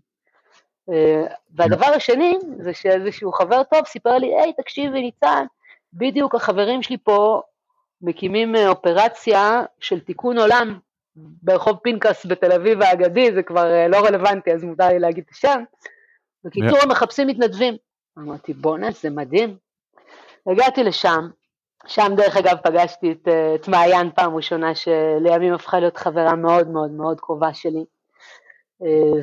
אה, 0.93 1.35
והדבר 1.55 1.87
השני 1.87 2.39
זה 2.59 2.75
שאיזשהו 2.75 3.33
חבר 3.33 3.63
טוב 3.63 3.87
סיפר 3.87 4.19
לי, 4.19 4.35
היי, 4.35 4.53
תקשיבי 4.53 5.01
ניצן, 5.01 5.45
בדיוק 5.93 6.35
החברים 6.35 6.83
שלי 6.83 6.97
פה 7.05 7.43
מקימים 8.03 8.57
אה, 8.57 8.69
אופרציה 8.69 9.63
של 9.81 10.01
תיקון 10.01 10.39
עולם 10.39 10.79
ברחוב 11.17 11.77
פנקס 11.83 12.27
בתל 12.27 12.53
אביב 12.53 12.83
האגדי, 12.83 13.33
זה 13.35 13.43
כבר 13.43 13.73
אה, 13.73 13.89
לא 13.89 13.97
רלוונטי, 13.97 14.53
אז 14.53 14.65
מותר 14.65 14.89
לי 14.89 14.99
להגיד 14.99 15.25
את 15.27 15.31
השם. 15.31 15.63
בקיצור, 16.45 16.79
הם 16.83 16.89
מחפשים 16.89 17.27
מתנדבים. 17.27 17.77
אמרתי, 18.19 18.53
בואנה, 18.53 18.91
זה 18.91 19.11
מדהים. 19.11 19.57
הגעתי 20.47 20.85
לשם, 20.85 21.29
שם 21.87 22.13
דרך 22.17 22.37
אגב 22.37 22.57
פגשתי 22.63 23.13
את, 23.13 23.29
אה, 23.29 23.55
את 23.55 23.69
מעיין 23.69 24.11
פעם 24.11 24.37
ראשונה, 24.37 24.75
שלימים 24.75 25.55
הפכה 25.55 25.81
להיות 25.81 25.97
חברה 25.97 26.37
מאוד 26.37 26.69
מאוד 26.69 26.91
מאוד 26.91 27.21
קרובה 27.21 27.55
שלי. 27.55 27.85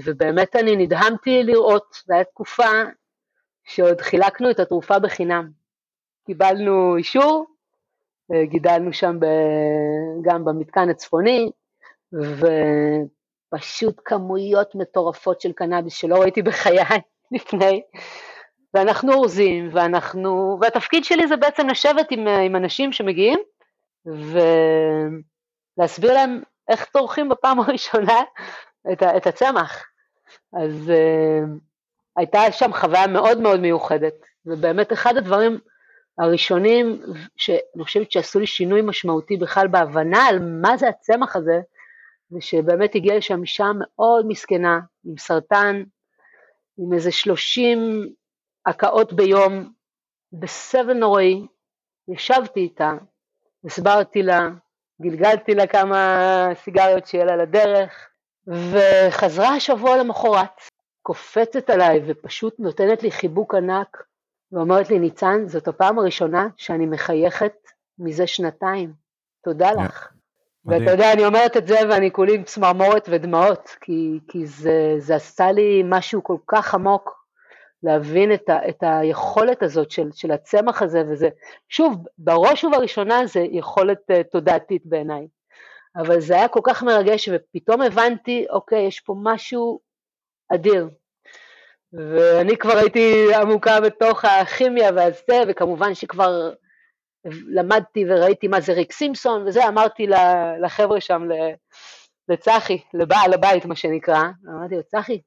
ובאמת 0.05 0.55
אני 0.55 0.75
נדהמתי 0.75 1.43
לראות, 1.43 1.95
זו 2.07 2.13
הייתה 2.13 2.29
תקופה 2.29 2.69
שעוד 3.63 4.01
חילקנו 4.01 4.51
את 4.51 4.59
התרופה 4.59 4.99
בחינם. 4.99 5.49
קיבלנו 6.25 6.97
אישור, 6.97 7.45
גידלנו 8.43 8.93
שם 8.93 9.19
ב, 9.19 9.25
גם 10.21 10.45
במתקן 10.45 10.89
הצפוני, 10.89 11.51
ופשוט 13.51 14.01
כמויות 14.05 14.75
מטורפות 14.75 15.41
של 15.41 15.51
קנאביס 15.51 15.93
שלא 15.93 16.21
ראיתי 16.21 16.41
בחיי 16.41 16.79
לפני, 17.35 17.81
ואנחנו 18.73 19.13
אורזים, 19.13 19.69
ואנחנו, 19.73 20.57
והתפקיד 20.61 21.05
שלי 21.05 21.27
זה 21.27 21.35
בעצם 21.35 21.67
לשבת 21.67 22.11
עם, 22.11 22.27
עם 22.27 22.55
אנשים 22.55 22.91
שמגיעים, 22.91 23.39
ולהסביר 25.77 26.13
להם 26.13 26.41
איך 26.69 26.85
טורחים 26.85 27.29
בפעם 27.29 27.59
הראשונה 27.61 28.21
את, 28.91 29.03
את 29.03 29.27
הצמח. 29.27 29.85
אז 30.53 30.91
uh, 30.91 31.47
הייתה 32.17 32.51
שם 32.51 32.73
חוויה 32.73 33.07
מאוד 33.07 33.41
מאוד 33.41 33.59
מיוחדת, 33.59 34.13
ובאמת 34.45 34.93
אחד 34.93 35.17
הדברים 35.17 35.59
הראשונים 36.17 37.01
שאני 37.37 37.83
חושבת 37.83 38.11
שעשו 38.11 38.39
לי 38.39 38.47
שינוי 38.47 38.81
משמעותי 38.81 39.37
בכלל 39.37 39.67
בהבנה 39.67 40.25
על 40.25 40.39
מה 40.61 40.77
זה 40.77 40.89
הצמח 40.89 41.35
הזה, 41.35 41.59
ושבאמת 42.31 42.95
הגיעה 42.95 43.17
לשם 43.17 43.41
אישה 43.41 43.65
מאוד 43.79 44.25
מסכנה, 44.27 44.79
עם 45.05 45.17
סרטן, 45.17 45.83
עם 46.77 46.93
איזה 46.93 47.11
שלושים 47.11 48.09
הקאות 48.65 49.13
ביום, 49.13 49.71
בסבל 50.33 50.93
נוראי, 50.93 51.47
ישבתי 52.07 52.59
איתה, 52.59 52.91
הסברתי 53.65 54.23
לה, 54.23 54.49
גלגלתי 55.01 55.55
לה 55.55 55.67
כמה 55.67 56.49
סיגריות 56.55 57.07
שיהיה 57.07 57.25
לה 57.25 57.35
לדרך, 57.35 58.09
וחזרה 58.47 59.49
השבוע 59.49 59.97
למחרת, 59.97 60.61
קופצת 61.01 61.69
עליי 61.69 62.01
ופשוט 62.05 62.59
נותנת 62.59 63.03
לי 63.03 63.11
חיבוק 63.11 63.55
ענק, 63.55 64.03
ואומרת 64.51 64.89
לי, 64.89 64.99
ניצן, 64.99 65.47
זאת 65.47 65.67
הפעם 65.67 65.99
הראשונה 65.99 66.47
שאני 66.57 66.85
מחייכת 66.85 67.53
מזה 67.99 68.27
שנתיים, 68.27 68.93
תודה 69.43 69.71
לך. 69.71 70.11
ואתה 70.65 70.91
יודע, 70.91 71.13
אני 71.13 71.25
אומרת 71.25 71.57
את 71.57 71.67
זה 71.67 71.75
ואני 71.89 72.11
כולי 72.11 72.35
עם 72.35 72.43
צמרמורת 72.43 73.07
ודמעות, 73.11 73.75
כי, 73.81 74.19
כי 74.27 74.45
זה, 74.45 74.95
זה 74.97 75.15
עשה 75.15 75.51
לי 75.51 75.83
משהו 75.85 76.23
כל 76.23 76.37
כך 76.47 76.73
עמוק, 76.73 77.25
להבין 77.83 78.33
את, 78.33 78.49
ה, 78.49 78.69
את 78.69 78.77
היכולת 78.81 79.63
הזאת 79.63 79.91
של, 79.91 80.09
של 80.13 80.31
הצמח 80.31 80.81
הזה, 80.81 81.03
וזה, 81.07 81.29
שוב, 81.69 81.93
בראש 82.17 82.63
ובראשונה 82.63 83.25
זה 83.25 83.39
יכולת 83.51 83.99
uh, 84.11 84.23
תודעתית 84.31 84.81
בעיניי, 84.85 85.27
אבל 85.95 86.19
זה 86.19 86.35
היה 86.35 86.47
כל 86.47 86.59
כך 86.63 86.83
מרגש, 86.83 87.29
ופתאום 87.33 87.81
הבנתי, 87.81 88.45
אוקיי, 88.49 88.87
יש 88.87 88.99
פה 88.99 89.15
משהו 89.23 89.79
אדיר, 90.53 90.89
ואני 91.97 92.57
כבר 92.57 92.77
הייתי 92.77 93.35
עמוקה 93.35 93.81
בתוך 93.81 94.25
הכימיה 94.25 94.89
והזה, 94.95 95.43
וכמובן 95.47 95.95
שכבר 95.95 96.51
למדתי 97.47 98.05
וראיתי 98.09 98.47
מה 98.47 98.61
זה 98.61 98.73
ריק 98.73 98.91
סימפסון, 98.91 99.47
וזה 99.47 99.67
אמרתי 99.67 100.07
לחבר'ה 100.61 101.01
שם, 101.01 101.21
לצחי, 102.29 102.81
לבעל 102.93 103.33
הבית 103.33 103.65
מה 103.65 103.75
שנקרא, 103.75 104.21
אמרתי 104.47 104.75
לו, 104.75 104.83
צחי, 104.83 105.21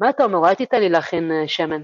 מה 0.00 0.10
אתה 0.10 0.24
אומר, 0.24 0.38
אולי 0.38 0.54
תיתן 0.54 0.80
לי 0.80 0.88
להכין 0.88 1.32
אה, 1.32 1.48
שמן. 1.48 1.82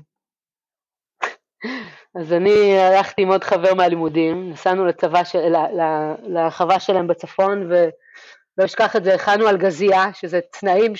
אז 2.20 2.32
אני 2.32 2.78
הלכתי 2.78 3.22
עם 3.22 3.28
עוד 3.28 3.44
חבר 3.44 3.74
מהלימודים, 3.74 4.50
נסענו 4.50 4.86
לצבא, 4.86 5.24
של, 5.24 5.52
לחווה 6.28 6.80
שלהם 6.80 7.06
בצפון, 7.06 7.72
ולא 7.72 8.64
אשכח 8.64 8.96
את 8.96 9.04
זה, 9.04 9.14
הכנו 9.14 9.48
על 9.48 9.56
גזייה, 9.56 10.12
שזה 10.12 10.40
תנאים 10.60 10.96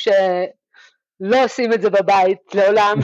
שלא 1.23 1.45
עושים 1.45 1.73
את 1.73 1.81
זה 1.81 1.91
בבית, 1.91 2.55
לעולם. 2.55 2.99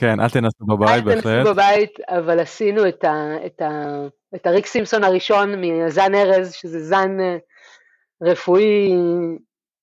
כן, 0.00 0.20
אל 0.20 0.28
תנסו 0.28 0.64
בבית 0.66 1.04
בהחלט. 1.04 1.26
אל 1.26 1.42
תנסו 1.42 1.54
בבית, 1.54 2.00
אבל 2.08 2.40
עשינו 2.40 2.88
את, 2.88 3.04
ה, 3.04 3.36
את, 3.46 3.62
ה, 3.62 4.00
את 4.34 4.46
הריק 4.46 4.66
סימפסון 4.66 5.04
הראשון 5.04 5.54
מזן 5.60 6.14
ארז, 6.14 6.52
שזה 6.52 6.80
זן 6.80 7.20
אה, 7.20 7.36
רפואי 8.22 8.92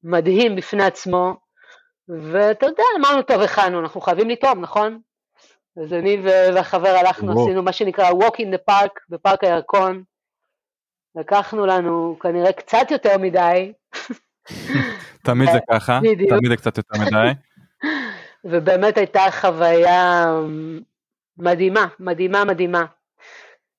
מדהים 0.04 0.56
בפני 0.56 0.84
עצמו, 0.84 1.34
ואתה 2.08 2.66
יודע, 2.66 2.84
אמרנו, 3.00 3.22
טוב, 3.22 3.42
הכנו, 3.42 3.80
אנחנו 3.80 4.02
חייבים 4.02 4.30
לטעום, 4.30 4.62
נכון? 4.62 5.00
אז 5.84 5.94
אני 5.94 6.18
והחבר 6.54 6.90
הלכנו, 6.90 7.32
וואו. 7.32 7.46
עשינו 7.46 7.64
מה 7.64 7.74
שנקרא 7.74 8.10
walk 8.10 8.36
in 8.36 8.56
the 8.56 8.72
park, 8.72 9.00
בפארק 9.10 9.44
הירקון. 9.44 10.04
לקחנו 11.16 11.66
לנו 11.66 12.18
כנראה 12.22 12.54
קצת 12.54 12.92
יותר 12.92 13.18
מדי. 13.18 13.74
תמיד 15.26 15.50
זה 15.52 15.60
ככה, 15.72 16.00
תמיד 16.30 16.50
זה 16.50 16.58
קצת 16.58 16.78
יותר 16.78 17.00
מדי. 17.00 17.32
ובאמת 18.50 18.98
הייתה 18.98 19.22
חוויה 19.32 20.26
מדהימה, 21.38 21.88
מדהימה, 22.00 22.44
מדהימה. 22.46 22.86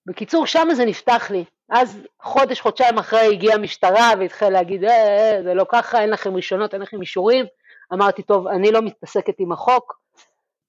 בקיצור, 0.07 0.47
שם 0.47 0.69
זה 0.75 0.85
נפתח 0.85 1.31
לי. 1.31 1.45
אז 1.71 1.99
חודש, 2.23 2.61
חודשיים 2.61 2.99
אחרי 2.99 3.33
הגיעה 3.33 3.55
המשטרה 3.55 4.13
והתחילה 4.19 4.51
להגיד, 4.51 4.85
אה, 4.85 4.91
אה, 4.91 5.43
זה 5.43 5.55
לא 5.55 5.67
ככה, 5.73 6.01
אין 6.01 6.11
לכם 6.11 6.35
רישיונות, 6.35 6.75
אין 6.75 6.83
לכם 6.83 7.01
אישורים. 7.01 7.47
אמרתי, 7.93 8.23
טוב, 8.23 8.47
אני 8.47 8.73
לא 8.73 8.83
מתעסקת 8.83 9.35
עם 9.39 9.53
החוק, 9.53 9.99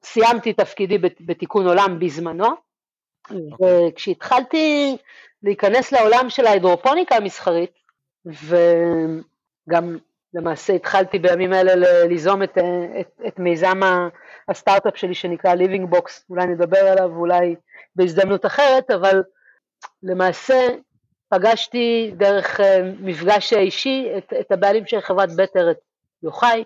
סיימתי 0.03 0.53
תפקידי 0.53 0.97
בתיקון 0.97 1.67
עולם 1.67 1.99
בזמנו, 1.99 2.45
okay. 2.45 3.33
אוקיי. 3.51 3.87
וכשהתחלתי 3.87 4.97
להיכנס 5.43 5.91
לעולם 5.91 6.29
של 6.29 6.45
ההידרופוניקה 6.45 7.15
המסחרית, 7.15 7.71
וגם 8.25 9.97
למעשה 10.37 10.73
התחלתי 10.73 11.19
בימים 11.19 11.53
אלה 11.53 12.05
ליזום 12.05 12.43
את, 12.43 12.57
את, 12.99 13.21
את 13.27 13.39
מיזם 13.39 13.79
הסטארט-אפ 14.47 14.97
שלי 14.97 15.13
שנקרא 15.13 15.55
Living 15.55 15.95
Box, 15.95 16.23
אולי 16.29 16.45
נדבר 16.45 16.77
עליו 16.77 17.15
אולי 17.15 17.55
בהזדמנות 17.95 18.45
אחרת, 18.45 18.91
אבל 18.91 19.23
למעשה 20.03 20.67
פגשתי 21.29 22.11
דרך 22.17 22.59
אה, 22.59 22.91
מפגש 22.99 23.53
אישי 23.53 24.09
את, 24.17 24.33
את 24.39 24.51
הבעלים 24.51 24.85
של 24.85 25.01
חברת 25.01 25.29
בטר, 25.35 25.71
את 25.71 25.77
יוחאי, 26.23 26.63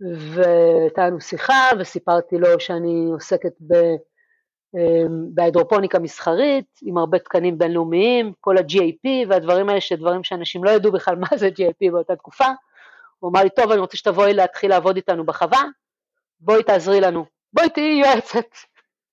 והייתה 0.00 1.06
לנו 1.06 1.20
שיחה 1.20 1.70
וסיפרתי 1.78 2.38
לו 2.38 2.60
שאני 2.60 3.08
עוסקת 3.12 3.52
ב, 3.60 3.74
אמ, 4.74 5.34
בהידרופוניקה 5.34 5.98
מסחרית 5.98 6.78
עם 6.82 6.98
הרבה 6.98 7.18
תקנים 7.18 7.58
בינלאומיים, 7.58 8.32
כל 8.40 8.58
ה-GAP 8.58 9.28
והדברים 9.28 9.68
האלה 9.68 9.80
שדברים 9.80 10.24
שאנשים 10.24 10.64
לא 10.64 10.70
ידעו 10.70 10.92
בכלל 10.92 11.16
מה 11.16 11.28
זה 11.36 11.48
GAP 11.48 11.90
באותה 11.92 12.16
תקופה. 12.16 12.44
הוא 13.26 13.32
אמר 13.32 13.42
לי, 13.42 13.50
טוב, 13.50 13.70
אני 13.70 13.80
רוצה 13.80 13.96
שתבואי 13.96 14.34
להתחיל 14.34 14.70
לעבוד 14.70 14.96
איתנו 14.96 15.26
בחווה, 15.26 15.62
בואי 16.40 16.62
תעזרי 16.62 17.00
לנו, 17.00 17.26
בואי 17.52 17.70
תהיי 17.70 18.00
יועצת, 18.00 18.46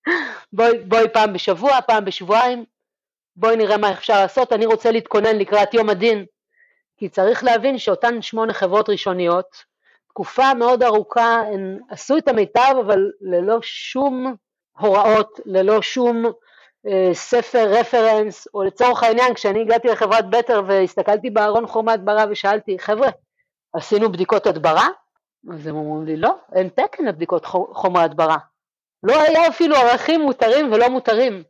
בואי, 0.53 0.77
בואי 0.79 1.09
פעם 1.13 1.33
בשבוע, 1.33 1.81
פעם 1.81 2.05
בשבועיים, 2.05 2.65
בואי 3.35 3.55
נראה 3.55 3.77
מה 3.77 3.91
אפשר 3.91 4.21
לעשות, 4.21 4.53
אני 4.53 4.65
רוצה 4.65 4.91
להתכונן 4.91 5.35
לקראת 5.35 5.73
יום 5.73 5.89
הדין, 5.89 6.25
כי 6.97 7.09
צריך 7.09 7.43
להבין 7.43 7.77
שאותן 7.77 8.21
שמונה 8.21 8.53
חברות 8.53 8.89
ראשוניות, 8.89 9.63
תקופה 10.09 10.53
מאוד 10.53 10.83
ארוכה 10.83 11.41
הן 11.53 11.79
עשו 11.89 12.17
את 12.17 12.27
המיטב 12.27 12.75
אבל 12.85 13.11
ללא 13.21 13.57
שום 13.61 14.35
הוראות, 14.77 15.39
ללא 15.45 15.81
שום 15.81 16.25
אה, 16.87 17.09
ספר 17.13 17.65
רפרנס, 17.69 18.47
או 18.53 18.63
לצורך 18.63 19.03
העניין 19.03 19.33
כשאני 19.33 19.61
הגעתי 19.61 19.87
לחברת 19.87 20.29
בטר 20.29 20.61
והסתכלתי 20.67 21.29
בארון 21.29 21.67
חומרי 21.67 21.93
הדברה 21.93 22.25
ושאלתי 22.29 22.79
חבר'ה 22.79 23.09
עשינו 23.73 24.11
בדיקות 24.11 24.47
הדברה? 24.47 24.87
אז 25.53 25.67
הם 25.67 25.75
אומרים 25.75 26.05
לי 26.05 26.17
לא, 26.17 26.35
אין 26.53 26.69
תקן 26.69 27.05
לבדיקות 27.05 27.45
חומרי 27.45 28.03
הדברה, 28.03 28.37
לא 29.03 29.21
היה 29.21 29.47
אפילו 29.47 29.75
ערכים 29.75 30.21
מותרים 30.21 30.71
ולא 30.71 30.89
מותרים 30.89 31.43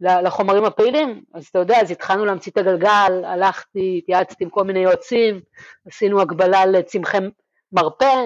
לחומרים 0.00 0.64
הפעילים, 0.64 1.22
אז 1.34 1.46
אתה 1.46 1.58
יודע, 1.58 1.80
אז 1.80 1.90
התחלנו 1.90 2.24
להמציא 2.24 2.52
את 2.52 2.58
הגלגל, 2.58 3.24
הלכתי, 3.24 3.98
התייעצתי 4.02 4.44
עם 4.44 4.50
כל 4.50 4.64
מיני 4.64 4.78
יועצים, 4.78 5.40
עשינו 5.86 6.20
הגבלה 6.20 6.66
לצמחי 6.66 7.18
מרפא, 7.72 8.24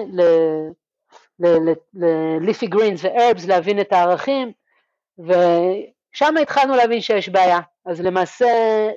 ל-leafy 1.39 2.67
greens 2.75 3.03
ו-herbs, 3.03 3.47
להבין 3.47 3.81
את 3.81 3.93
הערכים, 3.93 4.51
ושם 5.19 6.37
התחלנו 6.41 6.75
להבין 6.75 7.01
שיש 7.01 7.29
בעיה. 7.29 7.59
אז 7.85 8.01
למעשה 8.01 8.47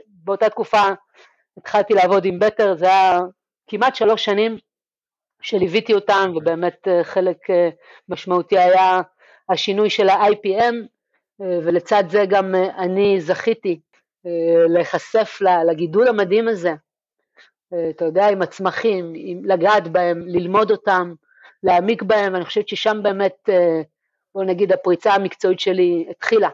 באותה 0.06 0.48
תקופה 0.48 0.82
התחלתי 1.56 1.94
לעבוד 1.94 2.24
עם 2.24 2.38
בטר, 2.38 2.74
זה 2.74 2.86
היה 2.86 3.20
כמעט 3.70 3.94
שלוש 3.94 4.24
שנים 4.24 4.56
שליוויתי 5.42 5.94
אותם, 5.94 6.32
ובאמת 6.36 6.88
אה, 6.88 7.04
חלק 7.04 7.50
אה, 7.50 7.68
משמעותי 8.08 8.58
היה 8.58 9.00
השינוי 9.48 9.90
של 9.90 10.08
ה-IPM, 10.08 10.74
אה, 11.40 11.58
ולצד 11.64 12.04
זה 12.08 12.24
גם 12.28 12.54
אני 12.78 13.20
זכיתי 13.20 13.80
להיחשף 14.68 15.38
לגידול 15.66 16.08
המדהים 16.08 16.48
הזה 16.48 16.72
אתה 17.90 18.04
יודע, 18.04 18.28
עם 18.28 18.42
הצמחים, 18.42 19.12
עם 19.16 19.44
לגעת 19.44 19.88
בהם, 19.88 20.22
ללמוד 20.26 20.70
אותם, 20.70 21.14
להעמיק 21.62 22.02
בהם, 22.02 22.36
אני 22.36 22.44
חושבת 22.44 22.68
ששם 22.68 23.00
באמת, 23.02 23.48
בוא 24.34 24.44
נגיד, 24.44 24.72
הפריצה 24.72 25.14
המקצועית 25.14 25.60
שלי 25.60 26.06
התחילה. 26.10 26.48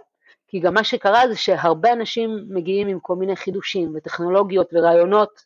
כי 0.48 0.60
גם 0.60 0.74
מה 0.74 0.84
שקרה 0.84 1.28
זה 1.28 1.36
שהרבה 1.36 1.92
אנשים 1.92 2.44
מגיעים 2.48 2.88
עם 2.88 3.00
כל 3.00 3.16
מיני 3.16 3.36
חידושים 3.36 3.92
וטכנולוגיות 3.94 4.70
ורעיונות, 4.72 5.40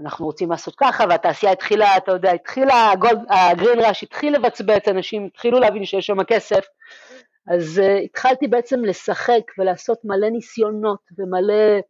אנחנו 0.00 0.26
רוצים 0.26 0.50
לעשות 0.50 0.74
ככה, 0.76 1.04
והתעשייה 1.08 1.52
התחילה, 1.52 1.96
אתה 1.96 2.12
יודע, 2.12 2.32
התחילה, 2.32 2.92
הגרין 3.30 3.78
ראש 3.80 4.02
התחיל 4.02 4.34
לבצבץ, 4.34 4.88
אנשים 4.88 5.26
התחילו 5.26 5.60
להבין 5.60 5.84
שיש 5.84 6.06
שם 6.06 6.24
כסף, 6.24 6.64
אז 7.48 7.82
uh, 7.84 8.04
התחלתי 8.04 8.48
בעצם 8.48 8.84
לשחק 8.84 9.42
ולעשות 9.58 9.98
מלא 10.04 10.28
ניסיונות 10.28 11.00
ומלא 11.18 11.80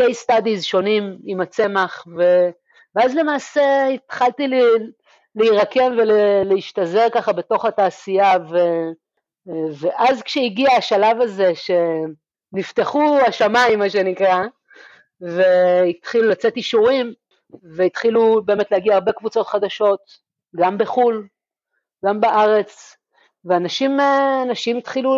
case 0.00 0.26
studies 0.26 0.62
שונים 0.62 1.18
עם 1.24 1.40
הצמח, 1.40 2.04
ו... 2.18 2.50
ואז 2.94 3.16
למעשה 3.16 3.86
התחלתי 3.86 4.48
לי, 4.48 4.62
להירקם 5.36 5.92
ולהשתזר 5.98 7.06
ככה 7.12 7.32
בתוך 7.32 7.64
התעשייה, 7.64 8.34
ו... 8.50 8.56
ואז 9.80 10.22
כשהגיע 10.22 10.70
השלב 10.72 11.20
הזה 11.20 11.52
שנפתחו 11.54 13.18
השמיים, 13.26 13.78
מה 13.78 13.90
שנקרא, 13.90 14.44
והתחילו 15.20 16.28
לצאת 16.28 16.56
אישורים, 16.56 17.12
והתחילו 17.76 18.42
באמת 18.44 18.70
להגיע 18.70 18.94
הרבה 18.94 19.12
קבוצות 19.12 19.46
חדשות, 19.46 20.00
גם 20.56 20.78
בחו"ל, 20.78 21.28
גם 22.04 22.20
בארץ, 22.20 22.96
ואנשים 23.44 23.98
התחילו 24.78 25.14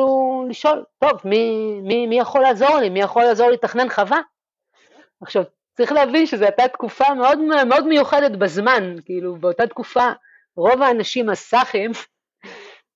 לשאול, 0.49 0.85
טוב, 0.99 1.21
מי, 1.25 1.51
מי, 1.83 2.07
מי 2.07 2.18
יכול 2.18 2.40
לעזור 2.40 2.77
לי? 2.77 2.88
מי 2.88 3.01
יכול 3.01 3.23
לעזור 3.23 3.49
לי 3.49 3.55
לתכנן 3.55 3.88
חווה? 3.88 4.21
עכשיו, 5.23 5.42
צריך 5.77 5.92
להבין 5.92 6.27
שזו 6.27 6.45
הייתה 6.45 6.68
תקופה 6.68 7.14
מאוד, 7.14 7.38
מאוד 7.68 7.87
מיוחדת 7.87 8.31
בזמן, 8.31 8.95
כאילו 9.05 9.37
באותה 9.37 9.66
תקופה 9.66 10.11
רוב 10.57 10.83
האנשים 10.83 11.31
הסאחים 11.31 11.90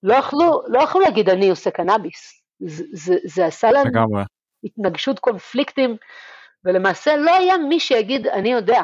לא 0.02 0.14
יכלו, 0.14 0.62
לא 0.68 0.80
יכלו 0.80 1.00
להגיד 1.00 1.28
אני 1.28 1.50
עושה 1.50 1.70
קנאביס, 1.70 2.42
זה, 2.60 2.84
זה, 2.92 3.14
זה 3.24 3.46
עשה 3.46 3.70
לגמרי. 3.72 4.22
התנגשות 4.64 5.18
קונפליקטים, 5.18 5.96
ולמעשה 6.64 7.16
לא 7.16 7.34
היה 7.34 7.58
מי 7.58 7.80
שיגיד 7.80 8.26
אני 8.26 8.52
יודע. 8.52 8.82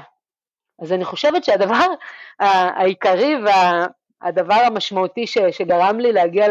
אז 0.82 0.92
אני 0.92 1.04
חושבת 1.04 1.44
שהדבר 1.44 1.86
העיקרי 2.40 3.34
והדבר 3.44 4.54
המשמעותי 4.54 5.26
ש, 5.26 5.38
שגרם 5.50 6.00
לי 6.00 6.12
להגיע 6.12 6.46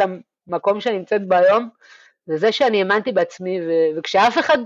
למקום 0.48 0.82
שאני 0.82 0.98
נמצאת 0.98 1.28
בו 1.28 1.36
היום, 1.36 1.70
זה 2.26 2.38
זה 2.38 2.52
שאני 2.52 2.80
האמנתי 2.80 3.12
בעצמי, 3.12 3.60
ו, 3.62 3.98
וכשאף 3.98 4.40
אחד 4.40 4.58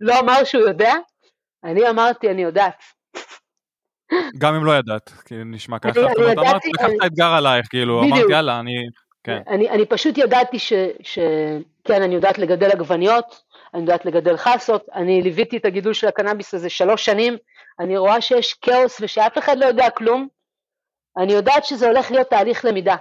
לא 0.00 0.18
אמר 0.20 0.44
שהוא 0.44 0.62
יודע, 0.62 0.94
אני 1.64 1.90
אמרתי, 1.90 2.30
אני 2.30 2.42
יודעת. 2.42 2.82
גם 4.38 4.54
אם 4.54 4.64
לא 4.64 4.72
ידעת, 4.72 5.10
כי 5.24 5.34
נשמע 5.44 5.78
ככה, 5.78 5.92
זאת 5.92 6.16
אומרת, 6.16 6.38
אמרת, 6.38 6.64
לקחת 6.66 7.06
אתגר 7.06 7.32
עלייך, 7.32 7.66
כאילו, 7.70 8.02
אמרתי, 8.02 8.32
יאללה, 8.32 8.60
אני... 8.60 8.72
כן. 9.24 9.38
אני, 9.48 9.70
אני 9.70 9.86
פשוט 9.86 10.18
ידעתי 10.18 10.58
ש, 10.58 10.72
ש... 11.02 11.18
כן, 11.84 12.02
אני 12.02 12.14
יודעת 12.14 12.38
לגדל 12.38 12.70
עגבניות, 12.70 13.42
אני 13.74 13.82
יודעת 13.82 14.06
לגדל 14.06 14.36
חסות, 14.36 14.88
אני 14.94 15.22
ליוויתי 15.22 15.56
את 15.56 15.64
הגידול 15.64 15.92
של 15.92 16.08
הקנאביס 16.08 16.54
הזה 16.54 16.70
שלוש 16.70 17.04
שנים, 17.04 17.36
אני 17.80 17.96
רואה 17.96 18.20
שיש 18.20 18.54
כאוס 18.54 19.00
ושאף 19.00 19.38
אחד 19.38 19.58
לא 19.58 19.66
יודע 19.66 19.90
כלום, 19.90 20.28
אני 21.16 21.32
יודעת 21.32 21.64
שזה 21.64 21.86
הולך 21.86 22.10
להיות 22.10 22.30
תהליך 22.30 22.64
למידה, 22.64 22.96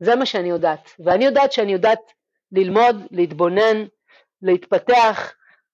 זה 0.00 0.16
מה 0.16 0.26
שאני 0.26 0.48
יודעת, 0.48 0.90
ואני 0.98 1.24
יודעת 1.24 1.52
שאני 1.52 1.72
יודעת 1.72 2.12
ללמוד, 2.52 3.06
להתבונן, 3.10 3.84
להתפתח, 4.42 5.32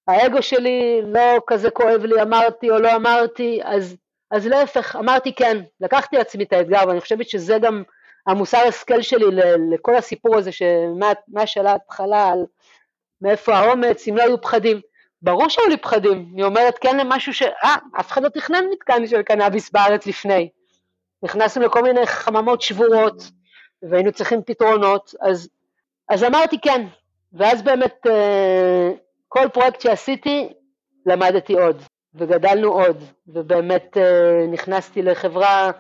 האגו 0.09 0.42
שלי 0.42 1.00
לא 1.04 1.40
כזה 1.46 1.70
כואב 1.70 2.04
לי, 2.04 2.22
אמרתי 2.22 2.70
או 2.70 2.78
לא 2.78 2.96
אמרתי, 2.96 3.61
אז, 3.64 3.96
אז 4.30 4.46
להפך, 4.46 4.96
אמרתי 4.96 5.35
כן, 5.35 5.56
לקחתי 5.80 6.16
לעצמי 6.16 6.44
את 6.44 6.52
האתגר, 6.52 6.88
ואני 6.88 7.00
חושבת 7.00 7.28
שזה 7.28 7.59
גם 7.62 7.83
המוסר 8.26 8.59
השכל 8.59 9.02
שלי 9.02 9.24
לכל 9.74 9.96
הסיפור 9.96 10.38
הזה, 10.38 10.50
שמהשאלה 10.52 11.70
ההתחלה 11.72 12.28
על 12.28 12.38
מאיפה 13.20 13.54
האומץ, 13.54 14.09
אם 14.09 14.16
לא 14.16 14.22
היו 14.22 14.40
פחדים. 14.40 14.80
ברור 15.22 15.48
שהיו 15.48 15.68
לי 15.68 15.76
פחדים, 15.76 16.33
היא 16.37 16.44
אומרת 16.44 16.78
כן 16.80 16.96
למשהו 16.96 17.35
ש... 17.35 17.42
אה, 17.42 17.76
אף 18.00 18.12
אחד 18.12 18.22
לא 18.22 18.28
תכנן 18.28 18.64
מתקן 18.72 19.06
של 19.06 19.22
קנאביס 19.22 19.70
בארץ 19.70 20.06
לפני. 20.06 20.50
נכנסנו 21.22 21.64
לכל 21.64 21.83
מיני 21.83 22.06
חממות 22.06 22.62
שבורות, 22.62 23.22
והיינו 23.83 24.12
צריכים 24.12 24.42
פתרונות, 24.46 25.14
אז, 25.20 25.48
אז 26.09 26.24
אמרתי 26.24 26.61
כן, 26.61 26.87
ואז 27.33 27.62
באמת 27.62 28.06
אה, 28.06 28.90
כל 29.28 29.48
פרויקט 29.52 29.80
שעשיתי 29.80 30.52
למדתי 31.06 31.52
עוד, 31.52 31.83
וגדלנו 32.14 32.72
עוד, 32.72 33.04
ובאמת 33.26 33.96
אה, 33.96 34.46
נכנסתי 34.52 35.02
לחברה 35.02 35.70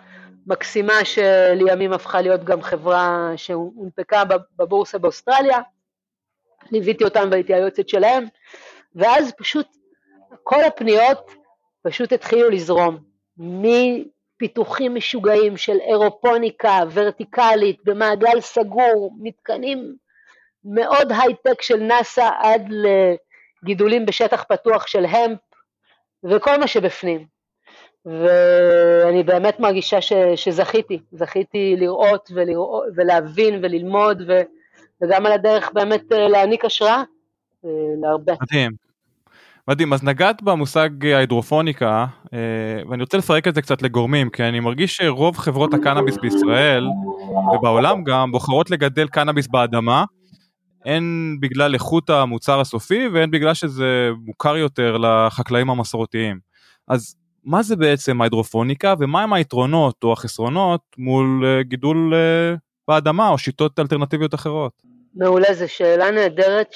מקסימה 0.46 1.04
שלימים 1.04 1.92
הפכה 1.92 2.20
להיות 2.20 2.44
גם 2.44 2.62
חברה 2.62 3.32
שהונפקה 3.36 4.22
בבורסה 4.56 4.98
באוסטרליה, 4.98 5.58
ליוויתי 6.70 7.04
אותם 7.04 7.28
והייתי 7.30 7.54
היועצת 7.54 7.88
שלהם, 7.88 8.24
ואז 8.94 9.32
פשוט 9.38 9.66
כל 10.42 10.64
הפניות 10.64 11.30
פשוט 11.82 12.12
התחילו 12.12 12.50
לזרום, 12.50 12.98
מפיתוחים 13.36 14.94
משוגעים 14.94 15.56
של 15.56 15.78
אירופוניקה 15.80 16.80
ורטיקלית 16.92 17.76
במעגל 17.84 18.40
סגור, 18.40 19.12
מתקנים 19.20 19.94
מאוד 20.64 21.12
הייטק 21.12 21.62
של 21.62 21.76
נאסא 21.76 22.30
עד 22.38 22.68
לגידולים 23.62 24.06
בשטח 24.06 24.44
פתוח 24.48 24.86
של 24.86 25.04
המפ 25.04 25.38
וכל 26.24 26.56
מה 26.56 26.66
שבפנים. 26.66 27.26
ואני 28.04 29.22
באמת 29.22 29.60
מרגישה 29.60 30.00
ש, 30.00 30.12
שזכיתי, 30.36 31.00
זכיתי 31.12 31.76
לראות, 31.78 32.30
ולראות 32.34 32.84
ולהבין 32.96 33.60
וללמוד 33.62 34.22
ו, 34.28 34.40
וגם 35.02 35.26
על 35.26 35.32
הדרך 35.32 35.72
באמת 35.72 36.12
אה, 36.12 36.28
להעניק 36.28 36.64
השראה. 36.64 36.96
אה, 36.96 37.02
להרבה. 38.00 38.32
מדהים. 38.42 38.70
מדהים, 39.68 39.92
אז 39.92 40.02
נגעת 40.02 40.42
במושג 40.42 41.06
ההידרופוניקה, 41.06 42.06
אה, 42.32 42.38
ואני 42.88 43.02
רוצה 43.02 43.18
לפרק 43.18 43.48
את 43.48 43.54
זה 43.54 43.62
קצת 43.62 43.82
לגורמים, 43.82 44.30
כי 44.30 44.44
אני 44.44 44.60
מרגיש 44.60 44.96
שרוב 44.96 45.36
חברות 45.36 45.74
הקנאביס 45.74 46.16
בישראל, 46.22 46.86
ובעולם 47.54 48.04
גם, 48.04 48.32
בוחרות 48.32 48.70
לגדל 48.70 49.08
קנאביס 49.08 49.46
באדמה, 49.46 50.04
הן 50.84 51.36
בגלל 51.40 51.74
איכות 51.74 52.10
המוצר 52.10 52.60
הסופי, 52.60 53.08
והן 53.08 53.30
בגלל 53.30 53.54
שזה 53.54 54.10
מוכר 54.24 54.56
יותר 54.56 54.96
לחקלאים 54.96 55.70
המסורתיים. 55.70 56.38
אז 56.88 57.16
מה 57.44 57.62
זה 57.62 57.76
בעצם 57.76 58.20
ההידרופוניקה, 58.20 58.94
ומהם 58.98 59.32
היתרונות 59.32 60.04
או 60.04 60.12
החסרונות 60.12 60.80
מול 60.98 61.42
אה, 61.46 61.62
גידול 61.62 62.14
באדמה 62.88 63.28
או 63.28 63.38
שיטות 63.38 63.78
אלטרנטיביות 63.78 64.34
אחרות? 64.34 64.89
מעולה, 65.14 65.54
זו 65.54 65.68
שאלה 65.68 66.10
נהדרת 66.10 66.74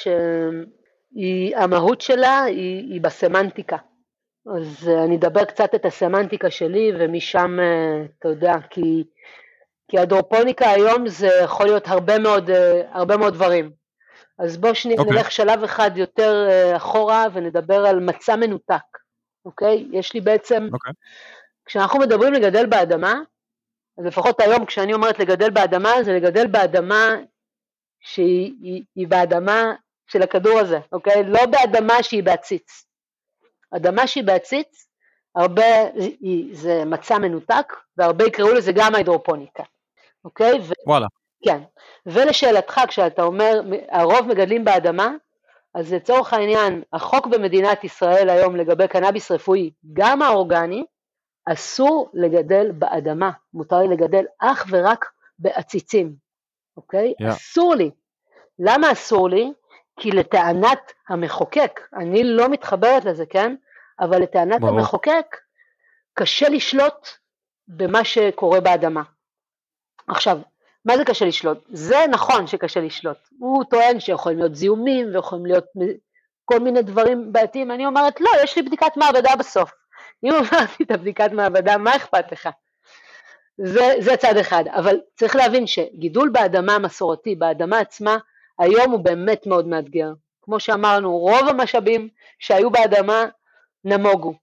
שהמהות 1.15 2.01
שלה 2.01 2.43
היא, 2.43 2.93
היא 2.93 3.01
בסמנטיקה. 3.01 3.77
אז 4.47 4.89
אה, 4.89 5.05
אני 5.05 5.17
אדבר 5.17 5.45
קצת 5.45 5.75
את 5.75 5.85
הסמנטיקה 5.85 6.51
שלי 6.51 6.93
ומשם, 6.99 7.57
אה, 7.61 8.05
אתה 8.19 8.29
יודע, 8.29 8.55
כי, 8.71 9.05
כי 9.89 9.99
הדרופוניקה 9.99 10.71
היום 10.71 11.09
זה 11.09 11.29
יכול 11.45 11.67
להיות 11.67 11.89
הרבה 11.89 12.19
מאוד, 12.19 12.51
אה, 12.51 12.83
הרבה 12.93 13.17
מאוד 13.17 13.35
דברים. 13.35 13.71
אז 14.39 14.57
בוא 14.57 14.75
שניה 14.75 14.97
okay. 14.97 15.01
אוקיי. 15.01 15.17
נלך 15.17 15.31
שלב 15.31 15.63
אחד 15.63 15.91
יותר 15.95 16.49
אחורה 16.77 17.27
ונדבר 17.33 17.87
על 17.87 18.01
מצע 18.01 18.37
מנותק, 18.37 18.75
אוקיי? 19.45 19.87
Okay? 19.93 19.97
יש 19.97 20.15
לי 20.15 20.21
בעצם, 20.21 20.67
okay. 20.71 20.75
אוקיי. 20.75 20.93
כשאנחנו 21.67 21.99
מדברים 21.99 22.33
לגדל 22.33 22.67
באדמה, 22.67 23.21
אז 23.99 24.05
לפחות 24.05 24.41
היום 24.41 24.65
כשאני 24.65 24.95
אומרת 24.95 25.19
לגדל 25.19 25.51
באדמה, 25.51 26.03
זה 26.03 26.13
לגדל 26.13 26.47
באדמה 26.47 27.15
שהיא 28.05 28.55
היא, 28.63 28.85
היא 28.95 29.09
באדמה 29.09 29.73
של 30.07 30.23
הכדור 30.23 30.59
הזה, 30.59 30.79
אוקיי? 30.93 31.25
לא 31.25 31.47
באדמה 31.47 32.03
שהיא 32.03 32.23
בעציץ. 32.23 32.85
אדמה 33.77 34.07
שהיא 34.07 34.25
בעציץ, 34.25 34.89
הרבה, 35.35 35.65
היא, 35.95 36.57
זה 36.57 36.85
מצע 36.85 37.19
מנותק, 37.19 37.73
והרבה 37.97 38.25
יקראו 38.25 38.53
לזה 38.53 38.73
גם 38.73 38.95
ההידרופוניקה, 38.95 39.63
אוקיי? 40.25 40.61
ו, 40.63 40.73
וואלה. 40.87 41.07
כן. 41.45 41.63
ולשאלתך, 42.07 42.81
כשאתה 42.89 43.23
אומר, 43.23 43.61
הרוב 43.91 44.29
מגדלים 44.29 44.65
באדמה, 44.65 45.11
אז 45.75 45.93
לצורך 45.93 46.33
העניין, 46.33 46.83
החוק 46.93 47.27
במדינת 47.27 47.85
ישראל 47.85 48.29
היום 48.29 48.57
לגבי 48.57 48.89
קנאביס 48.89 49.31
רפואי, 49.31 49.71
גם 49.93 50.23
האורגני, 50.23 50.85
אסור 51.47 52.11
לגדל 52.15 52.73
באדמה, 52.73 53.31
מותר 53.55 53.83
לגדל 53.83 54.25
אך 54.39 54.67
ורק 54.71 55.05
בעציצים, 55.39 56.24
אוקיי? 56.77 57.15
Yeah. 57.23 57.29
אסור 57.29 57.75
לי. 57.75 57.91
למה 58.59 58.93
אסור 58.93 59.29
לי? 59.29 59.53
כי 60.01 60.11
לטענת 60.11 60.93
המחוקק, 61.09 61.81
אני 61.97 62.25
לא 62.25 62.49
מתחברת 62.49 63.05
לזה, 63.05 63.27
כן? 63.27 63.55
אבל 64.01 64.23
לטענת 64.23 64.61
ברור. 64.61 64.79
המחוקק, 64.79 65.37
קשה 66.15 66.49
לשלוט 66.49 67.09
במה 67.69 68.05
שקורה 68.05 68.61
באדמה. 68.61 69.03
עכשיו, 70.09 70.39
מה 70.85 70.97
זה 70.97 71.05
קשה 71.05 71.25
לשלוט? 71.25 71.59
זה 71.69 71.97
נכון 72.11 72.47
שקשה 72.47 72.81
לשלוט. 72.81 73.19
הוא 73.39 73.65
טוען 73.65 74.01
שיכולים 74.01 74.39
להיות 74.39 74.55
זיהומים 74.55 75.15
ויכולים 75.15 75.47
להיות 75.47 75.65
כל 76.45 76.61
מיני 76.61 76.83
דברים 76.83 77.33
בעייתיים. 77.33 77.71
אני 77.71 77.87
אומרת, 77.87 78.21
לא, 78.21 78.31
יש 78.43 78.57
לי 78.57 78.63
בדיקת 78.63 78.97
מעבדה 78.97 79.37
בסוף. 79.37 79.73
אם 80.25 80.31
עברתי 80.39 80.85
את 80.85 80.91
הבדיקת 80.91 81.33
מעבדה, 81.33 81.79
מה 81.79 81.97
אכפת 81.97 82.33
לך? 82.33 82.49
זה, 83.59 83.95
זה 83.99 84.17
צד 84.17 84.37
אחד, 84.37 84.65
אבל 84.69 85.01
צריך 85.15 85.37
להבין 85.37 85.67
שגידול 85.67 86.29
באדמה 86.29 86.75
המסורתי, 86.75 87.35
באדמה 87.35 87.79
עצמה, 87.79 88.19
היום 88.59 88.91
הוא 88.91 89.01
באמת 89.01 89.47
מאוד 89.47 89.67
מאתגר. 89.67 90.13
כמו 90.43 90.61
שאמרנו, 90.61 91.19
רוב 91.19 91.49
המשאבים 91.49 92.09
שהיו 92.39 92.71
באדמה 92.71 93.27
נמוגו. 93.85 94.35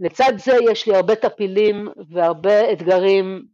לצד 0.00 0.32
זה 0.36 0.52
יש 0.70 0.86
לי 0.86 0.94
הרבה 0.94 1.16
טפילים 1.16 1.88
והרבה 2.10 2.72
אתגרים 2.72 3.44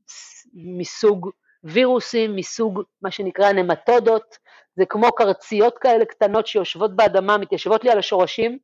מסוג 0.55 1.31
וירוסים, 1.65 2.37
מסוג 2.37 2.83
מה 3.03 3.11
שנקרא 3.11 3.53
נמטודות, 3.53 4.39
זה 4.77 4.85
כמו 4.87 5.13
קרציות 5.13 5.79
כאלה 5.79 6.05
קטנות 6.05 6.47
שיושבות 6.47 6.97
באדמה, 6.97 7.39
מתיישבות 7.39 7.85
לי 7.85 7.91
על 7.91 7.99
השורשים. 7.99 8.59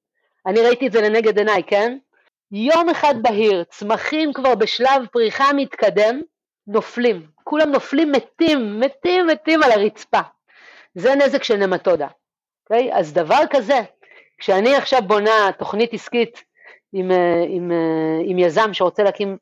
אני 0.47 0.61
ראיתי 0.61 0.87
את 0.87 0.93
זה 0.93 1.01
לנגד 1.01 1.39
עיניי, 1.39 1.63
כן? 1.67 1.99
יום 2.57 2.89
אחד 2.89 3.15
בהיר, 3.23 3.65
צמחים 3.65 4.33
כבר 4.33 4.55
בשלב 4.55 5.07
פריחה 5.13 5.53
מתקדם, 5.57 6.21
נופלים. 6.67 7.27
כולם 7.45 7.71
נופלים 7.71 8.13
מתים, 8.13 8.81
מתים, 8.81 9.27
מתים 9.27 9.63
על 9.63 9.73
הרצפה. 9.73 10.21
זה 10.95 11.15
נזק 11.15 11.43
של 11.43 11.57
נמטודה. 11.57 12.07
Okay? 12.07 12.11
אוקיי? 12.71 12.95
אז 12.95 13.13
דבר 13.13 13.41
כזה, 13.51 13.81
כשאני 14.39 14.77
עכשיו 14.77 15.03
בונה 15.07 15.51
תוכנית 15.59 15.95
עסקית 15.95 16.45
עם, 16.93 17.11
אה, 17.11 17.45
עם, 17.49 17.73
אה, 17.73 18.21
עם 18.25 18.39
יזם 18.39 18.75
שרוצה 18.75 19.03
להקים 19.03 19.37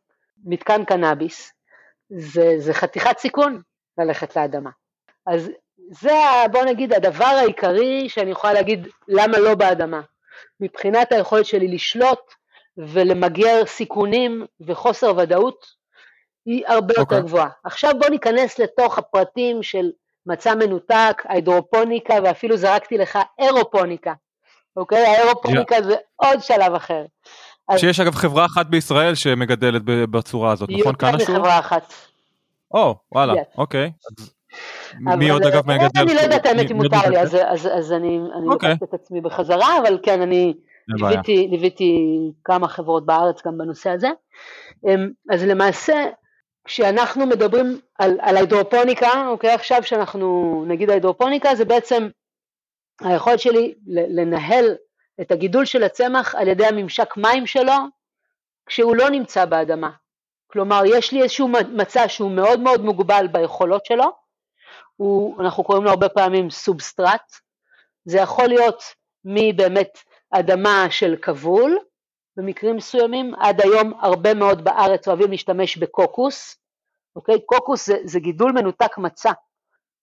מתקן 0.45 0.85
קנאביס, 0.85 1.53
זה, 2.11 2.55
זה 2.59 2.75
חתיכת 2.75 3.19
סיכון 3.19 3.63
ללכת 3.99 4.37
לאדמה. 4.37 4.71
אז 5.27 5.51
זה, 5.91 6.13
בוא 6.53 6.65
נגיד, 6.65 6.93
הדבר 6.93 7.25
העיקרי 7.25 8.09
שאני 8.09 8.31
יכולה 8.31 8.53
להגיד 8.53 8.89
למה 9.09 9.39
לא 9.39 9.55
באדמה. 9.55 10.01
מבחינת 10.61 11.13
היכולת 11.13 11.47
שלי 11.47 11.69
לשלוט 11.69 12.42
ולמגר 12.77 13.67
סיכונים 13.67 14.47
וחוסר 14.61 15.13
ודאות 15.17 15.67
היא 16.47 16.65
הרבה 16.67 16.95
okay. 16.95 17.01
יותר 17.01 17.17
אוקיי. 17.17 17.23
גבוהה. 17.23 17.49
עכשיו 17.65 17.93
בוא 17.99 18.09
ניכנס 18.09 18.59
לתוך 18.59 18.99
הפרטים 18.99 19.63
של 19.63 19.91
מצע 20.27 20.55
מנותק, 20.55 21.23
ההידרופוניקה 21.25 22.15
ואפילו 22.25 22.57
זרקתי 22.57 22.99
לך 22.99 23.19
אירופוניקה, 23.39 24.13
אוקיי? 24.77 25.07
האירופוניקה 25.07 25.77
yeah. 25.77 25.83
זה 25.83 25.95
עוד 26.17 26.43
שלב 26.43 26.75
אחר. 26.75 27.05
שיש 27.77 28.01
אגב 28.01 28.15
חברה 28.15 28.45
אחת 28.47 28.67
בישראל 28.67 29.15
שמגדלת 29.15 29.83
בצורה 29.85 30.53
הזאת, 30.53 30.71
נכון? 30.71 30.93
יותר 31.01 31.33
מחברה 31.33 31.59
אחת. 31.59 31.93
או, 32.75 32.97
וואלה, 33.13 33.35
אוקיי. 33.59 33.93
מי 35.01 35.31
עוד 35.31 35.43
אגב 35.43 35.67
מגדל? 35.67 36.01
אני 36.01 36.15
לא 36.15 36.21
יודעת 36.21 36.47
האמת 36.47 36.71
אם 36.71 36.77
מותר 36.77 37.09
לי, 37.11 37.21
אז 37.21 37.93
אני 37.93 38.19
אוקיי. 38.47 38.71
לוקחת 38.71 38.83
את 38.83 38.95
עצמי 38.95 39.21
בחזרה, 39.21 39.79
אבל 39.83 39.99
כן, 40.03 40.23
אני 40.23 40.55
ליוויתי, 40.95 41.49
ליוויתי 41.51 41.99
כמה 42.45 42.69
חברות 42.69 43.07
בארץ 43.07 43.47
גם 43.47 43.59
בנושא 43.59 43.91
הזה. 43.91 44.09
אמ, 44.87 45.11
אז 45.31 45.45
למעשה, 45.45 46.05
כשאנחנו 46.65 47.27
מדברים 47.27 47.81
על, 47.99 48.19
על 48.21 48.37
ההידרופוניקה, 48.37 49.27
אוקיי, 49.29 49.51
עכשיו 49.51 49.83
שאנחנו 49.83 50.65
נגיד 50.69 50.91
ההידרופוניקה, 50.91 51.55
זה 51.55 51.65
בעצם 51.65 52.09
היכולת 53.01 53.41
שלי 53.41 53.75
לנהל 53.87 54.75
את 55.21 55.31
הגידול 55.33 55.65
של 55.65 55.83
הצמח 55.83 56.35
על 56.35 56.49
ידי 56.49 56.67
הממשק 56.67 57.17
מים 57.17 57.47
שלו, 57.47 57.73
כשהוא 58.67 58.97
לא 58.97 59.11
נמצא 59.11 59.45
באדמה. 59.45 59.91
כלומר, 60.47 60.83
יש 60.87 61.13
לי 61.13 61.23
איזשהו 61.23 61.49
מצע 61.49 62.09
שהוא 62.09 62.31
מאוד 62.31 62.61
מאוד 62.61 62.85
מוגבל 62.85 63.27
ביכולות 63.33 63.87
שלו, 63.87 64.05
הוא, 64.97 65.43
אנחנו 65.43 65.65
קוראים 65.65 65.85
לו 65.85 65.91
הרבה 65.91 66.09
פעמים 66.09 66.51
סובסטרט, 66.51 67.33
זה 68.05 68.19
יכול 68.19 68.47
להיות 68.47 68.83
מבאמת 69.25 69.99
אדמה 70.33 70.87
של 70.91 71.17
כבול, 71.23 71.79
במקרים 72.37 72.77
מסוימים, 72.77 73.35
עד 73.35 73.61
היום 73.61 73.93
הרבה 74.01 74.35
מאוד 74.35 74.65
בארץ 74.65 75.09
אוהבים 75.09 75.31
להשתמש 75.31 75.77
בקוקוס, 75.77 76.57
אוקיי? 77.17 77.41
קוקוס 77.47 77.87
זה, 77.87 77.97
זה 78.05 78.21
גידול 78.21 78.53
מנותק 78.53 78.99
מצע. 78.99 79.33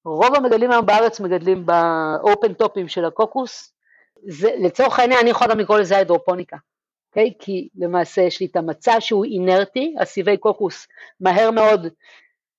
רוב 0.06 0.36
המגדלים 0.36 0.72
היום 0.72 0.86
בארץ 0.86 1.20
מגדלים 1.20 1.66
באופן 1.66 2.54
טופים 2.54 2.88
של 2.88 3.06
הקוקוס, 3.06 3.74
זה, 4.28 4.50
לצורך 4.60 5.00
העניין 5.00 5.20
אני 5.20 5.30
יכולה 5.30 5.54
לקרוא 5.54 5.80
לזה 5.80 5.98
הידרופוניקה, 5.98 6.58
אוקיי? 7.10 7.34
כי 7.40 7.70
למעשה 7.76 8.22
יש 8.22 8.40
לי 8.40 8.46
את 8.46 8.56
המצע 8.56 9.02
שהוא 9.02 9.26
אינרטי, 9.26 9.96
הסיבי 10.00 10.38
קוקוס 10.38 10.88
מהר 11.20 11.52
מאוד, 11.52 11.88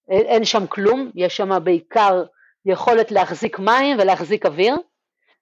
אין, 0.08 0.26
אין 0.26 0.44
שם 0.44 0.66
כלום, 0.66 1.10
יש 1.14 1.36
שם 1.36 1.64
בעיקר 1.64 2.24
יכולת 2.66 3.10
להחזיק 3.10 3.58
מים 3.58 3.96
ולהחזיק 4.00 4.46
אוויר, 4.46 4.76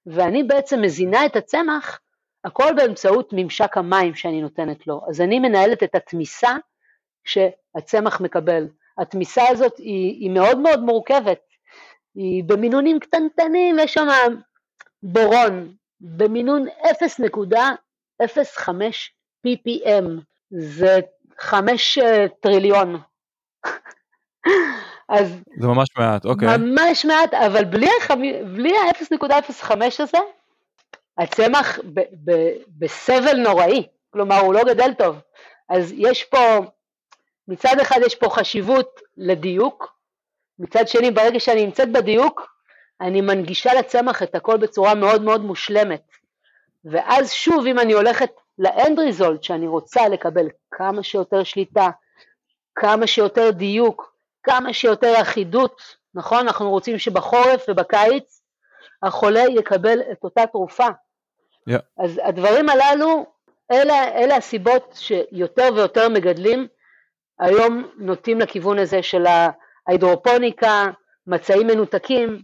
ואני 0.07 0.43
בעצם 0.43 0.83
מזינה 0.83 1.27
את 1.27 1.37
הצמח 1.37 2.01
הכל 2.45 2.73
באמצעות 2.77 3.31
ממשק 3.33 3.77
המים 3.77 4.15
שאני 4.15 4.43
נותנת 4.43 4.87
לו. 4.87 5.01
אז 5.09 5.21
אני 5.21 5.39
מנהלת 5.39 5.83
את 5.83 5.95
התמיסה 5.95 6.57
שהצמח 7.25 8.21
מקבל. 8.21 8.67
התמיסה 8.99 9.43
הזאת 9.49 9.79
היא, 9.79 10.15
היא 10.21 10.31
מאוד 10.31 10.59
מאוד 10.59 10.81
מורכבת, 10.81 11.41
היא 12.15 12.45
במינונים 12.45 13.01
קטנטנים, 13.01 13.79
יש 13.79 13.95
שם 13.95 14.09
בורון 15.03 15.75
במינון 16.01 16.67
0.05 16.85 18.69
ppm, 19.47 20.05
זה 20.51 20.99
5 21.39 21.99
אה, 21.99 22.27
טריליון. 22.41 23.01
אז 25.09 25.41
זה 25.61 25.67
ממש 25.67 25.89
מעט, 25.99 26.25
אוקיי. 26.25 26.49
ממש 26.59 27.05
מעט, 27.05 27.35
אבל 27.35 27.65
בלי 27.65 28.77
ה-0.05 28.77 29.73
הזה, 29.99 30.19
הצמח 31.19 31.79
ב- 31.95 32.31
ב- 32.31 32.53
בסבל 32.79 33.37
נוראי, 33.37 33.87
כלומר 34.11 34.37
הוא 34.37 34.55
לא 34.55 34.65
גדל 34.65 34.95
טוב. 34.99 35.17
אז 35.69 35.93
יש 35.97 36.25
פה, 36.25 36.59
מצד 37.49 37.81
אחד 37.83 38.01
יש 38.07 38.15
פה 38.15 38.31
חשיבות 38.31 39.01
לדיוק, 39.17 39.99
מצד 40.59 40.89
שני 40.89 41.11
ברגע 41.11 41.41
שאני 41.41 41.65
נמצאת 41.65 41.93
בדיוק, 41.93 42.59
אני 43.01 43.21
מנגישה 43.21 43.75
לצמח 43.75 44.23
את 44.23 44.35
הכל 44.35 44.57
בצורה 44.57 44.95
מאוד 44.95 45.23
מאוד 45.23 45.41
מושלמת. 45.41 46.03
ואז 46.85 47.33
שוב 47.33 47.67
אם 47.67 47.79
אני 47.79 47.93
הולכת 47.93 48.31
לאנד 48.59 48.99
ריזולט 48.99 49.43
שאני 49.43 49.67
רוצה 49.67 50.09
לקבל 50.09 50.49
כמה 50.71 51.03
שיותר 51.03 51.43
שליטה, 51.45 51.89
כמה 52.75 53.07
שיותר 53.07 53.51
דיוק, 53.51 54.13
כמה 54.43 54.73
שיותר 54.73 55.21
אחידות, 55.23 55.83
נכון? 56.15 56.39
אנחנו 56.39 56.71
רוצים 56.71 56.99
שבחורף 56.99 57.65
ובקיץ 57.69 58.43
החולה 59.03 59.43
יקבל 59.49 59.99
את 60.13 60.25
אותה 60.25 60.47
תרופה. 60.47 60.87
Yeah. 61.69 61.81
אז 61.99 62.21
הדברים 62.25 62.69
הללו, 62.69 63.27
אלה, 63.73 64.09
אלה 64.15 64.37
הסיבות 64.37 64.95
שיותר 64.99 65.69
ויותר 65.75 66.09
מגדלים 66.09 66.67
היום 67.39 67.89
נוטים 67.97 68.41
לכיוון 68.41 68.79
הזה 68.79 69.03
של 69.03 69.27
ההידרופוניקה, 69.87 70.91
מצעים 71.27 71.67
מנותקים, 71.67 72.43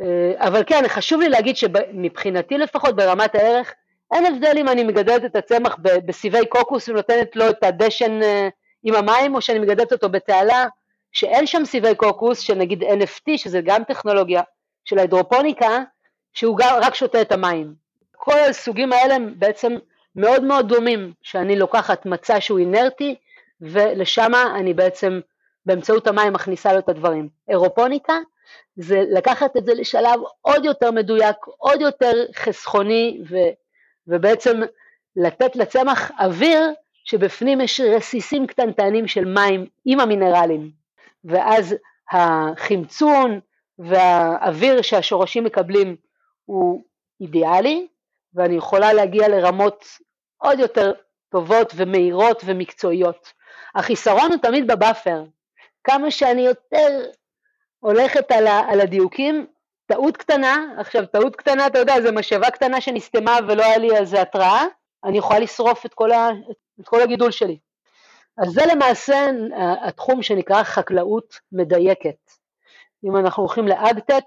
אה, 0.00 0.46
אבל 0.46 0.62
כן, 0.66 0.82
חשוב 0.88 1.20
לי 1.20 1.28
להגיד 1.28 1.56
שמבחינתי 1.56 2.58
לפחות 2.58 2.96
ברמת 2.96 3.34
הערך, 3.34 3.72
אין 4.14 4.26
הבדל 4.26 4.58
אם 4.58 4.68
אני 4.68 4.84
מגדלת 4.84 5.24
את 5.24 5.36
הצמח 5.36 5.76
בסיבי 5.82 6.46
קוקוס 6.46 6.88
ונותנת 6.88 7.36
לו 7.36 7.50
את 7.50 7.64
הדשן 7.64 8.22
אה, 8.22 8.48
עם 8.82 8.94
המים, 8.94 9.34
או 9.34 9.40
שאני 9.40 9.58
מגדלת 9.58 9.92
אותו 9.92 10.08
בתעלה 10.08 10.66
שאין 11.12 11.46
שם 11.46 11.64
סיבי 11.64 11.94
קוקוס, 11.94 12.40
שנגיד 12.40 12.82
NFT, 12.82 13.36
שזה 13.36 13.60
גם 13.64 13.84
טכנולוגיה 13.84 14.42
של 14.84 14.98
ההידרופוניקה, 14.98 15.82
שהוא 16.32 16.56
גם 16.58 16.78
רק 16.82 16.94
שותה 16.94 17.22
את 17.22 17.32
המים. 17.32 17.87
כל 18.28 18.38
הסוגים 18.50 18.92
האלה 18.92 19.14
הם 19.14 19.34
בעצם 19.36 19.72
מאוד 20.16 20.44
מאוד 20.44 20.68
דומים, 20.68 21.12
שאני 21.22 21.58
לוקחת 21.58 22.06
מצע 22.06 22.40
שהוא 22.40 22.58
אינרטי, 22.58 23.14
ולשם 23.60 24.32
אני 24.56 24.74
בעצם 24.74 25.20
באמצעות 25.66 26.06
המים 26.06 26.32
מכניסה 26.32 26.72
לו 26.72 26.78
את 26.78 26.88
הדברים. 26.88 27.28
אירופוניקה 27.48 28.18
זה 28.76 29.04
לקחת 29.10 29.56
את 29.56 29.64
זה 29.64 29.74
לשלב 29.74 30.20
עוד 30.40 30.64
יותר 30.64 30.90
מדויק, 30.90 31.36
עוד 31.58 31.80
יותר 31.80 32.12
חסכוני, 32.34 33.20
ו, 33.30 33.36
ובעצם 34.06 34.60
לתת 35.16 35.56
לצמח 35.56 36.10
אוויר 36.20 36.72
שבפנים 37.04 37.60
יש 37.60 37.80
רסיסים 37.80 38.46
קטנטנים 38.46 39.06
של 39.06 39.24
מים 39.24 39.66
עם 39.84 40.00
המינרלים, 40.00 40.70
ואז 41.24 41.76
החמצון 42.12 43.40
והאוויר 43.78 44.82
שהשורשים 44.82 45.44
מקבלים 45.44 45.96
הוא 46.44 46.82
אידיאלי, 47.20 47.86
ואני 48.34 48.54
יכולה 48.54 48.92
להגיע 48.92 49.28
לרמות 49.28 49.84
עוד 50.36 50.58
יותר 50.58 50.92
טובות 51.28 51.72
ומהירות 51.76 52.42
ומקצועיות. 52.46 53.32
החיסרון 53.74 54.32
הוא 54.32 54.42
תמיד 54.42 54.66
בבאפר, 54.66 55.24
כמה 55.84 56.10
שאני 56.10 56.42
יותר 56.42 57.10
הולכת 57.80 58.32
על, 58.32 58.46
ה, 58.46 58.60
על 58.68 58.80
הדיוקים, 58.80 59.46
טעות 59.86 60.16
קטנה, 60.16 60.66
עכשיו 60.78 61.06
טעות 61.06 61.36
קטנה, 61.36 61.66
אתה 61.66 61.78
יודע, 61.78 62.00
זה 62.00 62.12
משאבה 62.12 62.50
קטנה 62.50 62.80
שנסתמה 62.80 63.38
ולא 63.48 63.64
היה 63.64 63.78
לי 63.78 63.96
על 63.96 64.04
זה 64.04 64.22
התראה, 64.22 64.64
אני 65.04 65.18
יכולה 65.18 65.38
לשרוף 65.38 65.86
את 65.86 65.94
כל, 65.94 66.12
ה, 66.12 66.28
את 66.80 66.88
כל 66.88 67.02
הגידול 67.02 67.30
שלי. 67.30 67.58
אז 68.38 68.52
זה 68.52 68.62
למעשה 68.72 69.26
התחום 69.82 70.22
שנקרא 70.22 70.62
חקלאות 70.62 71.38
מדייקת. 71.52 72.30
אם 73.04 73.16
אנחנו 73.16 73.42
הולכים 73.42 73.68
לאגטק, 73.68 74.24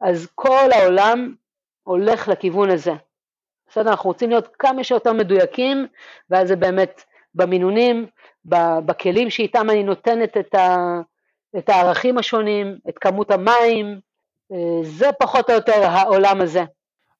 אז 0.00 0.28
כל 0.34 0.68
העולם 0.72 1.34
הולך 1.82 2.28
לכיוון 2.28 2.70
הזה. 2.70 2.92
בסדר, 3.68 3.90
אנחנו 3.90 4.10
רוצים 4.10 4.30
להיות 4.30 4.48
כמה 4.58 4.84
שיותר 4.84 5.12
מדויקים, 5.12 5.86
ואז 6.30 6.48
זה 6.48 6.56
באמת 6.56 7.02
במינונים, 7.34 8.06
בכלים 8.86 9.30
שאיתם 9.30 9.70
אני 9.70 9.82
נותנת 9.82 10.36
את, 10.36 10.54
ה, 10.54 11.00
את 11.58 11.68
הערכים 11.68 12.18
השונים, 12.18 12.78
את 12.88 12.98
כמות 12.98 13.30
המים, 13.30 14.00
אה, 14.52 14.82
זה 14.82 15.10
פחות 15.18 15.50
או 15.50 15.54
יותר 15.54 15.82
העולם 15.84 16.40
הזה. 16.40 16.64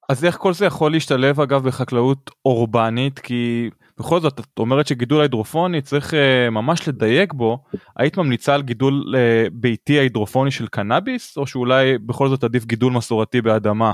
אז 0.09 0.25
איך 0.25 0.37
כל 0.37 0.53
זה 0.53 0.65
יכול 0.65 0.91
להשתלב 0.91 1.41
אגב 1.41 1.67
בחקלאות 1.67 2.31
אורבנית? 2.45 3.19
כי 3.19 3.69
בכל 3.97 4.19
זאת 4.19 4.39
את 4.39 4.59
אומרת 4.59 4.87
שגידול 4.87 5.21
הידרופוני 5.21 5.81
צריך 5.81 6.13
uh, 6.13 6.49
ממש 6.51 6.87
לדייק 6.87 7.33
בו, 7.33 7.63
היית 7.95 8.17
ממליצה 8.17 8.55
על 8.55 8.61
גידול 8.61 9.03
uh, 9.07 9.49
ביתי 9.53 9.93
הידרופוני 9.93 10.51
של 10.51 10.67
קנאביס, 10.67 11.37
או 11.37 11.47
שאולי 11.47 11.97
בכל 11.97 12.29
זאת 12.29 12.43
עדיף 12.43 12.65
גידול 12.65 12.93
מסורתי 12.93 13.41
באדמה 13.41 13.91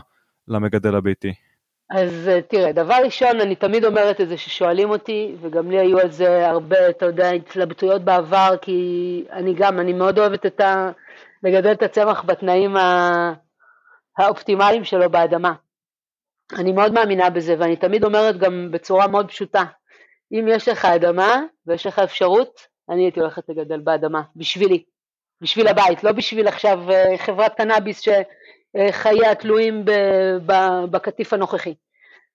למגדל 0.47 0.95
הביתי? 0.95 1.33
אז 1.95 2.27
אה, 2.27 2.41
תראה, 2.41 2.71
דבר 2.71 2.95
ראשון, 3.03 3.41
אני 3.41 3.55
תמיד 3.55 3.85
אומרת 3.85 4.21
את 4.21 4.29
זה 4.29 4.37
ששואלים 4.37 4.89
אותי, 4.89 5.35
וגם 5.41 5.71
לי 5.71 5.79
היו 5.79 5.99
על 5.99 6.11
זה 6.11 6.49
הרבה, 6.49 6.89
אתה 6.89 7.05
יודע, 7.05 7.29
התלבטויות 7.29 8.01
בעבר, 8.01 8.55
כי 8.61 9.25
אני 9.31 9.53
גם, 9.53 9.79
אני 9.79 9.93
מאוד 9.93 10.19
אוהבת 10.19 10.45
את 10.45 10.61
ה... 10.61 10.91
לגדל 11.43 11.71
את 11.71 11.81
הצמח 11.81 12.23
בתנאים 12.23 12.77
ה... 12.77 13.33
האופטימליים 14.17 14.83
שלו 14.83 15.09
באדמה. 15.09 15.53
אני 16.59 16.71
מאוד 16.71 16.93
מאמינה 16.93 17.29
בזה, 17.29 17.55
ואני 17.59 17.75
תמיד 17.75 18.03
אומרת 18.03 18.37
גם 18.37 18.71
בצורה 18.71 19.07
מאוד 19.07 19.27
פשוטה, 19.27 19.63
אם 20.31 20.45
יש 20.47 20.67
לך 20.67 20.85
אדמה 20.85 21.41
ויש 21.67 21.85
לך 21.85 21.99
אפשרות, 21.99 22.67
אני 22.89 23.03
הייתי 23.03 23.19
הולכת 23.19 23.49
לגדל 23.49 23.79
באדמה, 23.79 24.21
בשבילי, 24.35 24.83
בשביל 25.41 25.67
הבית, 25.67 26.03
לא 26.03 26.11
בשביל 26.11 26.47
עכשיו 26.47 26.91
אה, 26.91 27.17
חברת 27.17 27.55
קנאביס 27.55 28.01
ש... 28.01 28.09
חייה 28.91 29.35
תלויים 29.35 29.85
בקטיף 30.91 31.33
הנוכחי. 31.33 31.73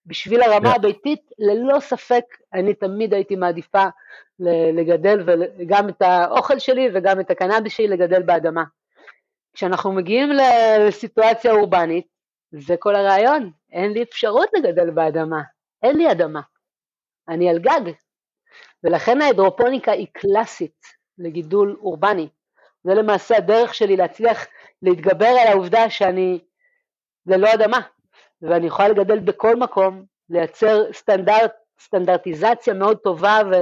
בשביל 0.09 0.43
הרמה 0.43 0.75
הביתית, 0.75 1.31
ללא 1.39 1.81
ספק, 1.81 2.25
אני 2.55 2.75
תמיד 2.75 3.15
הייתי 3.15 3.37
מעדיפה 3.37 3.85
לגדל 4.75 5.39
גם 5.67 5.89
את 5.89 6.03
האוכל 6.03 6.59
שלי 6.59 6.89
וגם 6.95 7.21
את 7.21 7.31
הקנאביס 7.31 7.73
שלי 7.73 7.89
לגדל 7.89 8.23
באדמה. 8.23 8.65
כשאנחנו 9.53 9.93
מגיעים 9.93 10.31
לסיטואציה 10.81 11.53
אורבנית, 11.53 12.07
זה 12.53 12.77
כל 12.79 12.95
הרעיון, 12.95 13.51
אין 13.73 13.93
לי 13.93 14.03
אפשרות 14.03 14.49
לגדל 14.55 14.91
באדמה, 14.91 15.43
אין 15.83 15.97
לי 15.97 16.11
אדמה, 16.11 16.41
אני 17.29 17.51
על 17.51 17.59
גג, 17.59 17.93
ולכן 18.85 19.23
ההידרופוניקה 19.23 19.93
היא 19.93 20.07
קלאסית 20.13 20.81
לגידול 21.19 21.77
אורבני. 21.81 22.29
זה 22.85 22.95
למעשה 22.95 23.37
הדרך 23.37 23.75
שלי 23.75 23.97
להצליח 23.97 24.47
להתגבר 24.83 25.27
על 25.27 25.47
העובדה 25.49 25.91
שאני 25.91 26.39
ללא 27.27 27.55
אדמה, 27.55 27.81
ואני 28.43 28.66
יכולה 28.66 28.89
לגדל 28.89 29.18
בכל 29.18 29.57
מקום, 29.57 30.05
לייצר 30.30 30.93
סטנדרט, 30.93 31.53
סטנדרטיזציה 31.80 32.74
מאוד 32.74 32.97
טובה 32.97 33.41
ו, 33.51 33.55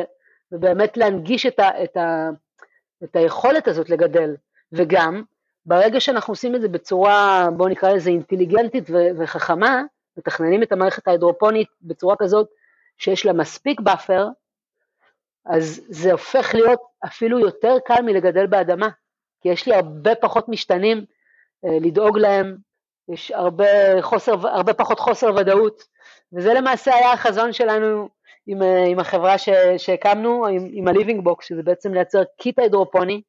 ובאמת 0.52 0.96
להנגיש 0.96 1.46
את, 1.46 1.58
ה, 1.58 1.84
את, 1.84 1.96
ה, 1.96 2.28
את 3.04 3.16
היכולת 3.16 3.68
הזאת 3.68 3.90
לגדל, 3.90 4.36
וגם 4.72 5.22
ברגע 5.66 6.00
שאנחנו 6.00 6.32
עושים 6.32 6.54
את 6.54 6.60
זה 6.60 6.68
בצורה, 6.68 7.48
בואו 7.56 7.68
נקרא 7.68 7.92
לזה 7.92 8.10
אינטליגנטית 8.10 8.90
ו, 8.90 8.96
וחכמה, 9.18 9.82
מתכננים 10.16 10.62
את 10.62 10.72
המערכת 10.72 11.08
ההידרופונית 11.08 11.68
בצורה 11.82 12.16
כזאת 12.18 12.48
שיש 12.98 13.26
לה 13.26 13.32
מספיק 13.32 13.80
buffer, 13.80 14.28
אז 15.46 15.80
זה 15.88 16.12
הופך 16.12 16.54
להיות 16.54 16.80
אפילו 17.04 17.38
יותר 17.38 17.76
קל 17.84 18.02
מלגדל 18.02 18.46
באדמה, 18.46 18.88
כי 19.40 19.48
יש 19.48 19.68
לי 19.68 19.74
הרבה 19.74 20.14
פחות 20.14 20.48
משתנים 20.48 21.04
אה, 21.64 21.78
לדאוג 21.80 22.18
להם, 22.18 22.56
יש 23.08 23.30
הרבה, 23.30 24.02
חוסר, 24.02 24.48
הרבה 24.48 24.74
פחות 24.74 24.98
חוסר 25.00 25.34
ודאות, 25.36 25.82
וזה 26.32 26.54
למעשה 26.54 26.94
היה 26.94 27.12
החזון 27.12 27.52
שלנו 27.52 28.08
עם, 28.46 28.62
עם 28.62 28.98
החברה 28.98 29.34
שהקמנו, 29.78 30.46
עם, 30.46 30.68
עם 30.72 30.88
ה-Living 30.88 31.22
Box, 31.24 31.46
שזה 31.46 31.62
בעצם 31.62 31.94
לייצר 31.94 32.22
קיט 32.38 32.58
הידרופוני, 32.58 33.22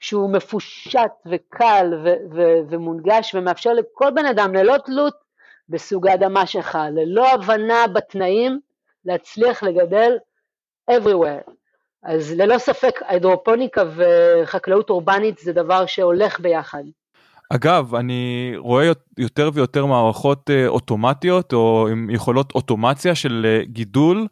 שהוא 0.00 0.30
מפושט 0.30 1.12
וקל 1.26 1.94
ו, 2.04 2.08
ו, 2.34 2.42
ומונגש 2.70 3.34
ומאפשר 3.34 3.72
לכל 3.72 4.10
בן 4.14 4.26
אדם 4.26 4.54
ללא 4.54 4.78
תלות 4.78 5.14
בסוג 5.68 6.06
האדמה 6.06 6.46
שלך, 6.46 6.78
ללא 6.92 7.28
הבנה 7.28 7.86
בתנאים, 7.94 8.60
להצליח 9.04 9.62
לגדל 9.62 10.18
everywhere. 10.90 11.50
אז 12.02 12.32
ללא 12.32 12.58
ספק 12.58 13.00
הידרופוניקה 13.06 13.82
וחקלאות 13.96 14.90
אורבנית 14.90 15.38
זה 15.38 15.52
דבר 15.52 15.86
שהולך 15.86 16.40
ביחד. 16.40 16.84
אגב, 17.54 17.94
אני 17.94 18.52
רואה 18.56 18.84
יותר 19.18 19.50
ויותר 19.54 19.86
מערכות 19.86 20.50
אה, 20.50 20.66
אוטומטיות 20.68 21.52
או 21.52 21.88
עם 21.92 22.10
יכולות 22.10 22.52
אוטומציה 22.54 23.14
של 23.14 23.46
אה, 23.48 23.64
גידול 23.64 24.26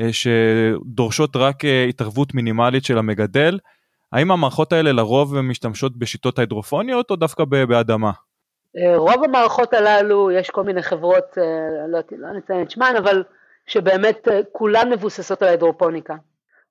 אה, 0.00 0.08
שדורשות 0.12 1.36
רק 1.36 1.56
התערבות 1.88 2.34
מינימלית 2.34 2.84
של 2.84 2.98
המגדל. 2.98 3.58
האם 4.12 4.30
המערכות 4.30 4.72
האלה 4.72 4.92
לרוב 4.92 5.40
משתמשות 5.40 5.96
בשיטות 5.96 6.38
ההידרופוניות 6.38 7.10
או 7.10 7.16
דווקא 7.16 7.44
באדמה? 7.44 8.10
רוב 8.96 9.24
המערכות 9.24 9.74
הללו, 9.74 10.30
יש 10.30 10.50
כל 10.50 10.62
מיני 10.62 10.82
חברות, 10.82 11.24
לא, 11.88 11.98
לא 12.18 12.32
נציין 12.32 12.62
את 12.62 12.70
שמן, 12.70 12.94
אבל 12.98 13.22
שבאמת 13.66 14.28
כולן 14.52 14.92
מבוססות 14.92 15.42
על 15.42 15.48
ההידרופוניקה. 15.48 16.14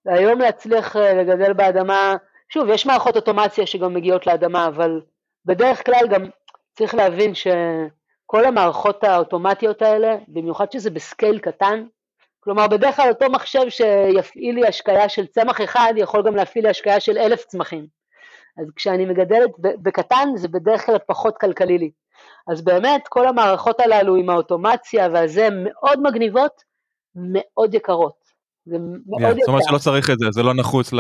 והיום 0.06 0.40
להצליח 0.40 0.96
לגדל 0.96 1.54
באדמה, 1.54 2.16
שוב, 2.50 2.70
יש 2.70 2.86
מערכות 2.86 3.16
אוטומציה 3.16 3.66
שגם 3.66 3.94
מגיעות 3.94 4.28
לאדמה, 4.28 4.68
אבל 4.68 5.02
בדרך 5.46 5.86
כלל 5.86 6.08
גם 6.10 6.26
צריך 6.74 6.96
להבין 6.96 7.34
שכל 7.36 8.46
המערכות 8.46 9.04
האוטומטיות 9.04 9.82
האלה, 9.82 10.16
במיוחד 10.28 10.72
שזה 10.72 10.90
בסקייל 10.90 11.40
קטן, 11.40 11.86
כלומר 12.40 12.68
בדרך 12.68 12.96
כלל 12.96 13.10
אותו 13.10 13.30
מחשב 13.30 13.70
שיפעיל 13.70 14.56
לי 14.56 14.68
השקיה 14.68 15.10
של 15.10 15.28
צמח 15.28 15.62
אחד 15.62 15.94
יכול 15.98 16.24
גם 16.26 16.36
להפעיל 16.36 16.66
לי 16.66 16.70
השקיה 16.70 17.00
של 17.00 17.18
אלף 17.18 17.46
צמחים. 17.46 17.88
אז 18.58 18.68
כשאני 18.76 19.06
מגדלת 19.06 19.50
בקטן 19.60 20.30
זה 20.36 20.48
בדרך 20.48 20.86
כלל 20.86 20.98
פחות 21.08 21.38
כלכלי 21.38 21.78
לי. 21.78 21.92
אז 22.48 22.62
באמת 22.62 23.08
כל 23.08 23.28
המערכות 23.28 23.80
הללו 23.80 24.16
עם 24.16 24.30
האוטומציה 24.30 25.08
והזה 25.14 25.48
מאוד 25.52 26.02
מגניבות, 26.02 26.64
מאוד 27.16 27.74
יקרות. 27.74 28.21
זה 28.66 28.78
מאוד 28.80 29.22
יקר. 29.22 29.40
זאת 29.40 29.48
אומרת 29.48 29.64
שלא 29.70 29.78
צריך 29.78 30.10
את 30.10 30.20
זה, 30.20 30.26
זה 30.32 30.44
לא 30.44 30.54
נחוץ 30.54 30.94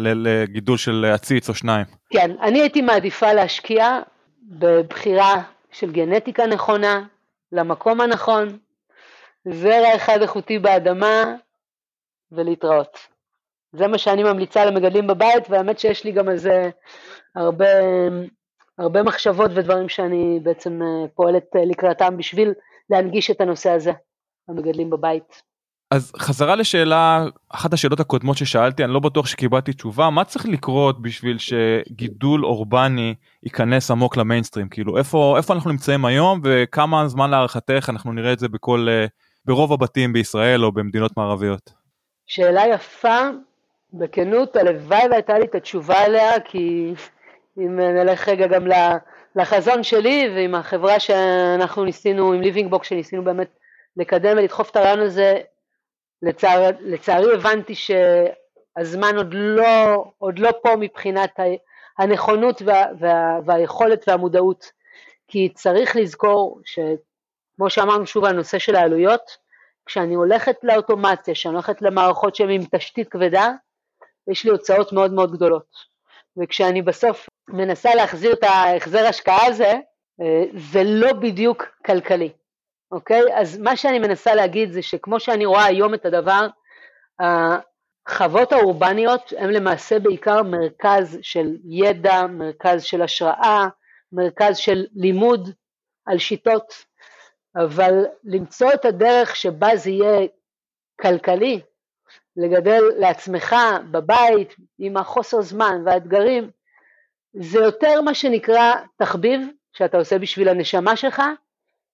לגידול 0.00 0.76
של 0.76 1.04
עציץ 1.14 1.48
או 1.48 1.54
שניים. 1.54 1.86
כן, 2.10 2.30
אני 2.42 2.60
הייתי 2.60 2.82
מעדיפה 2.82 3.32
להשקיע 3.32 4.00
בבחירה 4.42 5.42
של 5.70 5.92
גנטיקה 5.92 6.46
נכונה, 6.46 7.06
למקום 7.52 8.00
הנכון, 8.00 8.58
זרע 9.50 9.96
אחד 9.96 10.22
איכותי 10.22 10.58
באדמה 10.58 11.34
ולהתראות. 12.32 12.98
זה 13.72 13.86
מה 13.86 13.98
שאני 13.98 14.22
ממליצה 14.22 14.64
למגדלים 14.64 15.06
בבית, 15.06 15.50
והאמת 15.50 15.78
שיש 15.78 16.04
לי 16.04 16.12
גם 16.12 16.28
איזה 16.28 16.70
הרבה, 17.36 17.66
הרבה 18.78 19.02
מחשבות 19.02 19.50
ודברים 19.54 19.88
שאני 19.88 20.40
בעצם 20.42 20.82
אה, 20.82 21.08
פועלת 21.14 21.56
אה, 21.56 21.64
לקראתם 21.64 22.16
בשביל 22.16 22.54
להנגיש 22.90 23.30
את 23.30 23.40
הנושא 23.40 23.70
הזה 23.70 23.92
למגדלים 24.48 24.90
בבית. 24.90 25.47
אז 25.90 26.12
חזרה 26.18 26.56
לשאלה, 26.56 27.24
אחת 27.48 27.72
השאלות 27.72 28.00
הקודמות 28.00 28.36
ששאלתי, 28.36 28.84
אני 28.84 28.92
לא 28.92 29.00
בטוח 29.00 29.26
שקיבלתי 29.26 29.72
תשובה, 29.72 30.10
מה 30.10 30.24
צריך 30.24 30.46
לקרות 30.46 31.02
בשביל 31.02 31.38
שגידול 31.38 32.44
אורבני 32.44 33.14
ייכנס 33.42 33.90
עמוק 33.90 34.16
למיינסטרים? 34.16 34.68
כאילו 34.68 34.98
איפה, 34.98 35.34
איפה 35.36 35.54
אנחנו 35.54 35.70
נמצאים 35.70 36.04
היום 36.04 36.40
וכמה 36.44 37.08
זמן 37.08 37.30
להערכתך 37.30 37.86
אנחנו 37.88 38.12
נראה 38.12 38.32
את 38.32 38.38
זה 38.38 38.48
בכל, 38.48 38.86
אה, 38.90 39.06
ברוב 39.44 39.72
הבתים 39.72 40.12
בישראל 40.12 40.64
או 40.64 40.72
במדינות 40.72 41.16
מערביות? 41.16 41.72
שאלה 42.26 42.62
יפה, 42.66 43.18
בכנות 43.92 44.56
הלוואי 44.56 45.08
והייתה 45.10 45.38
לי 45.38 45.44
את 45.44 45.54
התשובה 45.54 46.04
עליה, 46.04 46.40
כי 46.40 46.94
אם 47.58 47.80
נלך 47.80 48.28
רגע 48.28 48.46
גם 48.46 48.66
לחזון 49.36 49.82
שלי 49.82 50.28
ועם 50.34 50.54
החברה 50.54 51.00
שאנחנו 51.00 51.84
ניסינו, 51.84 52.32
עם 52.32 52.40
Living 52.40 52.70
Box 52.70 52.88
שניסינו 52.88 53.24
באמת 53.24 53.48
לקדם 53.96 54.36
ולדחוף 54.36 54.70
את 54.70 54.76
הרעיון 54.76 55.00
הזה, 55.00 55.38
לצער, 56.22 56.70
לצערי 56.80 57.34
הבנתי 57.34 57.74
שהזמן 57.74 59.16
עוד 59.16 59.34
לא, 59.34 60.04
עוד 60.18 60.38
לא 60.38 60.50
פה 60.62 60.76
מבחינת 60.76 61.30
הנכונות 61.98 62.62
וה, 62.62 62.84
וה, 62.98 63.38
והיכולת 63.44 64.04
והמודעות, 64.08 64.72
כי 65.28 65.48
צריך 65.54 65.96
לזכור 65.96 66.60
שכמו 66.64 67.70
שאמרנו 67.70 68.06
שוב 68.06 68.24
על 68.24 68.30
הנושא 68.30 68.58
של 68.58 68.76
העלויות, 68.76 69.36
כשאני 69.86 70.14
הולכת 70.14 70.56
לאוטומציה, 70.62 71.34
כשאני 71.34 71.54
הולכת 71.54 71.82
למערכות 71.82 72.34
שהן 72.34 72.50
עם 72.50 72.62
תשתית 72.76 73.08
כבדה, 73.08 73.50
יש 74.30 74.44
לי 74.44 74.50
הוצאות 74.50 74.92
מאוד 74.92 75.12
מאוד 75.12 75.32
גדולות. 75.32 75.98
וכשאני 76.36 76.82
בסוף 76.82 77.26
מנסה 77.48 77.94
להחזיר 77.94 78.32
את 78.32 78.42
ההחזר 78.42 79.06
השקעה 79.06 79.46
הזה, 79.46 79.74
אה, 80.20 80.44
זה 80.72 80.82
לא 80.84 81.12
בדיוק 81.12 81.64
כלכלי. 81.86 82.32
אוקיי? 82.92 83.22
אז 83.34 83.58
מה 83.58 83.76
שאני 83.76 83.98
מנסה 83.98 84.34
להגיד 84.34 84.72
זה 84.72 84.82
שכמו 84.82 85.20
שאני 85.20 85.46
רואה 85.46 85.64
היום 85.64 85.94
את 85.94 86.06
הדבר, 86.06 86.46
החוות 87.20 88.52
האורבניות 88.52 89.32
הן 89.38 89.50
למעשה 89.50 89.98
בעיקר 89.98 90.42
מרכז 90.42 91.18
של 91.22 91.56
ידע, 91.64 92.26
מרכז 92.26 92.82
של 92.82 93.02
השראה, 93.02 93.68
מרכז 94.12 94.56
של 94.56 94.86
לימוד 94.94 95.50
על 96.06 96.18
שיטות, 96.18 96.84
אבל 97.56 98.04
למצוא 98.24 98.72
את 98.74 98.84
הדרך 98.84 99.36
שבה 99.36 99.76
זה 99.76 99.90
יהיה 99.90 100.26
כלכלי, 101.00 101.60
לגדל 102.36 102.82
לעצמך 102.96 103.56
בבית 103.90 104.54
עם 104.78 104.96
החוסר 104.96 105.40
זמן 105.40 105.82
והאתגרים, 105.86 106.50
זה 107.32 107.58
יותר 107.58 108.00
מה 108.00 108.14
שנקרא 108.14 108.72
תחביב 108.96 109.40
שאתה 109.72 109.96
עושה 109.96 110.18
בשביל 110.18 110.48
הנשמה 110.48 110.96
שלך, 110.96 111.22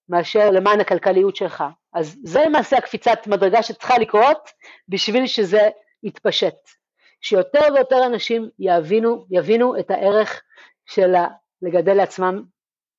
מאשר 0.08 0.50
למען 0.50 0.80
הכלכליות 0.80 1.36
שלך. 1.36 1.64
אז 1.94 2.16
זה 2.24 2.40
למעשה 2.46 2.76
הקפיצת 2.78 3.18
מדרגה 3.26 3.62
שצריכה 3.62 3.98
לקרות 3.98 4.50
בשביל 4.88 5.26
שזה 5.26 5.68
יתפשט. 6.02 6.54
שיותר 7.20 7.60
ויותר 7.74 8.06
אנשים 8.06 8.48
יבינו, 8.58 9.26
יבינו 9.30 9.78
את 9.78 9.90
הערך 9.90 10.42
של 10.86 11.14
לגדל 11.62 11.94
לעצמם 11.94 12.42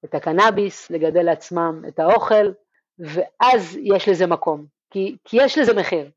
את 0.06 0.16
הקנאביס, 0.16 0.92
לגדל 0.92 1.24
לעצמם 1.24 1.82
את 1.88 2.00
האוכל, 2.00 2.52
ואז 3.00 3.78
יש 3.82 4.10
לזה 4.10 4.28
מקום, 4.28 4.66
כי, 4.92 5.16
כי 5.26 5.38
יש 5.42 5.58
לזה 5.58 5.74
מחיר. 5.74 6.10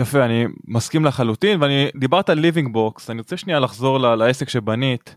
יפה, 0.00 0.24
אני 0.24 0.44
מסכים 0.68 1.04
לחלוטין, 1.04 1.62
ואני 1.62 1.90
דיברת 1.96 2.30
על 2.30 2.38
Living 2.38 2.72
Box, 2.72 3.10
אני 3.10 3.18
רוצה 3.18 3.36
שנייה 3.36 3.60
לחזור 3.60 3.98
לעסק 3.98 4.48
שבנית. 4.48 5.14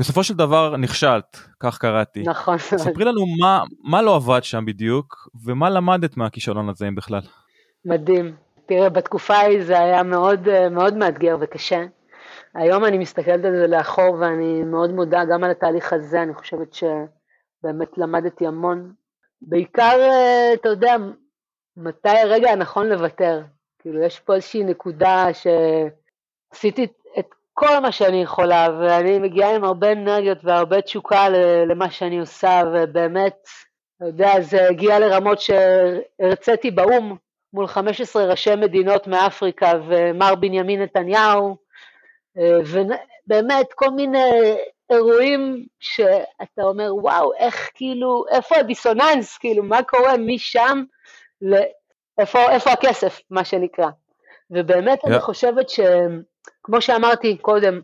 בסופו 0.00 0.24
של 0.24 0.34
דבר 0.34 0.76
נכשלת, 0.76 1.36
כך 1.60 1.78
קראתי. 1.78 2.22
נכון. 2.22 2.58
ספרי 2.58 3.04
לנו 3.04 3.26
מה, 3.40 3.62
מה 3.84 4.02
לא 4.02 4.16
עבד 4.16 4.44
שם 4.44 4.64
בדיוק, 4.66 5.28
ומה 5.44 5.70
למדת 5.70 6.16
מהכישלון 6.16 6.68
הזה 6.68 6.88
אם 6.88 6.94
בכלל. 6.94 7.20
מדהים. 7.84 8.36
תראה, 8.66 8.88
בתקופה 8.88 9.34
ההיא 9.34 9.64
זה 9.64 9.78
היה 9.78 10.02
מאוד, 10.02 10.68
מאוד 10.70 10.96
מאתגר 10.96 11.36
וקשה. 11.40 11.84
היום 12.54 12.84
אני 12.84 12.98
מסתכלת 12.98 13.44
על 13.44 13.56
זה 13.56 13.66
לאחור 13.66 14.16
ואני 14.20 14.62
מאוד 14.62 14.90
מודה 14.90 15.24
גם 15.24 15.44
על 15.44 15.50
התהליך 15.50 15.92
הזה, 15.92 16.22
אני 16.22 16.34
חושבת 16.34 16.74
שבאמת 16.74 17.98
למדתי 17.98 18.46
המון. 18.46 18.92
בעיקר, 19.42 19.98
אתה 20.54 20.68
יודע, 20.68 20.96
מתי 21.76 22.08
הרגע 22.08 22.50
הנכון 22.50 22.88
לוותר. 22.88 23.42
כאילו, 23.78 24.02
יש 24.02 24.20
פה 24.20 24.34
איזושהי 24.34 24.64
נקודה 24.64 25.26
שעשיתי 25.32 26.86
כל 27.54 27.78
מה 27.78 27.92
שאני 27.92 28.22
יכולה, 28.22 28.68
ואני 28.80 29.18
מגיעה 29.18 29.54
עם 29.54 29.64
הרבה 29.64 29.92
אנרגיות 29.92 30.38
והרבה 30.42 30.80
תשוקה 30.80 31.28
למה 31.66 31.90
שאני 31.90 32.18
עושה, 32.18 32.62
ובאמת, 32.74 33.48
אתה 33.96 34.06
יודע, 34.06 34.40
זה 34.40 34.68
הגיע 34.68 34.98
לרמות 34.98 35.38
שהרציתי 35.40 36.70
באו"ם 36.70 37.16
מול 37.52 37.66
15 37.66 38.24
ראשי 38.24 38.56
מדינות 38.56 39.06
מאפריקה 39.06 39.72
ומר 39.86 40.34
בנימין 40.34 40.82
נתניהו, 40.82 41.56
ובאמת 42.36 43.72
כל 43.74 43.90
מיני 43.90 44.56
אירועים 44.90 45.66
שאתה 45.80 46.62
אומר, 46.62 46.94
וואו, 46.94 47.32
איך 47.34 47.70
כאילו, 47.74 48.24
איפה 48.30 48.56
הדיסוננס, 48.56 49.38
כאילו, 49.38 49.62
מה 49.62 49.82
קורה 49.82 50.16
משם, 50.16 50.82
לאיפה, 51.42 52.50
איפה 52.50 52.72
הכסף, 52.72 53.20
מה 53.30 53.44
שנקרא. 53.44 53.88
ובאמת 54.50 55.04
yeah. 55.04 55.08
אני 55.08 55.20
חושבת 55.20 55.68
ש... 55.68 55.80
כמו 56.62 56.80
שאמרתי 56.80 57.36
קודם, 57.36 57.80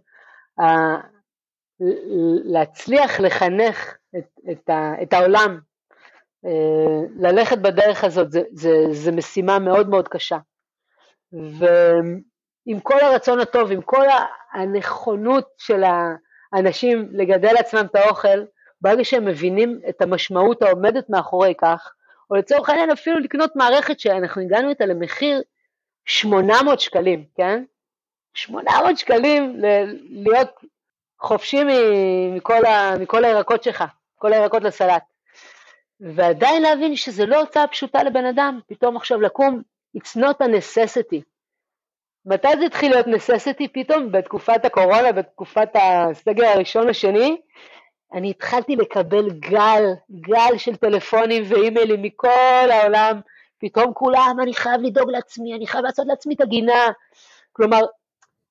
להצליח 2.45 3.21
לחנך 3.21 3.97
את, 4.19 4.41
את, 4.51 4.69
ה, 4.69 5.03
את 5.03 5.13
העולם, 5.13 5.59
אה, 6.45 7.07
ללכת 7.17 7.59
בדרך 7.59 8.05
הזאת, 8.05 8.33
זה, 8.33 8.43
זה, 8.53 8.71
זה 8.91 9.13
משימה 9.13 9.59
מאוד 9.59 9.89
מאוד 9.89 10.09
קשה. 10.09 10.39
ועם 11.33 12.81
כל 12.83 13.01
הרצון 13.01 13.41
הטוב, 13.41 13.73
עם 13.73 13.83
כל 13.83 14.07
הנכונות 14.53 15.49
של 15.59 15.83
האנשים 16.53 17.09
לגדל 17.13 17.53
לעצמם 17.53 17.87
את 17.91 17.95
האוכל, 17.95 18.45
ברגע 18.81 19.05
שהם 19.05 19.25
מבינים 19.25 19.81
את 19.89 20.03
המשמעות 20.03 20.63
העומדת 20.63 21.11
מאחורי 21.11 21.55
כך, 21.59 21.93
או 22.31 22.37
לצורך 22.37 22.69
העניין 22.69 22.91
אפילו 22.91 23.19
לקנות 23.19 23.57
מערכת 23.57 24.01
שאנחנו 24.01 24.43
הגענו 24.43 24.69
איתה 24.69 24.87
למחיר 24.87 25.43
800 26.05 26.81
שקלים, 26.81 27.25
כן? 27.35 27.65
800 28.35 28.99
שקלים 28.99 29.57
ל- 29.61 29.97
להיות 30.11 30.49
חופשי 31.21 31.61
מכל, 32.37 32.65
ה- 32.67 32.99
מכל 33.01 33.25
הירקות 33.25 33.63
שלך, 33.63 33.85
כל 34.19 34.33
הירקות 34.33 34.63
לסלט. 34.63 35.03
ועדיין 36.01 36.63
להבין 36.63 36.97
שזה 36.97 37.27
לא 37.27 37.41
הוצאה 37.41 37.67
פשוטה 37.67 38.03
לבן 38.03 38.25
אדם, 38.25 38.61
פתאום 38.69 38.97
עכשיו 38.97 39.21
לקום, 39.21 39.63
it's 39.99 40.17
not 40.21 40.45
a 40.45 40.49
necessity. 40.49 41.21
מתי 42.27 42.49
זה 42.59 42.65
התחיל 42.67 42.91
להיות 42.93 43.07
necessity 43.07 43.65
פתאום? 43.73 44.13
בתקופת 44.13 44.65
הקורונה, 44.65 45.13
בתקופת 45.13 45.69
הסגר 45.75 46.47
הראשון 46.47 46.89
השני, 46.89 47.41
אני 48.13 48.31
התחלתי 48.31 48.77
לקבל 48.77 49.31
גל, 49.31 49.85
גל 50.11 50.59
של 50.59 50.77
טלפונים 50.77 51.43
ואימיילים 51.47 52.03
מכל 52.03 52.29
העולם, 52.71 53.21
פתאום 53.59 53.95
כולם, 53.95 54.37
אני 54.43 54.55
חייב 54.55 54.81
לדאוג 54.83 55.11
לעצמי, 55.11 55.55
אני 55.55 55.67
חייב 55.67 55.85
לעשות 55.85 56.07
לעצמי 56.07 56.35
את 56.35 56.41
הגינה. 56.41 56.87
כלומר, 57.53 57.81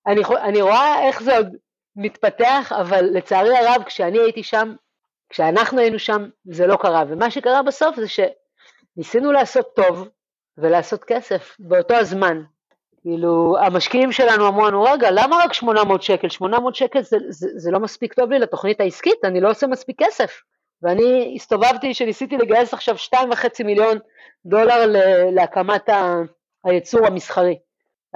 אני, 0.07 0.21
אני 0.41 0.61
רואה 0.61 1.07
איך 1.07 1.23
זה 1.23 1.37
עוד 1.37 1.55
מתפתח, 1.95 2.73
אבל 2.81 3.05
לצערי 3.05 3.57
הרב, 3.57 3.83
כשאני 3.85 4.19
הייתי 4.19 4.43
שם, 4.43 4.75
כשאנחנו 5.29 5.79
היינו 5.79 5.99
שם, 5.99 6.29
זה 6.45 6.67
לא 6.67 6.75
קרה. 6.75 7.03
ומה 7.07 7.31
שקרה 7.31 7.63
בסוף 7.63 7.95
זה 7.95 8.05
שניסינו 8.07 9.31
לעשות 9.31 9.75
טוב 9.75 10.07
ולעשות 10.57 11.03
כסף 11.03 11.55
באותו 11.59 11.93
הזמן. 11.93 12.41
כאילו, 13.01 13.55
המשקיעים 13.59 14.11
שלנו 14.11 14.47
אמרו 14.47 14.67
לנו, 14.67 14.83
רגע, 14.83 15.11
למה 15.11 15.37
רק 15.43 15.53
800 15.53 16.01
שקל? 16.01 16.29
800 16.29 16.75
שקל 16.75 17.01
זה, 17.01 17.17
זה, 17.29 17.47
זה 17.55 17.71
לא 17.71 17.79
מספיק 17.79 18.13
טוב 18.13 18.31
לי 18.31 18.39
לתוכנית 18.39 18.79
העסקית, 18.81 19.25
אני 19.25 19.41
לא 19.41 19.49
עושה 19.49 19.67
מספיק 19.67 20.03
כסף. 20.03 20.41
ואני 20.81 21.33
הסתובבתי 21.35 21.93
שניסיתי 21.93 22.37
לגייס 22.37 22.73
עכשיו 22.73 22.95
2.5 22.95 23.63
מיליון 23.65 23.97
דולר 24.45 24.93
להקמת 25.31 25.89
הייצור 26.63 27.07
המסחרי. 27.07 27.57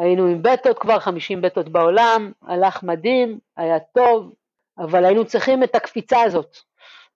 היינו 0.01 0.27
עם 0.27 0.41
בטות 0.41 0.79
כבר, 0.79 0.99
50 0.99 1.41
בטות 1.41 1.69
בעולם, 1.69 2.31
הלך 2.41 2.83
מדהים, 2.83 3.39
היה 3.57 3.79
טוב, 3.79 4.33
אבל 4.77 5.05
היינו 5.05 5.25
צריכים 5.25 5.63
את 5.63 5.75
הקפיצה 5.75 6.21
הזאת. 6.21 6.57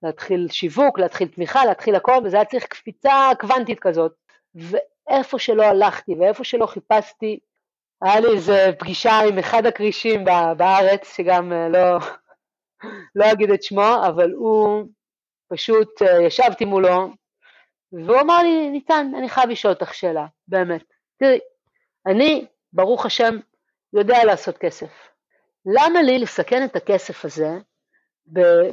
להתחיל 0.03 0.47
שיווק, 0.51 0.99
להתחיל 0.99 1.27
תמיכה, 1.27 1.65
להתחיל 1.65 1.95
הכל, 1.95 2.17
וזה 2.23 2.37
היה 2.37 2.45
צריך 2.45 2.65
קפיצה 2.65 3.31
קוונטית 3.39 3.79
כזאת. 3.79 4.11
ואיפה 4.55 5.39
שלא 5.39 5.63
הלכתי 5.63 6.15
ואיפה 6.19 6.43
שלא 6.43 6.65
חיפשתי, 6.65 7.39
היה 8.01 8.19
לי 8.19 8.27
איזה 8.27 8.69
פגישה 8.79 9.19
עם 9.19 9.37
אחד 9.37 9.65
הכרישים 9.65 10.25
בארץ, 10.57 11.15
שגם 11.15 11.53
אה, 11.53 11.69
לא, 11.69 11.97
לא 13.15 13.31
אגיד 13.31 13.51
את 13.51 13.63
שמו, 13.63 13.95
אבל 14.07 14.31
הוא 14.31 14.83
פשוט, 15.53 16.01
אה, 16.01 16.21
ישבתי 16.21 16.65
מולו, 16.65 17.09
והוא 17.91 18.21
אמר 18.21 18.43
לי, 18.43 18.69
ניצן, 18.69 19.11
אני 19.17 19.29
חייב 19.29 19.49
לשאול 19.49 19.73
אותך 19.73 19.93
שאלה, 19.93 20.25
באמת. 20.47 20.83
תראי, 21.19 21.39
אני, 22.05 22.45
ברוך 22.75 23.05
השם, 23.05 23.37
יודע 23.93 24.23
לעשות 24.23 24.57
כסף. 24.57 24.89
למה 25.65 26.01
לי 26.01 26.19
לסכן 26.19 26.63
את 26.65 26.75
הכסף 26.75 27.25
הזה 27.25 27.49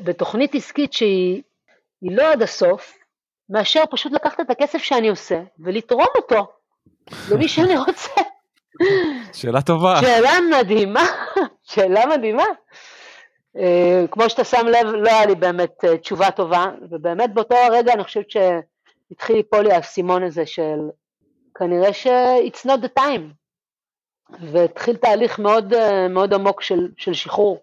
בתוכנית 0.04 0.54
עסקית 0.54 0.92
שהיא 0.92 1.42
לא 2.02 2.32
עד 2.32 2.42
הסוף, 2.42 2.98
מאשר 3.50 3.82
פשוט 3.90 4.12
לקחת 4.12 4.40
את 4.40 4.50
הכסף 4.50 4.78
שאני 4.78 5.08
עושה 5.08 5.42
ולתרום 5.58 6.06
אותו 6.16 6.46
למי 7.30 7.48
שאני 7.48 7.76
רוצה. 7.76 8.10
שאלה 9.32 9.62
טובה. 9.62 10.00
שאלה 10.00 10.30
מדהימה, 10.58 11.04
שאלה 11.72 12.06
מדהימה. 12.06 12.44
Uh, 13.56 13.60
כמו 14.10 14.30
שאתה 14.30 14.44
שם 14.44 14.66
לב, 14.66 14.86
לא 14.86 15.10
היה 15.10 15.26
לי 15.26 15.34
באמת 15.34 15.84
uh, 15.84 15.98
תשובה 15.98 16.30
טובה, 16.30 16.64
ובאמת 16.90 17.34
באותו 17.34 17.54
הרגע 17.54 17.92
אני 17.92 18.04
חושבת 18.04 18.30
שהתחיל 18.30 19.36
ליפול 19.36 19.64
לי 19.64 19.72
האסימון 19.72 20.22
הזה 20.22 20.46
של 20.46 20.78
כנראה 21.54 21.92
ש- 21.92 22.06
it's 22.46 22.66
not 22.66 22.84
the 22.84 23.00
time, 23.02 23.41
והתחיל 24.52 24.96
תהליך 24.96 25.38
מאוד, 25.38 25.72
uh, 25.72 26.08
מאוד 26.10 26.34
עמוק 26.34 26.62
של, 26.62 26.88
של 26.96 27.14
שחרור. 27.14 27.60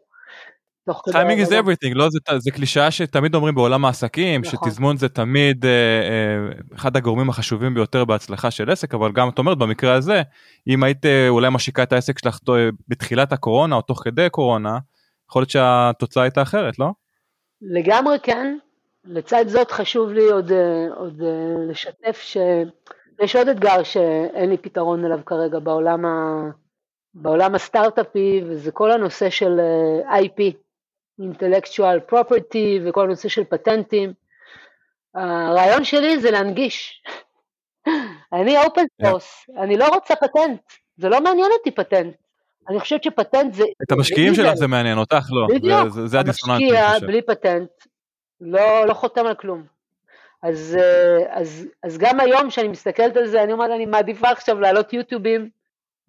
טיימינג 1.12 1.42
is 1.42 1.50
everything, 1.50 1.94
לא? 1.94 2.10
זה, 2.10 2.20
זה 2.38 2.52
קלישאה 2.52 2.92
שתמיד 2.92 3.36
אומרים 3.36 3.56
בעולם 3.56 3.86
העסקים, 3.86 4.42
נכון. 4.42 4.60
שתזמון 4.70 4.98
זה 4.98 5.10
תמיד 5.10 5.66
אה, 5.66 5.72
אה, 5.72 6.76
אחד 6.76 6.98
הגורמים 6.98 7.30
החשובים 7.30 7.74
ביותר 7.74 8.06
בהצלחה 8.06 8.52
של 8.52 8.70
עסק, 8.70 8.94
אבל 8.94 9.12
גם 9.12 9.30
את 9.30 9.40
אומרת 9.40 9.58
במקרה 9.58 9.94
הזה, 9.94 10.22
אם 10.68 10.84
היית 10.84 11.06
אה, 11.06 11.30
אולי 11.30 11.48
משיקה 11.52 11.84
את 11.84 11.94
העסק 11.94 12.20
שלך 12.20 12.38
בתחילת 12.88 13.34
הקורונה 13.34 13.76
או 13.76 13.82
תוך 13.82 14.02
כדי 14.04 14.30
קורונה, 14.30 14.78
יכול 15.30 15.42
להיות 15.42 15.50
שהתוצאה 15.50 16.24
הייתה 16.24 16.42
אחרת, 16.42 16.80
לא? 16.80 16.92
לגמרי 17.62 18.18
כן. 18.24 18.58
לצד 19.06 19.46
זאת 19.48 19.72
חשוב 19.72 20.12
לי 20.12 20.30
עוד, 20.30 20.52
אה, 20.52 20.88
עוד 20.96 21.22
אה, 21.22 21.72
לשתף 21.72 22.18
שיש 23.20 23.36
עוד 23.36 23.48
אתגר 23.48 23.84
שאין 23.84 24.50
לי 24.50 24.58
פתרון 24.58 25.06
אליו 25.06 25.20
כרגע 25.26 25.60
בעולם, 25.60 26.06
ה, 26.06 26.44
בעולם 27.14 27.56
הסטארט-אפי, 27.56 28.42
וזה 28.46 28.72
כל 28.72 28.92
הנושא 28.92 29.30
של 29.30 29.60
IP, 30.06 30.42
intellectual 31.22 32.00
property 32.00 32.80
וכל 32.86 33.04
הנושא 33.04 33.30
של 33.30 33.44
פטנטים. 33.44 34.14
הרעיון 35.16 35.84
שלי 35.84 36.20
זה 36.20 36.32
להנגיש. 36.32 37.04
אני 38.34 38.58
open 38.58 38.82
source, 39.02 39.46
yeah. 39.50 39.62
אני 39.62 39.78
לא 39.78 39.88
רוצה 39.88 40.16
פטנט, 40.16 40.62
זה 40.98 41.10
לא 41.10 41.22
מעניין 41.22 41.52
אותי 41.58 41.72
פטנט. 41.72 42.16
אני 42.70 42.80
חושבת 42.80 43.04
שפטנט 43.04 43.54
זה... 43.54 43.64
את 43.84 43.92
המשקיעים 43.92 44.36
שלך 44.36 44.54
זה 44.54 44.68
מעניין, 44.68 44.98
אותך 44.98 45.26
לא. 45.30 45.56
בדיוק, 45.56 45.90
זה, 45.90 46.08
זה. 46.08 46.20
המשקיע 46.20 47.00
בלי 47.00 47.22
פטנט 47.22 47.70
לא, 48.42 48.86
לא 48.88 48.94
חותם 48.94 49.26
על 49.26 49.36
כלום. 49.36 49.79
אז, 50.44 50.78
אז, 51.30 51.68
אז 51.84 51.98
גם 51.98 52.20
היום 52.20 52.50
כשאני 52.50 52.68
מסתכלת 52.68 53.18
על 53.18 53.28
זה, 53.28 53.44
אני 53.44 53.54
אומרת, 53.54 53.72
אני 53.72 53.86
מעדיפה 53.86 54.30
עכשיו 54.30 54.60
להעלות 54.60 54.94
יוטיובים, 54.94 55.50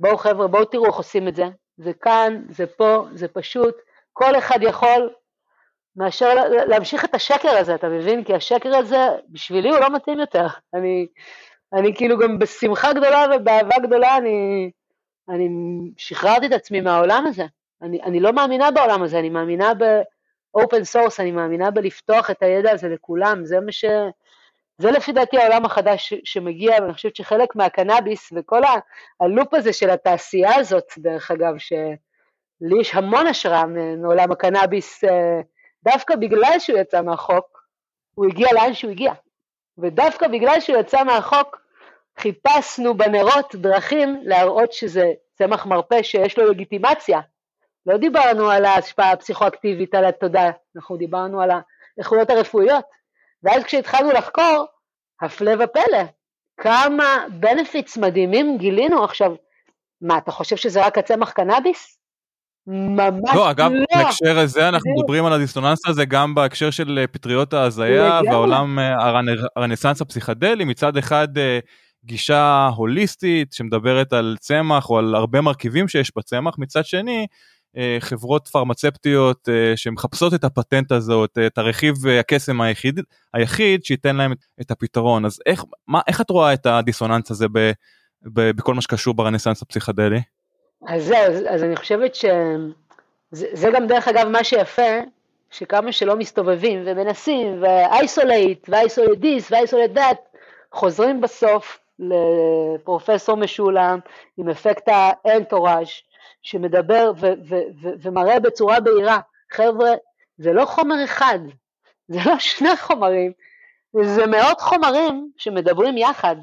בואו 0.01 0.17
חבר'ה, 0.17 0.47
בואו 0.47 0.65
תראו 0.65 0.87
איך 0.87 0.95
עושים 0.95 1.29
את 1.29 1.37
זה. 1.37 1.45
זה 1.77 1.93
כאן, 1.93 2.43
זה 2.49 2.67
פה, 2.67 3.07
זה 3.15 3.29
פשוט. 3.29 3.75
כל 4.13 4.39
אחד 4.39 4.59
יכול, 4.63 5.11
מאשר 5.97 6.35
להמשיך 6.67 7.05
את 7.05 7.15
השקר 7.15 7.49
הזה, 7.49 7.75
אתה 7.75 7.89
מבין? 7.89 8.25
כי 8.25 8.35
השקר 8.35 8.77
הזה, 8.77 9.09
בשבילי 9.29 9.69
הוא 9.69 9.79
לא 9.79 9.91
מתאים 9.91 10.21
יותר. 10.21 10.47
אני, 10.75 11.07
אני 11.73 11.95
כאילו 11.95 12.19
גם 12.19 12.39
בשמחה 12.39 12.93
גדולה 12.93 13.27
ובאהבה 13.37 13.79
גדולה, 13.83 14.17
אני, 14.17 14.71
אני 15.29 15.49
שחררתי 15.97 16.47
את 16.47 16.53
עצמי 16.53 16.81
מהעולם 16.81 17.27
הזה. 17.27 17.45
אני, 17.83 18.03
אני 18.03 18.21
לא 18.21 18.33
מאמינה 18.33 18.71
בעולם 18.71 19.03
הזה, 19.03 19.19
אני 19.19 19.29
מאמינה 19.29 19.73
ב 20.55 20.61
open 20.61 20.85
source, 20.85 21.21
אני 21.21 21.31
מאמינה 21.31 21.71
בלפתוח 21.71 22.31
את 22.31 22.43
הידע 22.43 22.73
הזה 22.73 22.89
לכולם, 22.89 23.45
זה 23.45 23.61
מה 23.61 23.73
ש... 23.73 23.85
זה 24.81 24.91
לפי 24.91 25.13
דעתי 25.13 25.39
העולם 25.39 25.65
החדש 25.65 26.15
שמגיע, 26.25 26.77
ואני 26.81 26.95
חושבת 26.95 27.17
שחלק 27.17 27.57
מהקנאביס 27.57 28.33
וכל 28.37 28.63
הלופ 29.21 29.55
הזה 29.55 29.73
של 29.73 29.91
התעשייה 29.91 30.55
הזאת, 30.57 30.93
דרך 30.99 31.31
אגב, 31.31 31.59
ש... 31.59 31.73
לי 32.61 32.81
יש 32.81 32.95
המון 32.95 33.27
השראה 33.27 33.65
מעולם 33.99 34.33
הקנאביס, 34.33 35.05
אה, 35.05 35.41
דווקא 35.85 36.17
בגלל 36.17 36.55
שהוא 36.59 36.79
יצא 36.79 37.03
מהחוק, 37.03 37.63
הוא 38.15 38.27
הגיע 38.27 38.49
לאן 38.53 38.75
שהוא 38.75 38.91
הגיע. 38.91 39.13
ודווקא 39.79 40.29
בגלל 40.29 40.61
שהוא 40.61 40.79
יצא 40.79 41.05
מהחוק, 41.05 41.61
חיפשנו 42.19 42.97
בנרות 42.97 43.55
דרכים 43.55 44.21
להראות 44.23 44.73
שזה 44.73 45.13
צמח 45.35 45.67
מרפא 45.67 46.03
שיש 46.03 46.39
לו 46.39 46.51
לגיטימציה. 46.51 47.21
לא 47.87 47.97
דיברנו 47.97 48.51
על 48.51 48.65
ההשפעה 48.65 49.13
הפסיכואקטיבית 49.13 49.95
על 49.95 50.05
התודעה, 50.05 50.51
אנחנו 50.77 50.97
דיברנו 50.97 51.41
על 51.43 51.51
האיכויות 51.97 52.31
הרפואיות. 52.31 53.00
ואז 53.43 53.65
כשהתחלנו 53.65 54.13
לחקור, 54.13 54.67
הפלא 55.23 55.65
ופלא, 55.65 56.03
כמה 56.61 57.25
benefits 57.31 57.97
מדהימים 57.97 58.59
גילינו 58.59 59.05
עכשיו. 59.05 59.33
מה, 60.01 60.19
אתה 60.19 60.33
חושב 60.33 60.57
שזה 60.57 60.87
רק 60.87 60.99
הצמח 60.99 61.31
קנאביס? 61.31 62.01
ממש 62.67 63.35
לא. 63.35 63.51
אגב, 63.51 63.71
לא. 63.73 63.85
בהקשר 63.95 64.39
הזה 64.39 64.69
אנחנו 64.69 64.91
מדברים 64.99 65.25
על 65.25 65.33
הדיסוננס 65.33 65.87
הזה 65.87 66.05
גם 66.05 66.35
בהקשר 66.35 66.71
של 66.71 66.99
אה, 66.99 67.07
פטריות 67.07 67.53
ההזיה 67.53 68.21
והעולם 68.27 68.79
אה, 68.79 68.95
הרנסאנס 69.57 70.01
הפסיכדלי, 70.01 70.65
מצד 70.65 70.97
אחד 70.97 71.39
אה, 71.39 71.59
גישה 72.05 72.69
הוליסטית 72.77 73.53
שמדברת 73.53 74.13
על 74.13 74.37
צמח 74.41 74.91
או 74.91 74.99
על 74.99 75.15
הרבה 75.15 75.41
מרכיבים 75.41 75.89
שיש 75.89 76.13
בצמח, 76.17 76.55
מצד 76.59 76.85
שני 76.85 77.27
חברות 78.01 78.49
פרמצבטיות 78.49 79.49
שמחפשות 79.77 80.35
את 80.35 80.45
הפטנט 80.45 80.93
הזאת, 80.93 81.39
את 81.47 81.59
הרכיב 81.59 81.95
הקסם 82.21 82.61
היחיד, 82.61 83.01
היחיד 83.35 83.85
שייתן 83.85 84.17
להם 84.17 84.33
את 84.61 84.71
הפתרון. 84.71 85.25
אז 85.25 85.41
איך, 85.47 85.65
מה, 85.89 86.01
איך 86.09 86.21
את 86.21 86.31
רואה 86.31 86.53
את 86.53 86.67
הדיסוננס 86.67 87.31
הזה 87.31 87.47
ב, 87.53 87.71
ב, 88.23 88.51
בכל 88.51 88.75
מה 88.75 88.83
שקשור 88.83 89.15
ברנסאנס 89.15 89.63
הפסיכדלי? 89.63 90.21
אז 90.89 91.05
זהו, 91.05 91.19
אז, 91.19 91.43
אז 91.49 91.63
אני 91.63 91.77
חושבת 91.77 92.15
שזה 92.15 93.71
גם 93.75 93.87
דרך 93.87 94.09
אגב 94.09 94.29
מה 94.29 94.45
שיפה, 94.45 94.99
שכמה 95.51 95.93
שלא 95.93 96.17
מסתובבים 96.17 96.83
ומנסים, 96.87 97.63
ו-isolate, 97.63 98.69
ו-isolate 98.69 99.23
this, 99.23 99.51
ו-isolate 99.51 99.97
that, 99.97 100.39
חוזרים 100.73 101.21
בסוף 101.21 101.79
לפרופסור 101.99 103.37
משולם 103.37 103.99
עם 104.37 104.49
אפקט 104.49 104.89
האנטוראז' 105.25 105.89
שמדבר 106.43 107.13
ו- 107.21 107.27
ו- 107.49 107.83
ו- 107.83 107.95
ומראה 108.03 108.41
בצורה 108.41 108.81
בהירה, 108.81 109.19
חבר'ה, 109.53 109.91
זה 110.39 110.53
לא 110.53 110.65
חומר 110.65 111.05
אחד, 111.05 111.39
זה 112.09 112.19
לא 112.27 112.39
שני 112.39 112.77
חומרים, 112.77 113.33
זה 114.03 114.27
מאות 114.27 114.61
חומרים 114.61 115.31
שמדברים 115.37 115.99
יחד. 115.99 116.37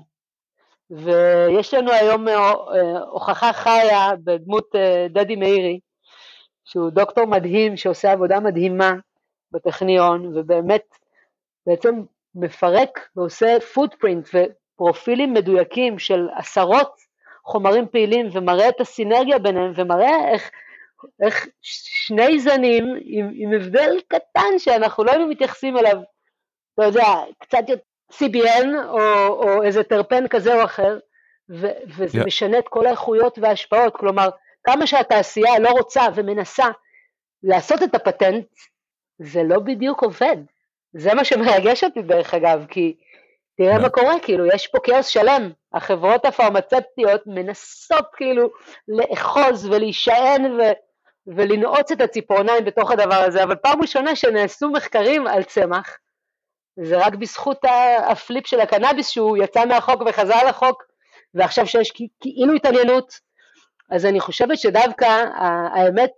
ויש 0.89 1.73
לנו 1.73 1.91
היום 1.91 2.27
אה, 2.27 2.51
הוכחה 2.99 3.53
חיה 3.53 4.09
בדמות 4.23 4.75
אה, 4.75 5.07
דדי 5.09 5.35
מאירי, 5.35 5.79
שהוא 6.65 6.89
דוקטור 6.89 7.25
מדהים 7.25 7.77
שעושה 7.77 8.11
עבודה 8.11 8.39
מדהימה 8.39 8.93
בטכניון, 9.51 10.37
ובאמת 10.37 10.83
בעצם 11.65 12.01
מפרק 12.35 13.09
ועושה 13.15 13.57
פוטפרינט 13.73 14.29
ופרופילים 14.33 15.33
מדויקים 15.33 15.99
של 15.99 16.27
עשרות 16.35 17.07
חומרים 17.47 17.87
פעילים 17.87 18.29
ומראה 18.31 18.69
את 18.69 18.81
הסינרגיה 18.81 19.39
ביניהם 19.39 19.71
ומראה 19.75 20.31
איך, 20.31 20.51
איך 21.25 21.47
שני 21.61 22.39
זנים 22.39 22.85
עם, 23.01 23.31
עם 23.33 23.53
הבדל 23.53 23.99
קטן 24.07 24.59
שאנחנו 24.59 25.03
לא 25.03 25.11
היינו 25.11 25.27
מתייחסים 25.27 25.77
אליו, 25.77 25.97
אתה 26.73 26.85
יודע, 26.85 27.05
קצת 27.39 27.69
יותר 27.69 27.83
CBN 28.13 28.67
או, 28.87 29.27
או 29.27 29.63
איזה 29.63 29.83
טרפן 29.83 30.27
כזה 30.27 30.55
או 30.55 30.63
אחר, 30.63 30.99
ו, 31.49 31.67
וזה 31.97 32.21
yeah. 32.21 32.25
משנה 32.25 32.59
את 32.59 32.67
כל 32.67 32.85
האיכויות 32.85 33.39
וההשפעות, 33.41 33.97
כלומר 33.97 34.29
כמה 34.63 34.87
שהתעשייה 34.87 35.59
לא 35.59 35.69
רוצה 35.69 36.01
ומנסה 36.15 36.65
לעשות 37.43 37.83
את 37.83 37.95
הפטנט, 37.95 38.47
זה 39.19 39.43
לא 39.43 39.59
בדיוק 39.59 40.03
עובד. 40.03 40.37
זה 40.93 41.13
מה 41.13 41.25
שמרגש 41.25 41.83
אותי 41.83 42.01
דרך 42.01 42.33
אגב, 42.33 42.65
כי 42.69 42.95
תראה 43.58 43.80
מה 43.80 43.89
קורה, 43.89 44.20
כאילו, 44.22 44.45
יש 44.45 44.68
פה 44.68 44.78
כאוס 44.84 45.08
שלם. 45.08 45.51
החברות 45.74 46.26
הפרמצפטיות 46.26 47.22
מנסות 47.26 48.05
כאילו 48.16 48.49
לאחוז 48.88 49.66
ולהישען 49.66 50.45
ו... 50.45 50.62
ולנעוץ 51.28 51.91
את 51.91 52.01
הציפורניים 52.01 52.66
בתוך 52.66 52.91
הדבר 52.91 53.16
הזה, 53.16 53.43
אבל 53.43 53.55
פעם 53.55 53.82
ראשונה 53.82 54.16
שנעשו 54.16 54.70
מחקרים 54.70 55.28
על 55.28 55.43
צמח, 55.43 55.97
זה 56.80 56.97
רק 56.97 57.16
בזכות 57.16 57.62
הפליפ 58.08 58.47
של 58.47 58.60
הקנאביס 58.60 59.10
שהוא 59.10 59.38
יצא 59.38 59.66
מהחוק 59.66 60.01
וחזר 60.05 60.47
לחוק, 60.47 60.84
ועכשיו 61.34 61.68
שיש 61.68 61.91
כאילו 62.20 62.53
התעניינות, 62.53 63.20
אז 63.91 64.05
אני 64.05 64.20
חושבת 64.20 64.58
שדווקא 64.58 65.05
האמת, 65.74 66.12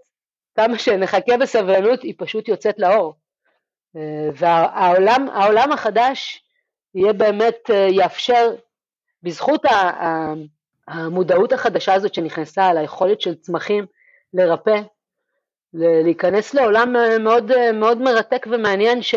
כמה 0.55 0.77
שנחכה 0.77 1.37
בסבלנות, 1.37 2.01
היא 2.03 2.13
פשוט 2.17 2.47
יוצאת 2.47 2.79
לאור. 2.79 3.13
אה, 3.95 4.29
והעולם 4.33 5.71
החדש 5.71 6.43
יהיה 6.95 7.13
באמת, 7.13 7.69
אה, 7.69 7.87
יאפשר, 7.91 8.51
בזכות 9.23 9.65
המודעות 10.87 11.53
החדשה 11.53 11.93
הזאת 11.93 12.13
שנכנסה, 12.13 12.65
על 12.65 12.77
היכולת 12.77 13.21
של 13.21 13.35
צמחים 13.35 13.85
לרפא, 14.33 14.81
להיכנס 15.73 16.53
לעולם 16.53 16.95
אה, 16.95 17.19
מאוד, 17.19 17.51
מאוד 17.73 18.01
מרתק 18.01 18.47
ומעניין, 18.51 19.01
ש, 19.01 19.15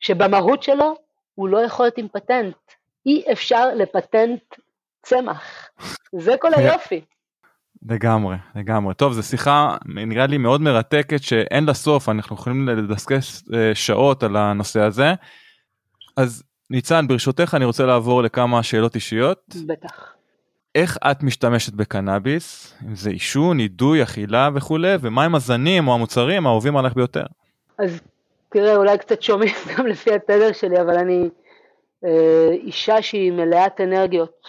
שבמהות 0.00 0.62
שלו 0.62 0.94
הוא 1.34 1.48
לא 1.48 1.58
יכול 1.58 1.86
להיות 1.86 1.98
עם 1.98 2.08
פטנט. 2.12 2.56
אי 3.06 3.22
אפשר 3.32 3.74
לפטנט 3.74 4.42
צמח. 5.02 5.68
זה 6.12 6.34
כל 6.40 6.54
היופי. 6.54 7.00
לגמרי, 7.86 8.36
לגמרי. 8.54 8.94
טוב, 8.94 9.12
זו 9.12 9.22
שיחה 9.22 9.76
נראה 9.86 10.26
לי 10.26 10.38
מאוד 10.38 10.60
מרתקת 10.60 11.22
שאין 11.22 11.64
לה 11.64 11.74
סוף, 11.74 12.08
אנחנו 12.08 12.36
יכולים 12.36 12.68
לדסקס 12.68 13.44
אה, 13.54 13.74
שעות 13.74 14.22
על 14.22 14.36
הנושא 14.36 14.80
הזה. 14.80 15.12
אז 16.16 16.42
ניצן, 16.70 17.08
ברשותך 17.08 17.54
אני 17.56 17.64
רוצה 17.64 17.86
לעבור 17.86 18.22
לכמה 18.22 18.62
שאלות 18.62 18.94
אישיות. 18.94 19.54
בטח. 19.66 20.14
איך 20.74 20.98
את 21.10 21.22
משתמשת 21.22 21.72
בקנאביס, 21.72 22.74
אם 22.86 22.94
זה 22.94 23.10
עישון, 23.10 23.60
אידוי, 23.60 24.02
אכילה 24.02 24.48
וכולי, 24.54 24.94
ומהם 25.00 25.34
הזנים 25.34 25.88
או 25.88 25.94
המוצרים 25.94 26.46
האהובים 26.46 26.76
עליך 26.76 26.94
ביותר? 26.94 27.24
אז 27.78 28.00
תראה, 28.48 28.76
אולי 28.76 28.98
קצת 28.98 29.22
שומעים 29.22 29.54
גם 29.76 29.86
לפי 29.86 30.14
התדר 30.14 30.52
שלי, 30.52 30.80
אבל 30.80 30.98
אני 30.98 31.28
אה, 32.04 32.48
אישה 32.52 33.02
שהיא 33.02 33.32
מלאת 33.32 33.80
אנרגיות, 33.80 34.46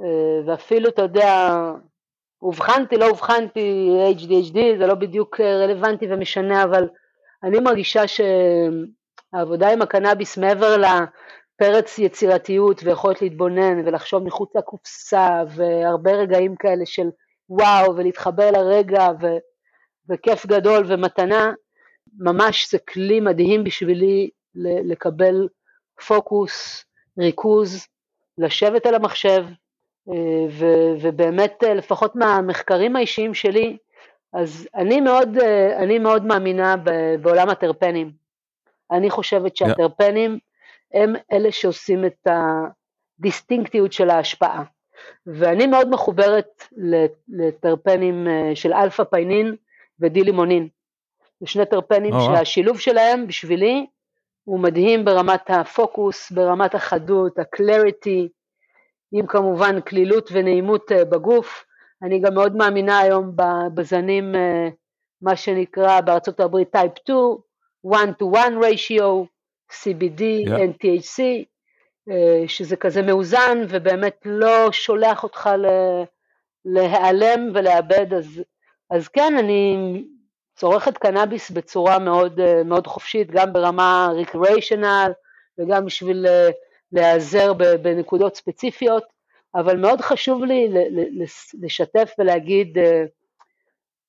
אה, 0.00 0.06
ואפילו, 0.46 0.88
אתה 0.88 1.02
יודע, 1.02 1.56
אובחנתי, 2.42 2.96
לא 2.96 3.08
אובחנתי 3.08 3.90
HDHD, 4.18 4.58
זה 4.78 4.86
לא 4.86 4.94
בדיוק 4.94 5.40
אה, 5.40 5.56
רלוונטי 5.56 6.06
ומשנה, 6.10 6.64
אבל 6.64 6.88
אני 7.42 7.60
מרגישה 7.60 8.02
שהעבודה 8.06 9.72
עם 9.72 9.82
הקנאביס 9.82 10.38
מעבר 10.38 10.76
לפרץ 11.60 11.98
יצירתיות 11.98 12.82
ויכולת 12.84 13.22
להתבונן 13.22 13.86
ולחשוב 13.86 14.22
מחוץ 14.22 14.56
לקופסה 14.56 15.42
והרבה 15.48 16.12
רגעים 16.12 16.56
כאלה 16.56 16.86
של 16.86 17.08
וואו 17.48 17.96
ולהתחבר 17.96 18.50
לרגע 18.50 19.08
ו, 19.20 19.26
וכיף 20.08 20.46
גדול 20.46 20.84
ומתנה, 20.88 21.52
ממש 22.18 22.70
זה 22.70 22.78
כלי 22.78 23.20
מדהים 23.20 23.64
בשבילי 23.64 24.30
לקבל 24.84 25.48
פוקוס, 26.06 26.84
ריכוז, 27.18 27.86
לשבת 28.38 28.86
על 28.86 28.94
המחשב, 28.94 29.44
ו, 30.50 30.66
ובאמת 31.00 31.64
אה, 31.64 31.74
לפחות 31.74 32.16
מהמחקרים 32.16 32.96
האישיים 32.96 33.34
שלי, 33.34 33.76
אז 34.32 34.68
אני 34.74 35.00
מאוד, 35.00 35.38
אה, 35.38 35.76
אני 35.82 35.98
מאוד 35.98 36.24
מאמינה 36.24 36.74
בעולם 37.20 37.48
הטרפנים. 37.48 38.12
אני 38.90 39.10
חושבת 39.10 39.56
שהטרפנים 39.56 40.34
yeah. 40.34 40.45
הם 40.94 41.14
אלה 41.32 41.52
שעושים 41.52 42.04
את 42.04 42.26
הדיסטינקטיות 42.26 43.92
של 43.92 44.10
ההשפעה. 44.10 44.64
ואני 45.26 45.66
מאוד 45.66 45.88
מחוברת 45.88 46.68
לטרפנים 47.28 48.28
אה, 48.28 48.56
של 48.56 48.72
alpha-pinene 48.72 49.04
ו 49.04 49.56
D-limonene. 50.00 50.68
זה 51.40 51.46
שני 51.46 51.66
טרפנים 51.66 52.14
oh, 52.14 52.20
שהשילוב 52.20 52.80
שלהם 52.80 53.26
בשבילי 53.26 53.86
הוא 54.44 54.60
מדהים 54.60 55.04
ברמת 55.04 55.50
הפוקוס, 55.50 56.32
ברמת 56.32 56.74
החדות, 56.74 57.38
ה 57.38 57.48
clarity, 57.48 58.28
עם 59.12 59.26
כמובן 59.26 59.80
כלילות 59.80 60.28
ונעימות 60.32 60.92
אה, 60.92 61.04
בגוף. 61.04 61.64
אני 62.02 62.20
גם 62.20 62.34
מאוד 62.34 62.56
מאמינה 62.56 62.98
היום 62.98 63.32
בזנים, 63.74 64.34
אה, 64.34 64.68
מה 65.22 65.36
שנקרא 65.36 66.00
בארצות 66.00 66.40
הברית 66.40 66.70
type 66.70 66.92
2, 66.98 67.18
one 67.86 68.10
to 68.22 68.36
one 68.36 68.64
ratio, 68.64 69.26
CBD, 69.72 70.20
yeah. 70.20 70.50
and 70.50 70.81
THC, 70.81 71.22
אה, 72.10 72.48
שזה 72.48 72.76
כזה 72.76 73.02
מאוזן 73.02 73.58
ובאמת 73.68 74.16
לא 74.24 74.72
שולח 74.72 75.22
אותך 75.22 75.50
להיעלם 76.64 77.50
ולאבד, 77.54 78.14
אז, 78.14 78.42
אז 78.90 79.08
כן, 79.08 79.34
אני 79.38 79.76
צורכת 80.56 80.98
קנאביס 80.98 81.50
בצורה 81.50 81.98
מאוד, 81.98 82.40
מאוד 82.64 82.86
חופשית, 82.86 83.30
גם 83.30 83.52
ברמה 83.52 84.08
recreational 84.14 85.12
וגם 85.58 85.84
בשביל 85.84 86.26
להיעזר 86.92 87.52
בנקודות 87.82 88.36
ספציפיות, 88.36 89.04
אבל 89.54 89.76
מאוד 89.76 90.00
חשוב 90.00 90.44
לי 90.44 90.68
לשתף 91.62 92.12
ולהגיד 92.18 92.78
אה, 92.78 93.04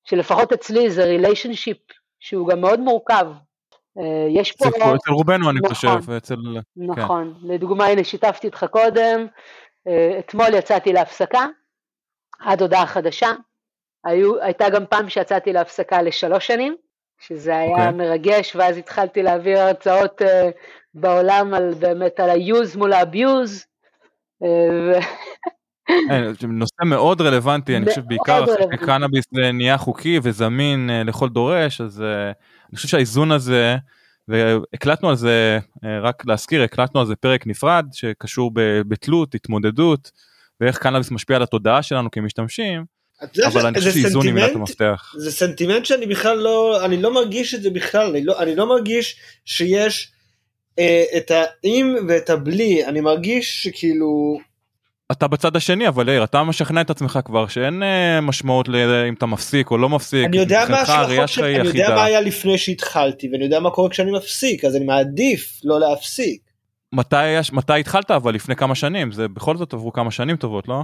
שלפחות 0.04 0.52
אצלי 0.52 0.90
זה 0.90 1.04
ריליישנשיפ 1.04 1.78
שהוא 2.20 2.48
גם 2.48 2.60
מאוד 2.60 2.80
מורכב. 2.80 3.26
אה, 3.98 4.26
יש 4.30 4.52
פה... 4.52 4.64
זה 4.64 4.94
אצל 4.94 5.10
רובנו 5.10 5.50
אני 5.50 5.58
נכון, 5.58 5.74
חושב. 5.74 6.10
אצל... 6.16 6.36
נכון, 6.76 7.34
כן. 7.42 7.48
לדוגמה 7.48 7.86
הנה 7.86 8.04
שיתפתי 8.04 8.46
אותך 8.46 8.66
קודם, 8.70 9.26
אה, 9.88 10.18
אתמול 10.18 10.54
יצאתי 10.54 10.92
להפסקה, 10.92 11.46
עד 12.40 12.62
הודעה 12.62 12.86
חדשה, 12.86 13.30
היו, 14.04 14.42
הייתה 14.42 14.68
גם 14.70 14.84
פעם 14.90 15.08
שיצאתי 15.08 15.52
להפסקה 15.52 16.02
לשלוש 16.02 16.46
שנים, 16.46 16.76
שזה 17.20 17.56
היה 17.56 17.76
okay. 17.76 17.90
אוקיי. 17.90 17.92
מרגש, 17.92 18.56
ואז 18.56 18.76
התחלתי 18.76 19.22
להעביר 19.22 19.58
הרצאות 19.58 20.22
בעולם 20.94 21.54
על 21.54 21.74
באמת 21.74 22.20
על 22.20 22.30
ה-use 22.30 22.78
מול 22.78 22.92
ה-abuse. 22.92 23.68
אה, 24.44 24.98
נושא 26.48 26.84
מאוד 26.86 27.20
רלוונטי, 27.20 27.76
אני 27.76 27.86
חושב 27.86 28.02
בעיקר 28.06 28.44
אחרי 28.44 28.64
שקנאביס 28.72 29.24
נהיה 29.32 29.78
חוקי 29.78 30.20
וזמין 30.22 30.90
אה, 30.90 31.02
לכל 31.02 31.28
דורש, 31.28 31.80
אז 31.80 32.02
אה, 32.02 32.32
אני 32.70 32.76
חושב 32.76 32.88
שהאיזון 32.88 33.32
הזה, 33.32 33.76
והקלטנו 34.28 35.08
על 35.08 35.16
זה, 35.16 35.58
רק 36.02 36.26
להזכיר, 36.26 36.62
הקלטנו 36.62 37.00
על 37.00 37.06
זה 37.06 37.16
פרק 37.16 37.46
נפרד 37.46 37.86
שקשור 37.92 38.50
בתלות, 38.88 39.34
התמודדות, 39.34 40.10
ואיך 40.60 40.78
קנאביס 40.78 41.10
משפיע 41.10 41.36
על 41.36 41.42
התודעה 41.42 41.82
שלנו 41.82 42.10
כמשתמשים. 42.10 42.84
אבל 43.46 43.66
אני 43.66 43.78
חושב 43.78 43.90
שאיזון 43.90 44.26
היא 44.26 44.32
מילת 44.32 44.54
המפתח. 44.54 45.14
זה 45.18 45.32
סנטימנט 45.32 45.84
שאני 45.84 46.06
בכלל 46.06 46.38
לא, 46.38 46.84
אני 46.84 47.02
לא 47.02 47.14
מרגיש 47.14 47.54
את 47.54 47.62
זה 47.62 47.70
בכלל, 47.70 48.10
אני 48.10 48.24
לא, 48.24 48.42
אני 48.42 48.56
לא 48.56 48.68
מרגיש 48.68 49.16
שיש 49.44 50.12
אה, 50.78 51.04
את 51.16 51.30
האם 51.30 51.96
ואת 52.08 52.30
הבלי, 52.30 52.86
אני 52.86 53.00
מרגיש 53.00 53.62
שכאילו... 53.62 54.38
אתה 55.12 55.28
בצד 55.28 55.56
השני 55.56 55.88
אבל 55.88 56.08
יאיר 56.08 56.24
אתה 56.24 56.42
משכנע 56.42 56.80
את 56.80 56.90
עצמך 56.90 57.18
כבר 57.24 57.46
שאין 57.46 57.82
אה, 57.82 58.20
משמעות 58.20 58.68
לאם 58.68 59.14
אתה 59.14 59.26
מפסיק 59.26 59.70
או 59.70 59.78
לא 59.78 59.88
מפסיק. 59.88 60.26
אני 60.26 60.36
יודע 60.36 60.64
מה 60.70 60.78
ההשלכות 60.78 61.28
שלי, 61.28 61.60
אני 61.60 61.68
יודע 61.68 61.94
מה 61.94 62.04
היה 62.04 62.20
לפני 62.20 62.58
שהתחלתי 62.58 63.28
ואני 63.32 63.44
יודע 63.44 63.60
מה 63.60 63.70
קורה 63.70 63.90
כשאני 63.90 64.12
מפסיק 64.12 64.64
אז 64.64 64.76
אני 64.76 64.84
מעדיף 64.84 65.60
לא 65.64 65.80
להפסיק. 65.80 66.42
מתי, 66.92 67.16
מתי 67.52 67.80
התחלת 67.80 68.10
אבל 68.10 68.34
לפני 68.34 68.56
כמה 68.56 68.74
שנים 68.74 69.12
זה 69.12 69.28
בכל 69.28 69.56
זאת 69.56 69.72
עברו 69.72 69.92
כמה 69.92 70.10
שנים 70.10 70.36
טובות 70.36 70.68
לא? 70.68 70.82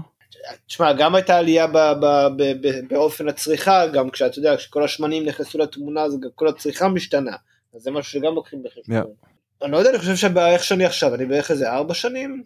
תשמע 0.67 0.93
גם 0.93 1.15
הייתה 1.15 1.39
עלייה 1.39 1.67
ב, 1.67 1.77
ב, 1.77 2.27
ב, 2.37 2.43
ב, 2.61 2.89
באופן 2.91 3.29
הצריכה 3.29 3.87
גם 3.87 4.11
כשאתה 4.11 4.39
יודע 4.39 4.57
כשכל 4.57 4.85
השמנים 4.85 5.27
נכנסו 5.27 5.59
לתמונה 5.59 6.01
אז 6.01 6.19
כל 6.35 6.49
הצריכה 6.49 6.89
משתנה 6.89 7.37
אז 7.75 7.83
זה 7.83 7.91
משהו 7.91 8.13
שגם 8.13 8.35
לוקחים 8.35 8.63
בחשבון. 8.63 9.03
Yeah. 9.03 9.65
אני 9.65 9.73
לא 9.73 9.77
יודע, 9.77 9.91
אני 9.91 9.99
חושב 9.99 10.17
שבאיך 10.17 10.65
שאני 10.65 10.85
עכשיו, 10.85 11.15
אני 11.15 11.27
בערך 11.27 11.51
איזה 11.51 11.73
ארבע 11.73 11.95
שנים. 11.95 12.43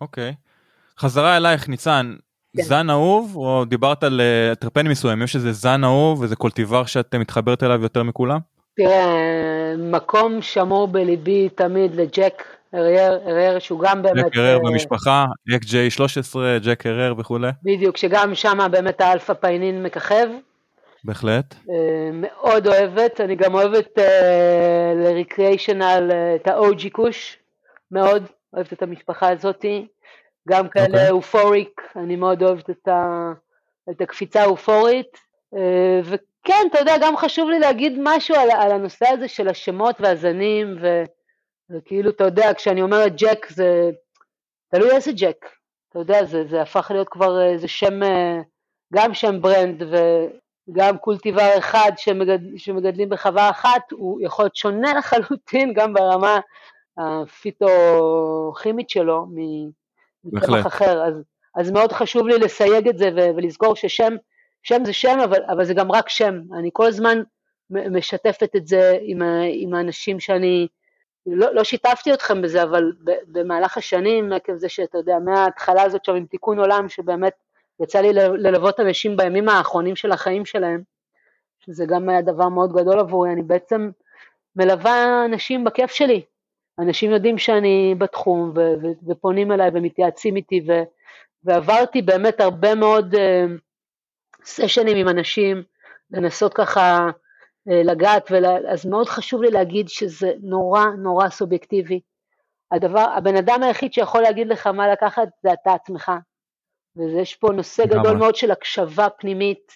אוקיי. 0.00 0.34
חזרה 0.98 1.36
אלייך, 1.36 1.68
ניצן, 1.68 2.14
כן. 2.56 2.62
זן 2.62 2.90
אהוב, 2.90 3.36
או 3.36 3.64
דיברת 3.64 4.04
על 4.04 4.20
טרפנים 4.58 4.90
מסוימים, 4.90 5.24
יש 5.24 5.36
איזה 5.36 5.52
זן 5.52 5.84
אהוב, 5.84 6.22
איזה 6.22 6.36
cultivar 6.36 6.84
שאת 6.84 7.14
מתחברת 7.14 7.62
אליו 7.62 7.82
יותר 7.82 8.02
מכולם? 8.02 8.38
תראה, 8.76 9.74
מקום 9.78 10.42
שמור 10.42 10.88
בליבי 10.88 11.48
תמיד 11.48 11.94
ל 11.94 12.04
Jack 12.04 12.42
Herer, 12.74 13.18
Herer 13.26 13.58
שהוא 13.58 13.80
גם 13.80 14.02
באמת... 14.02 14.24
Jack 14.24 14.36
Herer 14.36 14.58
במשפחה, 14.58 15.26
אק 15.56 15.62
ג'יי 15.64 15.90
13, 15.90 16.58
Jack 16.58 16.86
Herer 16.86 17.14
וכולי. 17.18 17.50
בדיוק, 17.62 17.96
שגם 17.96 18.34
שם 18.34 18.58
באמת 18.70 19.00
ה 19.00 19.34
alpha-pinene 19.34 19.82
מככב. 19.82 20.26
בהחלט. 21.04 21.54
Uh, 21.54 21.68
מאוד 22.12 22.66
אוהבת, 22.66 23.20
אני 23.20 23.36
גם 23.36 23.54
אוהבת 23.54 23.98
לריקריאיישנל 24.96 26.10
את 26.34 26.48
האוג'י 26.48 26.90
כוש, 26.90 27.38
מאוד 27.90 28.26
אוהבת 28.54 28.72
את 28.72 28.82
המשפחה 28.82 29.32
הזאתי. 29.32 29.86
גם 30.48 30.68
כאלה 30.68 30.86
okay. 30.86 30.90
אוקיי. 30.90 31.10
אופוריק, 31.10 31.82
אני 31.96 32.16
מאוד 32.16 32.42
אוהבת 32.42 32.70
את, 32.70 32.88
ה, 32.88 33.32
את 33.90 34.00
הקפיצה 34.00 34.42
האופורית. 34.42 35.18
אה, 35.56 36.00
וכן, 36.04 36.66
אתה 36.70 36.78
יודע, 36.78 36.94
גם 37.02 37.16
חשוב 37.16 37.50
לי 37.50 37.58
להגיד 37.58 37.98
משהו 38.02 38.36
על, 38.36 38.50
על 38.50 38.72
הנושא 38.72 39.08
הזה 39.08 39.28
של 39.28 39.48
השמות 39.48 40.00
והזנים, 40.00 40.76
ו, 40.80 41.02
וכאילו, 41.70 42.10
אתה 42.10 42.24
יודע, 42.24 42.54
כשאני 42.54 42.82
אומרת 42.82 43.16
ג'ק, 43.16 43.46
זה 43.50 43.90
תלוי 44.70 44.90
איזה 44.90 45.12
ג'ק. 45.16 45.46
אתה 45.88 45.98
יודע, 45.98 46.24
זה, 46.24 46.44
זה 46.50 46.62
הפך 46.62 46.90
להיות 46.90 47.08
כבר 47.08 47.42
איזה 47.42 47.68
שם, 47.68 48.02
אה, 48.02 48.40
גם 48.94 49.14
שם 49.14 49.42
ברנד, 49.42 49.82
וגם 49.82 50.98
קולטיבר 50.98 51.58
אחד 51.58 51.92
שמגד, 51.96 52.38
שמגדלים 52.56 53.08
בחווה 53.08 53.50
אחת, 53.50 53.92
הוא 53.92 54.20
יכול 54.22 54.44
להיות 54.44 54.56
שונה 54.56 54.94
לחלוטין, 54.94 55.72
גם 55.74 55.92
ברמה 55.92 56.40
הפיתו-כימית 56.98 58.90
שלו, 58.90 59.26
מצמח 60.24 60.66
אחר, 60.66 61.04
אז, 61.04 61.14
אז 61.54 61.70
מאוד 61.70 61.92
חשוב 61.92 62.28
לי 62.28 62.38
לסייג 62.38 62.88
את 62.88 62.98
זה 62.98 63.10
ולזכור 63.14 63.76
ששם 63.76 64.16
שם 64.62 64.84
זה 64.84 64.92
שם, 64.92 65.18
אבל, 65.24 65.42
אבל 65.48 65.64
זה 65.64 65.74
גם 65.74 65.92
רק 65.92 66.08
שם. 66.08 66.40
אני 66.58 66.70
כל 66.72 66.86
הזמן 66.86 67.22
משתפת 67.70 68.56
את 68.56 68.66
זה 68.66 68.98
עם, 69.00 69.22
עם 69.52 69.74
האנשים 69.74 70.20
שאני, 70.20 70.68
לא, 71.26 71.54
לא 71.54 71.64
שיתפתי 71.64 72.14
אתכם 72.14 72.42
בזה, 72.42 72.62
אבל 72.62 72.92
במהלך 73.26 73.78
השנים, 73.78 74.32
עקב 74.32 74.56
זה 74.56 74.68
שאתה 74.68 74.98
יודע, 74.98 75.18
מההתחלה 75.18 75.82
הזאת 75.82 76.04
שם 76.04 76.14
עם 76.14 76.26
תיקון 76.26 76.58
עולם, 76.58 76.88
שבאמת 76.88 77.32
יצא 77.80 78.00
לי 78.00 78.12
ללוות 78.12 78.80
אנשים 78.80 79.16
בימים 79.16 79.48
האחרונים 79.48 79.96
של 79.96 80.12
החיים 80.12 80.44
שלהם, 80.44 80.82
שזה 81.60 81.84
גם 81.86 82.08
היה 82.08 82.22
דבר 82.22 82.48
מאוד 82.48 82.72
גדול 82.72 82.98
עבורי, 82.98 83.32
אני 83.32 83.42
בעצם 83.42 83.90
מלווה 84.56 85.24
אנשים 85.24 85.64
בכיף 85.64 85.90
שלי, 85.90 86.22
אנשים 86.80 87.10
יודעים 87.10 87.38
שאני 87.38 87.94
בתחום 87.98 88.52
ו- 88.56 88.60
ו- 88.82 89.10
ופונים 89.10 89.52
אליי 89.52 89.70
ומתייעצים 89.74 90.36
איתי 90.36 90.60
ו- 90.68 90.82
ועברתי 91.44 92.02
באמת 92.02 92.40
הרבה 92.40 92.74
מאוד 92.74 93.14
uh, 93.14 93.18
סשנים 94.44 94.96
עם 94.96 95.08
אנשים, 95.08 95.62
לנסות 96.10 96.54
ככה 96.54 97.08
uh, 97.08 97.72
לגעת, 97.84 98.28
ולה, 98.30 98.56
אז 98.68 98.86
מאוד 98.86 99.08
חשוב 99.08 99.42
לי 99.42 99.50
להגיד 99.50 99.88
שזה 99.88 100.32
נורא 100.42 100.84
נורא 100.98 101.28
סובייקטיבי. 101.28 102.00
הדבר, 102.72 103.06
הבן 103.16 103.36
אדם 103.36 103.62
היחיד 103.62 103.92
שיכול 103.92 104.20
להגיד 104.20 104.46
לך 104.46 104.66
מה 104.66 104.88
לקחת 104.88 105.28
זה 105.42 105.52
אתה 105.52 105.72
עצמך. 105.72 106.12
ויש 106.96 107.36
פה 107.36 107.48
נושא 107.52 107.86
גדול 107.86 108.16
מאוד 108.16 108.36
של 108.36 108.50
הקשבה 108.50 109.08
פנימית, 109.10 109.72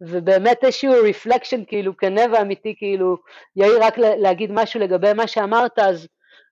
ובאמת 0.00 0.64
איזשהו 0.64 0.92
רפלקשן 1.08 1.64
כאילו 1.64 1.96
כנה 1.96 2.20
ואמיתי, 2.32 2.74
כאילו 2.78 3.16
יאיר 3.56 3.84
רק 3.84 3.98
להגיד 3.98 4.50
משהו 4.52 4.80
לגבי 4.80 5.12
מה 5.12 5.26
שאמרת, 5.26 5.78
אז 5.78 6.08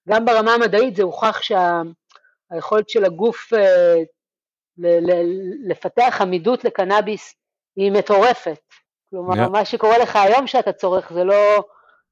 גם 0.09 0.25
ברמה 0.25 0.55
המדעית 0.55 0.97
זה 0.97 1.03
הוכח 1.03 1.41
שהיכולת 1.43 2.89
של 2.89 3.05
הגוף 3.05 3.53
אה, 3.53 3.95
לפתח 5.69 6.19
עמידות 6.21 6.65
לקנאביס 6.65 7.35
היא 7.77 7.93
מטורפת. 7.93 8.59
כלומר, 9.11 9.45
yeah. 9.45 9.49
מה 9.49 9.65
שקורה 9.65 9.99
לך 9.99 10.17
היום 10.17 10.47
שאתה 10.47 10.73
צורך 10.73 11.13
זה 11.13 11.25
לא, 11.25 11.65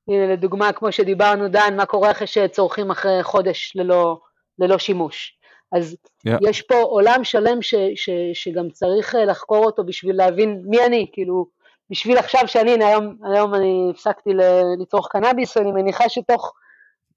הנה 0.09 0.33
לדוגמה, 0.33 0.73
כמו 0.73 0.93
שדיברנו, 0.93 1.49
דן, 1.49 1.77
מה 1.77 1.87
קורה 1.87 2.11
אחרי 2.11 2.27
שצורכים 2.27 2.91
אחרי 2.91 3.23
חודש 3.23 3.73
ללא, 3.77 4.19
ללא 4.59 4.79
שימוש. 4.79 5.39
אז 5.73 5.97
yeah. 6.29 6.31
יש 6.49 6.63
פה 6.63 6.75
עולם 6.75 7.25
שלם 7.25 7.63
ש, 7.63 7.75
ש, 7.95 8.11
שגם 8.35 8.71
צריך 8.71 9.15
אה, 9.15 9.25
לחקור 9.25 9.65
אותו 9.65 9.85
בשביל 9.85 10.17
להבין 10.17 10.63
מי 10.67 10.85
אני, 10.85 11.11
כאילו, 11.13 11.47
בשביל 11.91 12.19
עכשיו 12.19 12.43
שאני, 12.47 12.85
היום, 12.85 13.17
היום 13.33 13.55
אני 13.55 13.89
הפסקתי 13.91 14.31
לצרוך 14.81 15.09
קנאביס, 15.09 15.57
ואני 15.57 15.73
מניחה 15.73 16.09
שתוך 16.09 16.53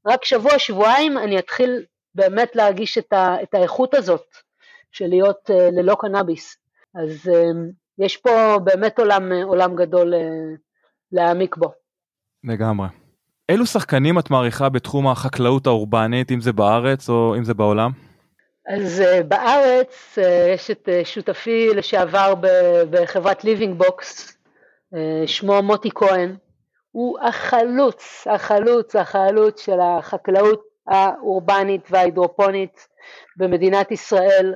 רק 0.07 0.25
שבוע, 0.25 0.59
שבועיים 0.59 1.17
אני 1.17 1.39
אתחיל 1.39 1.83
באמת 2.15 2.55
להרגיש 2.55 2.97
את, 2.97 3.13
ה, 3.13 3.35
את 3.43 3.53
האיכות 3.53 3.93
הזאת 3.93 4.25
של 4.91 5.07
להיות 5.07 5.49
uh, 5.49 5.53
ללא 5.53 5.95
קנאביס. 5.99 6.57
אז 6.95 7.29
uh, 7.29 8.03
יש 8.05 8.17
פה 8.17 8.57
באמת 8.63 8.99
עולם, 8.99 9.31
uh, 9.31 9.45
עולם 9.45 9.75
גדול 9.75 10.13
להעמיק 11.11 11.55
בו. 11.57 11.73
לגמרי. 12.43 12.87
אילו 13.49 13.65
שחקנים 13.65 14.19
את 14.19 14.29
מעריכה 14.29 14.69
בתחום 14.69 15.07
החקלאות 15.07 15.67
האורבנית, 15.67 16.31
אם 16.31 16.41
זה 16.41 16.53
בארץ 16.53 17.09
או 17.09 17.35
אם 17.37 17.43
זה 17.43 17.53
בעולם? 17.53 17.91
אז 18.67 19.03
בארץ 19.27 20.17
יש 20.55 20.71
את 20.71 20.89
שותפי 21.03 21.69
לשעבר 21.75 22.33
בחברת 22.89 23.43
Living 23.43 23.77
Box, 23.77 24.37
שמו 25.25 25.63
מוטי 25.63 25.89
כהן, 25.95 26.35
הוא 26.91 27.19
החלוץ, 27.19 28.27
החלוץ, 28.29 28.95
החלוץ 28.95 29.65
של 29.65 29.79
החקלאות 29.79 30.63
האורבנית 30.87 31.87
וההידרופונית 31.89 32.87
במדינת 33.37 33.91
ישראל, 33.91 34.55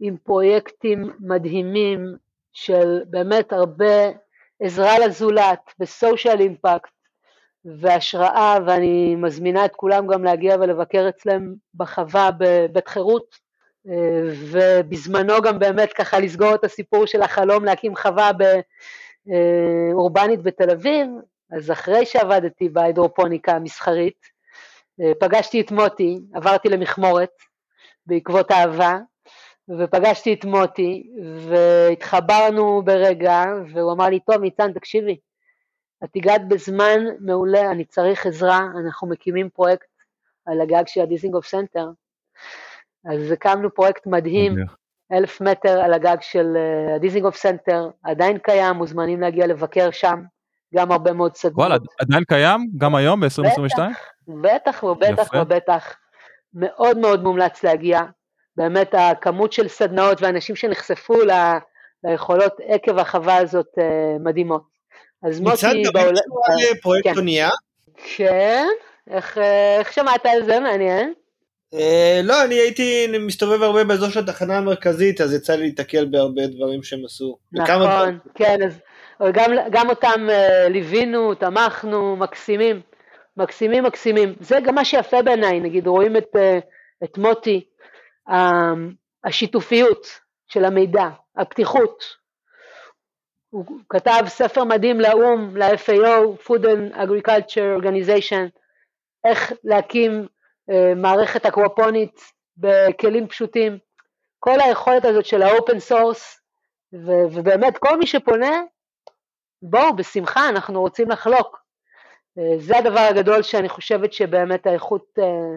עם 0.00 0.16
פרויקטים 0.16 1.10
מדהימים 1.20 2.16
של 2.52 3.02
באמת 3.06 3.52
הרבה 3.52 4.10
עזרה 4.62 4.98
לזולת 4.98 5.74
וסושיאל 5.80 6.40
אימפקט 6.40 6.90
והשראה, 7.64 8.58
ואני 8.66 9.14
מזמינה 9.16 9.64
את 9.64 9.74
כולם 9.76 10.06
גם 10.06 10.24
להגיע 10.24 10.56
ולבקר 10.60 11.08
אצלם 11.08 11.54
בחווה 11.74 12.30
בבית 12.38 12.88
חירות, 12.88 13.34
ובזמנו 14.50 15.42
גם 15.42 15.58
באמת 15.58 15.92
ככה 15.92 16.18
לסגור 16.18 16.54
את 16.54 16.64
הסיפור 16.64 17.06
של 17.06 17.22
החלום 17.22 17.64
להקים 17.64 17.96
חווה 17.96 18.30
אורבנית 19.92 20.42
בתל 20.42 20.70
אביב, 20.70 21.06
אז 21.52 21.70
אחרי 21.70 22.06
שעבדתי 22.06 22.68
בהידרופוניקה 22.68 23.52
המסחרית, 23.52 24.18
אה, 25.00 25.12
פגשתי 25.20 25.60
את 25.60 25.70
מוטי, 25.70 26.20
עברתי 26.34 26.68
למכמורת 26.68 27.30
בעקבות 28.06 28.50
אהבה, 28.50 28.98
ופגשתי 29.78 30.34
את 30.34 30.44
מוטי, 30.44 31.10
והתחברנו 31.48 32.82
ברגע, 32.84 33.42
והוא 33.72 33.92
אמר 33.92 34.06
לי, 34.06 34.20
טוב, 34.20 34.36
ניצן, 34.36 34.72
תקשיבי, 34.72 35.18
את 36.04 36.10
הגעת 36.16 36.48
בזמן 36.48 37.00
מעולה, 37.20 37.70
אני 37.70 37.84
צריך 37.84 38.26
עזרה, 38.26 38.60
אנחנו 38.84 39.08
מקימים 39.08 39.50
פרויקט 39.50 39.86
על 40.46 40.60
הגג 40.60 40.82
של 40.86 41.00
הדיזינגוף 41.00 41.46
סנטר. 41.46 41.86
אז 43.04 43.30
הקמנו 43.30 43.74
פרויקט 43.74 44.06
מדהים, 44.06 44.54
אלף 45.12 45.40
מטר 45.40 45.80
על 45.80 45.92
הגג 45.92 46.16
של 46.20 46.56
אה, 46.56 46.94
הדיזינגוף 46.94 47.36
סנטר, 47.36 47.90
עדיין 48.02 48.38
קיים, 48.38 48.76
מוזמנים 48.76 49.20
להגיע 49.20 49.46
לבקר 49.46 49.90
שם. 49.90 50.22
גם 50.74 50.92
הרבה 50.92 51.12
מאוד 51.12 51.36
סדנות. 51.36 51.58
וואלה, 51.58 51.76
עדיין 52.00 52.24
קיים? 52.24 52.60
גם 52.78 52.94
היום 52.94 53.20
ב-2022? 53.20 53.78
בטח, 54.28 54.82
ובטח, 54.82 55.28
ובטח. 55.34 55.94
מאוד 56.54 56.98
מאוד 56.98 57.22
מומלץ 57.22 57.64
להגיע. 57.64 58.00
באמת 58.56 58.94
הכמות 58.98 59.52
של 59.52 59.68
סדנאות 59.68 60.22
ואנשים 60.22 60.56
שנחשפו 60.56 61.14
ל... 61.14 61.30
ליכולות 62.04 62.52
עקב 62.66 62.98
החווה 62.98 63.36
הזאת 63.36 63.66
אה, 63.78 64.18
מדהימות. 64.24 64.62
אז 65.22 65.40
מוטי... 65.40 65.52
ניצן, 65.52 65.82
גם 65.82 65.92
בעולם... 65.92 66.22
אה, 66.50 66.80
פרויקט 66.82 67.08
כן. 67.08 67.16
אונייה? 67.16 67.50
כן, 68.16 68.66
איך, 69.10 69.38
אה, 69.38 69.78
איך 69.78 69.92
שמעת 69.92 70.26
על 70.26 70.44
זה? 70.44 70.60
מעניין. 70.60 71.12
Uh, 71.74 72.22
לא, 72.22 72.44
אני 72.44 72.54
הייתי 72.54 73.06
מסתובב 73.18 73.62
הרבה 73.62 73.84
באזור 73.84 74.08
של 74.08 74.20
התחנה 74.20 74.58
המרכזית, 74.58 75.20
אז 75.20 75.34
יצא 75.34 75.54
לי 75.54 75.62
להתקל 75.62 76.04
בהרבה 76.04 76.46
דברים 76.46 76.82
שהם 76.82 77.04
עשו. 77.04 77.38
נכון, 77.52 78.18
כן, 78.34 78.58
אז 78.66 78.80
גם, 79.22 79.50
גם 79.70 79.90
אותם 79.90 80.26
uh, 80.28 80.68
ליווינו, 80.68 81.34
תמכנו, 81.34 82.16
מקסימים, 82.16 82.80
מקסימים 83.36 83.84
מקסימים. 83.84 84.34
זה 84.40 84.58
גם 84.64 84.74
מה 84.74 84.84
שיפה 84.84 85.22
בעיניי, 85.22 85.60
נגיד 85.60 85.86
רואים 85.86 86.16
את, 86.16 86.36
uh, 86.36 87.04
את 87.04 87.18
מוטי, 87.18 87.64
uh, 88.28 88.34
השיתופיות 89.24 90.06
של 90.46 90.64
המידע, 90.64 91.08
הפתיחות. 91.36 92.04
הוא 93.50 93.64
כתב 93.88 94.22
ספר 94.26 94.64
מדהים 94.64 95.00
לאו"ם, 95.00 95.56
ל-FAO, 95.56 96.46
Food 96.46 96.62
and 96.62 96.96
Agriculture 96.96 97.80
Organization, 97.80 98.58
איך 99.24 99.52
להקים 99.64 100.26
uh, 100.70 100.74
מערכת 100.96 101.46
אקוופונית 101.46 102.20
בכלים 102.56 103.28
פשוטים. 103.28 103.78
כל 104.38 104.60
היכולת 104.60 105.04
הזאת 105.04 105.24
של 105.24 105.42
ה 105.42 105.49
open 105.49 105.78
source, 105.78 106.40
ובאמת 107.32 107.78
כל 107.78 107.98
מי 107.98 108.06
שפונה 108.06 108.62
בואו, 109.66 109.96
בשמחה, 109.96 110.48
אנחנו 110.48 110.80
רוצים 110.80 111.10
לחלוק. 111.10 111.64
אה, 112.38 112.58
זה 112.58 112.78
הדבר 112.78 113.00
הגדול 113.00 113.42
שאני 113.42 113.68
חושבת 113.68 114.12
שבאמת 114.12 114.66
האיכות, 114.66 115.04
אה, 115.18 115.56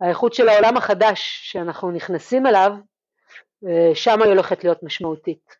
האיכות 0.00 0.34
של 0.34 0.48
העולם 0.48 0.76
החדש 0.76 1.40
שאנחנו 1.42 1.90
נכנסים 1.90 2.46
אליו, 2.46 2.72
אה, 3.66 3.90
שם 3.94 4.22
היא 4.22 4.28
הולכת 4.28 4.64
להיות 4.64 4.82
משמעותית. 4.82 5.56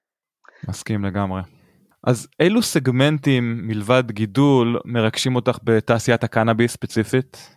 מסכים 0.68 1.04
לגמרי. 1.04 1.40
אז 2.06 2.28
אילו 2.40 2.62
סגמנטים 2.62 3.60
מלבד 3.66 4.10
גידול 4.10 4.80
מרגשים 4.84 5.36
אותך 5.36 5.58
בתעשיית 5.62 6.24
הקנאביס 6.24 6.72
ספציפית? 6.72 7.56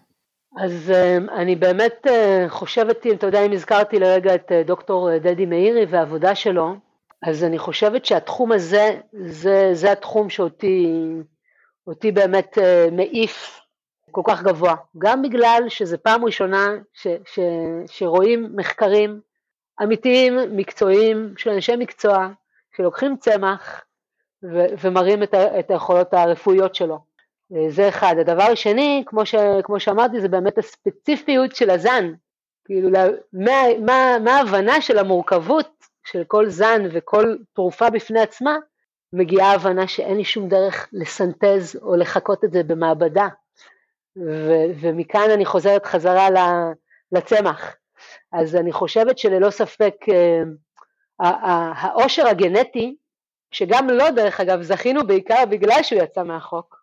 אז 0.63 0.91
אני 1.35 1.55
באמת 1.55 2.07
חושבת, 2.47 3.05
אם 3.05 3.11
אתה 3.11 3.27
יודע, 3.27 3.45
אם 3.45 3.51
הזכרתי 3.51 3.99
לרגע 3.99 4.35
את 4.35 4.51
דוקטור 4.65 5.17
דדי 5.17 5.45
מאירי 5.45 5.85
והעבודה 5.85 6.35
שלו, 6.35 6.75
אז 7.23 7.43
אני 7.43 7.59
חושבת 7.59 8.05
שהתחום 8.05 8.51
הזה, 8.51 8.99
זה, 9.13 9.69
זה 9.73 9.91
התחום 9.91 10.29
שאותי 10.29 10.87
אותי 11.87 12.11
באמת 12.11 12.57
uh, 12.57 12.91
מעיף 12.91 13.61
כל 14.11 14.21
כך 14.25 14.43
גבוה, 14.43 14.75
גם 14.97 15.21
בגלל 15.21 15.63
שזה 15.67 15.97
פעם 15.97 16.25
ראשונה 16.25 16.67
ש, 16.93 17.07
ש, 17.25 17.39
שרואים 17.87 18.49
מחקרים 18.55 19.21
אמיתיים, 19.83 20.37
מקצועיים, 20.51 21.33
של 21.37 21.49
אנשי 21.49 21.75
מקצוע, 21.75 22.27
שלוקחים 22.75 23.17
צמח 23.17 23.83
ו, 24.43 24.65
ומראים 24.81 25.23
את, 25.23 25.33
ה, 25.33 25.59
את 25.59 25.71
היכולות 25.71 26.13
הרפואיות 26.13 26.75
שלו. 26.75 26.99
אה, 27.55 27.69
זה 27.69 27.89
אחד. 27.89 28.15
הדבר 28.19 28.43
השני, 28.43 29.03
כמו, 29.05 29.25
ש, 29.25 29.35
כמו 29.63 29.79
שאמרתי, 29.79 30.21
זה 30.21 30.27
באמת 30.27 30.57
הספציפיות 30.57 31.55
של 31.55 31.69
הזן. 31.69 32.13
כאילו, 32.65 32.89
מה, 33.33 33.61
מה, 33.79 34.17
מה 34.23 34.31
ההבנה 34.31 34.81
של 34.81 34.97
המורכבות 34.97 35.85
של 36.03 36.23
כל 36.23 36.49
זן 36.49 36.81
וכל 36.91 37.35
תרופה 37.53 37.89
בפני 37.89 38.19
עצמה, 38.19 38.57
מגיעה 39.13 39.53
הבנה 39.53 39.87
שאין 39.87 40.17
לי 40.17 40.23
שום 40.23 40.49
דרך 40.49 40.89
לסנטז 40.93 41.79
או 41.81 41.95
לחקות 41.95 42.43
את 42.43 42.51
זה 42.51 42.63
במעבדה. 42.63 43.27
ו- 44.17 44.71
ומכאן 44.81 45.29
אני 45.33 45.45
חוזרת 45.45 45.85
חזרה 45.85 46.27
לצמח. 47.11 47.75
אז 48.31 48.55
אני 48.55 48.71
חושבת 48.71 49.17
שללא 49.17 49.49
ספק 49.49 49.95
אה, 50.09 50.43
העושר 51.75 52.27
הגנטי, 52.27 52.95
שגם 53.51 53.89
לא 53.89 54.09
דרך 54.09 54.39
אגב 54.39 54.61
זכינו 54.61 55.07
בעיקר 55.07 55.43
בגלל 55.49 55.83
שהוא 55.83 56.01
יצא 56.01 56.23
מהחוק. 56.23 56.81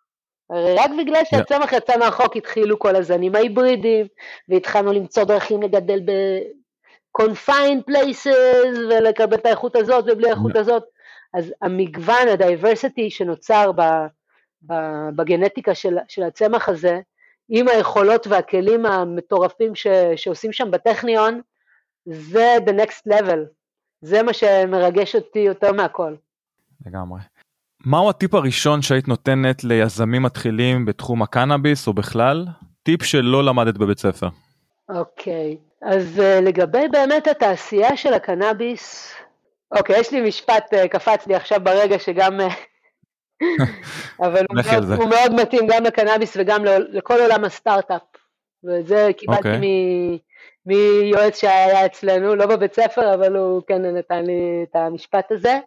הרי 0.49 0.75
רק 0.75 0.91
בגלל 0.99 1.21
שהצמח 1.25 1.73
יצא 1.73 1.97
מהחוק 1.97 2.35
התחילו 2.35 2.79
כל 2.79 2.95
הזנים 2.95 3.35
ההיברידיים, 3.35 4.07
והתחלנו 4.49 4.93
למצוא 4.93 5.23
דרכים 5.23 5.61
לגדל 5.61 5.99
ב-confined 7.17 7.91
places 7.91 8.77
ולקבל 8.89 9.37
את 9.37 9.45
האיכות 9.45 9.75
הזאת 9.75 10.05
ובלי 10.07 10.27
האיכות 10.27 10.55
הזאת. 10.55 10.83
אז 11.33 11.53
המגוון, 11.61 12.27
הדייברסיטי 12.27 13.09
שנוצר 13.09 13.71
ב, 13.71 13.81
ב, 14.61 14.73
בגנטיקה 15.15 15.75
של, 15.75 15.97
של 16.07 16.23
הצמח 16.23 16.69
הזה, 16.69 16.99
עם 17.49 17.67
היכולות 17.67 18.27
והכלים 18.27 18.85
המטורפים 18.85 19.75
ש, 19.75 19.87
שעושים 20.15 20.53
שם 20.53 20.71
בטכניון, 20.71 21.41
זה 22.05 22.57
the 22.65 22.69
next 22.69 23.11
level, 23.13 23.39
זה 24.01 24.23
מה 24.23 24.33
שמרגש 24.33 25.15
אותי 25.15 25.39
יותר 25.39 25.71
מהכל. 25.71 26.15
לגמרי. 26.85 27.19
מהו 27.85 28.09
הטיפ 28.09 28.33
הראשון 28.33 28.81
שהיית 28.81 29.07
נותנת 29.07 29.63
ליזמים 29.63 30.23
מתחילים 30.23 30.85
בתחום 30.85 31.21
הקנאביס 31.21 31.87
או 31.87 31.93
בכלל? 31.93 32.45
טיפ 32.83 33.03
שלא 33.03 33.43
למדת 33.43 33.77
בבית 33.77 33.99
ספר. 33.99 34.27
אוקיי, 34.89 35.57
okay. 35.59 35.68
אז 35.81 36.19
uh, 36.19 36.41
לגבי 36.45 36.87
באמת 36.91 37.27
התעשייה 37.27 37.97
של 37.97 38.13
הקנאביס, 38.13 39.13
אוקיי, 39.77 39.99
יש 39.99 40.11
לי 40.11 40.21
משפט, 40.21 40.73
אה, 40.73 40.87
קפץ 40.87 41.27
לי 41.27 41.35
עכשיו 41.35 41.59
ברגע 41.63 41.99
שגם... 41.99 42.41
אה, 42.41 42.47
אבל 44.27 44.45
הוא 44.49 44.61
מאוד, 44.65 44.99
הוא 45.01 45.09
מאוד 45.09 45.41
מתאים 45.41 45.67
גם 45.67 45.83
לקנאביס 45.83 46.37
וגם 46.39 46.65
לכל 46.65 47.21
עולם 47.21 47.43
הסטארט-אפ. 47.43 48.01
ואת 48.63 48.87
זה 48.87 49.09
קיבלתי 49.17 49.41
okay. 49.41 49.47
אוקיי. 49.47 50.19
מיועץ 50.65 51.41
שהיה 51.41 51.85
אצלנו, 51.85 52.35
לא 52.35 52.45
בבית 52.45 52.73
ספר, 52.73 53.13
אבל 53.13 53.35
הוא 53.35 53.61
כן 53.67 53.81
נתן 53.81 54.25
לי 54.25 54.65
את 54.69 54.75
המשפט 54.75 55.31
הזה. 55.31 55.59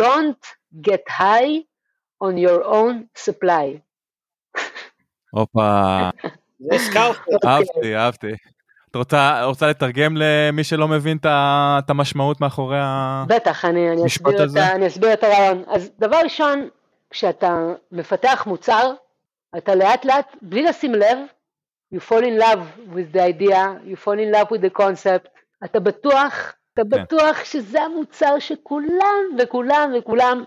Don't 0.00 0.46
get 0.88 1.10
high 1.10 1.62
on 2.24 2.36
your 2.36 2.64
own 2.64 3.24
supply. 3.26 3.78
הופה. 5.30 6.10
אהבתי, 7.44 7.96
אהבתי. 7.96 8.32
את 8.94 8.98
רוצה, 8.98 9.44
רוצה 9.44 9.66
לתרגם 9.66 10.16
למי 10.16 10.64
שלא 10.64 10.88
מבין 10.88 11.18
את 11.24 11.90
המשמעות 11.90 12.40
מאחורי 12.40 12.78
המשפט 12.80 13.30
הזה? 13.30 13.40
בטח, 13.40 13.64
אני, 13.64 13.90
אני, 13.92 14.06
אסביר 14.06 14.44
את, 14.44 14.56
אני 14.56 14.86
אסביר 14.86 15.12
את 15.12 15.24
הרעיון. 15.24 15.62
אז 15.66 15.90
דבר 15.98 16.16
ראשון, 16.24 16.68
כשאתה 17.10 17.58
מפתח 17.92 18.44
מוצר, 18.46 18.92
אתה 19.56 19.74
לאט 19.74 20.04
לאט, 20.04 20.36
בלי 20.42 20.62
לשים 20.62 20.94
לב, 20.94 21.18
you 21.94 21.98
fall 21.98 22.22
in 22.22 22.42
love 22.42 22.94
with 22.94 23.16
the 23.16 23.20
idea, 23.20 23.58
you 23.84 23.96
fall 24.04 24.18
in 24.18 24.36
love 24.36 24.50
with 24.50 24.60
the 24.60 24.80
concept, 24.80 25.28
אתה 25.64 25.80
בטוח, 25.80 26.52
אתה 26.74 26.82
כן. 26.90 27.02
בטוח 27.02 27.44
שזה 27.44 27.82
המוצר 27.82 28.38
שכולם 28.38 29.36
וכולם 29.38 29.92
וכולם 29.98 30.44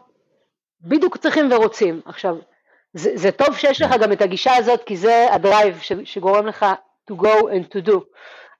בדיוק 0.81 1.17
צריכים 1.17 1.51
ורוצים. 1.51 2.01
עכשיו, 2.05 2.35
זה, 2.93 3.11
זה 3.15 3.31
טוב 3.31 3.57
שיש 3.57 3.81
לך 3.81 3.91
כן. 3.91 3.97
גם 3.97 4.11
את 4.11 4.21
הגישה 4.21 4.55
הזאת, 4.55 4.83
כי 4.83 4.97
זה 4.97 5.27
ה 5.33 5.41
drive 5.41 5.79
שגורם 6.03 6.47
לך 6.47 6.65
to 7.11 7.15
go 7.15 7.47
and 7.47 7.75
to 7.75 7.89
do, 7.89 7.99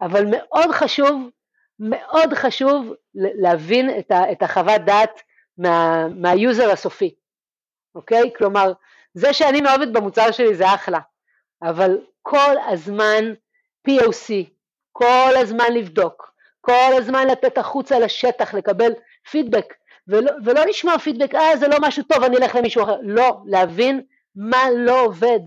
אבל 0.02 0.26
מאוד 0.32 0.72
חשוב, 0.72 1.30
מאוד 1.80 2.34
חשוב 2.34 2.94
להבין 3.16 4.00
את, 4.00 4.12
ה, 4.12 4.32
את 4.32 4.44
החוות 4.44 4.82
דעת 4.82 5.22
מה, 5.58 6.08
מה 6.16 6.35
user 6.35 6.72
הסופי, 6.72 7.16
אוקיי? 7.96 8.32
כלומר, 8.38 8.74
זה 9.14 9.34
שאני 9.34 9.62
מאוהבת 9.62 9.88
במוצר 9.88 10.32
שלי 10.32 10.56
זה 10.56 10.74
אחלה, 10.74 11.00
אבל 11.62 11.98
כל 12.22 12.56
הזמן 12.68 13.34
POC, 13.90 14.32
כל 14.92 15.34
הזמן 15.36 15.74
לבדוק, 15.74 16.34
כל 16.62 16.94
הזמן 16.98 17.28
לתת 17.28 17.58
החוצה 17.58 18.00
לשטח, 18.00 18.54
לקבל 18.54 18.92
פידבק, 19.32 19.74
ולא, 20.08 20.32
ולא 20.46 20.66
לשמוע 20.66 20.98
פידבק, 20.98 21.36
אה 21.36 21.58
זה 21.58 21.68
לא 21.68 21.78
משהו 21.82 22.04
טוב, 22.04 22.24
אני 22.24 22.38
אלך 22.38 22.56
למישהו 22.56 22.84
אחר, 22.84 22.98
לא, 23.04 23.38
להבין 23.46 24.02
מה 24.36 24.64
לא 24.78 25.02
עובד, 25.02 25.40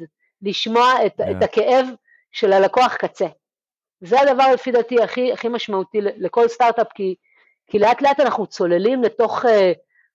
לשמוע 0.42 1.06
את, 1.06 1.20
yeah. 1.20 1.30
את 1.30 1.42
הכאב 1.42 1.86
של 2.32 2.52
הלקוח 2.52 2.96
קצה. 2.96 3.26
זה 4.00 4.20
הדבר 4.20 4.52
לפי 4.54 4.70
דעתי 4.70 5.02
הכי, 5.02 5.32
הכי 5.32 5.48
משמעותי 5.48 5.98
לכל 6.00 6.48
סטארט-אפ, 6.48 6.92
כי, 6.94 7.14
כי 7.66 7.78
לאט 7.78 8.02
לאט 8.02 8.20
אנחנו 8.20 8.46
צוללים 8.46 9.02
לתוך 9.02 9.44
uh, 9.44 9.48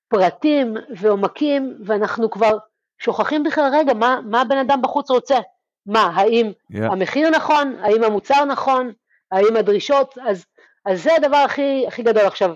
פרטים 0.08 0.74
ועומקים, 0.98 1.78
ואנחנו 1.86 2.30
כבר 2.30 2.58
שוכחים 3.00 3.44
בכלל, 3.44 3.70
רגע, 3.74 3.94
מה, 3.94 4.20
מה 4.26 4.42
הבן 4.42 4.58
אדם 4.58 4.82
בחוץ 4.82 5.10
רוצה? 5.10 5.40
מה, 5.86 6.12
האם 6.16 6.52
yeah. 6.72 6.78
המחיר 6.92 7.30
נכון? 7.30 7.76
האם 7.80 8.04
המוצר 8.04 8.46
נכון? 8.46 8.92
האם 9.32 9.56
הדרישות? 9.56 10.18
אז, 10.28 10.46
אז 10.86 11.04
זה 11.04 11.16
הדבר 11.16 11.38
הכי, 11.38 11.86
הכי 11.88 12.04
גדול. 12.04 12.26
עכשיו, 12.26 12.54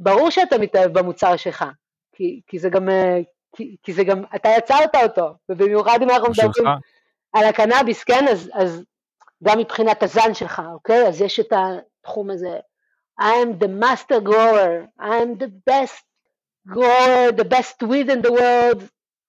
ברור 0.00 0.30
שאתה 0.30 0.58
מתאהב 0.58 0.98
במוצר 0.98 1.36
שלך, 1.36 1.64
כי, 2.12 2.40
כי 2.46 2.58
זה 2.58 2.68
גם, 2.68 2.88
אה, 2.88 3.20
כי, 3.56 3.76
כי 3.82 3.92
זה 3.92 4.04
גם, 4.04 4.24
אתה 4.34 4.48
יצרת 4.58 4.94
אותו, 4.94 5.34
ובמיוחד 5.48 5.98
אם 6.02 6.10
אנחנו 6.10 6.30
מדברים 6.30 6.66
על 7.38 7.44
הקנאביס, 7.44 8.04
כן, 8.04 8.28
אז, 8.28 8.50
אז 8.54 8.84
גם 9.44 9.58
מבחינת 9.58 10.02
הזן 10.02 10.34
שלך, 10.34 10.62
אוקיי? 10.72 11.08
אז 11.08 11.22
יש 11.22 11.40
את 11.40 11.52
התחום 11.52 12.30
הזה. 12.30 12.58
I 13.20 13.24
am 13.24 13.64
the 13.64 13.68
master 13.68 14.20
grower, 14.20 14.88
I 15.00 15.22
am 15.22 15.38
the 15.38 15.50
best 15.70 16.04
grower, 16.68 17.32
the 17.32 17.44
best 17.44 17.82
weed 17.82 18.08
in 18.08 18.22
the 18.22 18.32
world. 18.32 18.82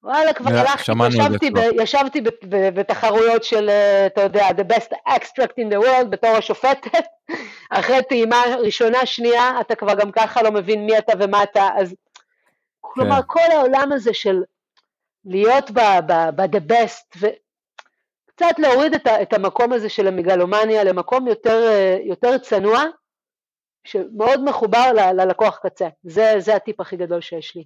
וואלה, 0.04 0.34
כבר 0.34 0.50
הלכתי, 0.50 0.92
ישבתי, 1.10 1.52
ב, 1.52 1.58
ישבתי 1.82 2.22
ב, 2.22 2.30
ב, 2.50 2.70
בתחרויות 2.80 3.44
של, 3.44 3.70
אה, 3.70 4.06
אתה 4.06 4.22
יודע, 4.22 4.48
the 4.48 4.74
best 4.74 4.94
extract 5.10 5.54
in 5.60 5.74
the 5.74 5.86
world 5.86 6.06
בתור 6.10 6.30
השופטת. 6.30 7.06
אחרי 7.70 8.04
טעימה 8.10 8.44
ראשונה, 8.60 9.06
שנייה, 9.06 9.62
אתה 9.62 9.76
כבר 9.76 9.94
גם 9.94 10.12
ככה 10.12 10.42
לא 10.42 10.52
מבין 10.52 10.86
מי 10.86 10.98
אתה 10.98 11.14
ומה 11.20 11.44
אתה, 11.44 11.70
אז 11.78 11.96
כלומר, 12.82 13.16
כן. 13.16 13.28
כל 13.28 13.52
העולם 13.52 13.92
הזה 13.92 14.14
של 14.14 14.44
להיות 15.26 15.72
ב-the 15.72 16.72
best, 16.72 17.26
קצת 18.40 18.60
להוריד 18.60 18.94
את, 18.94 19.08
את 19.08 19.34
המקום 19.34 19.74
הזה 19.74 19.90
של 19.90 20.08
המגלומניה 20.08 20.84
למקום 20.84 21.28
יותר, 21.28 21.62
אה, 21.68 21.98
יותר 22.04 22.38
צנוע, 22.38 22.84
שמאוד 23.84 24.44
מחובר 24.44 24.92
ל, 24.94 25.22
ללקוח 25.22 25.60
קצה. 25.64 25.88
זה, 26.04 26.34
זה 26.38 26.56
הטיפ 26.56 26.80
הכי 26.82 26.98
גדול 26.98 27.22
שיש 27.22 27.56
לי. 27.56 27.64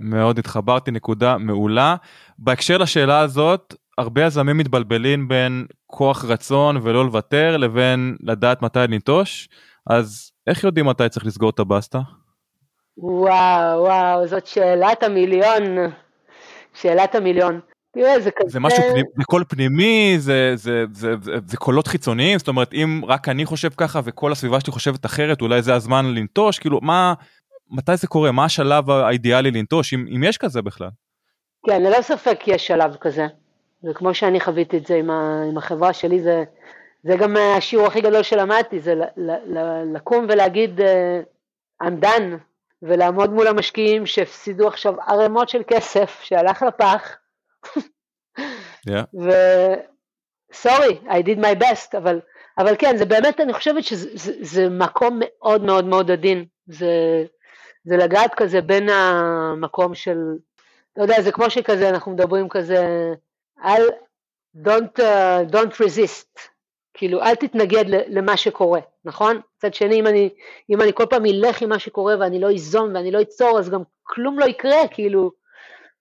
מאוד 0.00 0.38
התחברתי, 0.38 0.90
נקודה 0.90 1.38
מעולה. 1.38 1.96
בהקשר 2.38 2.78
לשאלה 2.78 3.20
הזאת, 3.20 3.74
הרבה 3.98 4.26
יזמים 4.26 4.58
מתבלבלים 4.58 5.28
בין 5.28 5.66
כוח 5.86 6.24
רצון 6.24 6.76
ולא 6.82 7.04
לוותר 7.04 7.56
לבין 7.56 8.16
לדעת 8.20 8.62
מתי 8.62 8.78
לנטוש, 8.78 9.48
אז 9.90 10.32
איך 10.46 10.64
יודעים 10.64 10.86
מתי 10.86 11.08
צריך 11.08 11.26
לסגור 11.26 11.50
את 11.50 11.58
הבסטה? 11.58 12.00
וואו, 12.96 13.82
וואו, 13.82 14.26
זאת 14.26 14.46
שאלת 14.46 15.02
המיליון. 15.02 15.62
שאלת 16.74 17.14
המיליון. 17.14 17.60
תראה, 17.92 18.20
זה 18.20 18.30
כזה... 18.30 18.50
זה 18.50 18.60
משהו, 18.60 18.82
פנימי, 18.82 19.02
זה 19.16 19.24
קול 19.24 19.44
פנימי, 19.48 20.14
זה, 20.18 20.52
זה, 20.54 20.84
זה, 20.92 21.14
זה, 21.22 21.32
זה 21.46 21.56
קולות 21.56 21.86
חיצוניים, 21.86 22.38
זאת 22.38 22.48
אומרת, 22.48 22.74
אם 22.74 23.02
רק 23.06 23.28
אני 23.28 23.44
חושב 23.44 23.68
ככה 23.76 24.00
וכל 24.04 24.32
הסביבה 24.32 24.60
שלי 24.60 24.72
חושבת 24.72 25.06
אחרת, 25.06 25.40
אולי 25.40 25.62
זה 25.62 25.74
הזמן 25.74 26.14
לנטוש, 26.14 26.58
כאילו, 26.58 26.78
מה, 26.82 27.14
מתי 27.70 27.96
זה 27.96 28.06
קורה? 28.06 28.32
מה 28.32 28.44
השלב 28.44 28.90
האידיאלי 28.90 29.50
לנטוש, 29.50 29.94
אם, 29.94 30.06
אם 30.16 30.24
יש 30.24 30.38
כזה 30.38 30.62
בכלל? 30.62 30.88
כן, 31.66 31.82
ללא 31.82 32.02
ספק 32.02 32.38
יש 32.46 32.66
שלב 32.66 32.96
כזה. 33.00 33.26
וכמו 33.84 34.14
שאני 34.14 34.40
חוויתי 34.40 34.76
את 34.76 34.86
זה 34.86 34.94
עם, 34.94 35.10
ה, 35.10 35.42
עם 35.50 35.58
החברה 35.58 35.92
שלי, 35.92 36.22
זה, 36.22 36.44
זה 37.02 37.16
גם 37.16 37.36
השיעור 37.36 37.86
הכי 37.86 38.00
גדול 38.00 38.22
שלמדתי, 38.22 38.80
זה 38.80 38.94
ל, 38.94 39.02
ל, 39.16 39.30
ל, 39.30 39.84
לקום 39.96 40.26
ולהגיד 40.28 40.80
uh, 40.80 41.84
I'm 41.84 42.04
done, 42.04 42.36
ולעמוד 42.82 43.30
מול 43.30 43.46
המשקיעים 43.46 44.06
שהפסידו 44.06 44.68
עכשיו 44.68 44.94
ערימות 45.00 45.48
של 45.48 45.62
כסף 45.66 46.20
שהלך 46.22 46.62
לפח. 46.62 47.16
Yeah. 48.88 49.20
ו... 49.22 49.30
סורי, 50.52 50.98
I 51.06 51.22
did 51.22 51.38
my 51.38 51.62
best, 51.62 51.96
אבל, 51.98 52.20
אבל 52.58 52.74
כן, 52.78 52.96
זה 52.96 53.04
באמת, 53.04 53.40
אני 53.40 53.52
חושבת 53.52 53.84
שזה 53.84 54.10
זה, 54.14 54.32
זה 54.40 54.68
מקום 54.68 55.20
מאוד 55.20 55.62
מאוד 55.62 55.84
מאוד 55.84 56.10
עדין. 56.10 56.44
זה, 56.66 57.24
זה 57.84 57.96
לגעת 57.96 58.34
כזה 58.34 58.60
בין 58.60 58.88
המקום 58.88 59.94
של, 59.94 60.18
אתה 60.92 61.02
יודע, 61.02 61.22
זה 61.22 61.32
כמו 61.32 61.50
שכזה, 61.50 61.88
אנחנו 61.88 62.12
מדברים 62.12 62.48
כזה, 62.48 63.12
אל, 63.64 63.88
don't, 64.56 64.98
uh, 64.98 65.52
don't 65.52 65.74
resist, 65.74 66.38
כאילו 66.94 67.22
אל 67.22 67.34
תתנגד 67.34 67.84
למה 67.88 68.36
שקורה, 68.36 68.80
נכון? 69.04 69.40
מצד 69.56 69.74
שני, 69.74 70.00
אם 70.00 70.06
אני, 70.06 70.30
אם 70.70 70.82
אני 70.82 70.92
כל 70.94 71.06
פעם 71.10 71.26
אלך 71.26 71.62
עם 71.62 71.68
מה 71.68 71.78
שקורה 71.78 72.14
ואני 72.20 72.40
לא 72.40 72.50
איזום 72.50 72.94
ואני 72.94 73.10
לא 73.10 73.22
אצור, 73.22 73.58
אז 73.58 73.70
גם 73.70 73.82
כלום 74.02 74.38
לא 74.38 74.44
יקרה, 74.44 74.88
כאילו, 74.90 75.32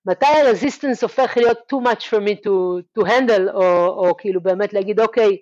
מתי 0.05 0.25
הרזיסטנס 0.25 1.03
הופך 1.03 1.37
להיות 1.37 1.57
too 1.73 1.87
much 1.87 2.01
for 2.01 2.19
me 2.19 2.35
to, 2.45 2.51
to 2.99 3.07
handle, 3.07 3.53
או, 3.53 3.87
או 3.87 4.17
כאילו 4.17 4.41
באמת 4.41 4.73
להגיד, 4.73 4.99
אוקיי, 4.99 5.37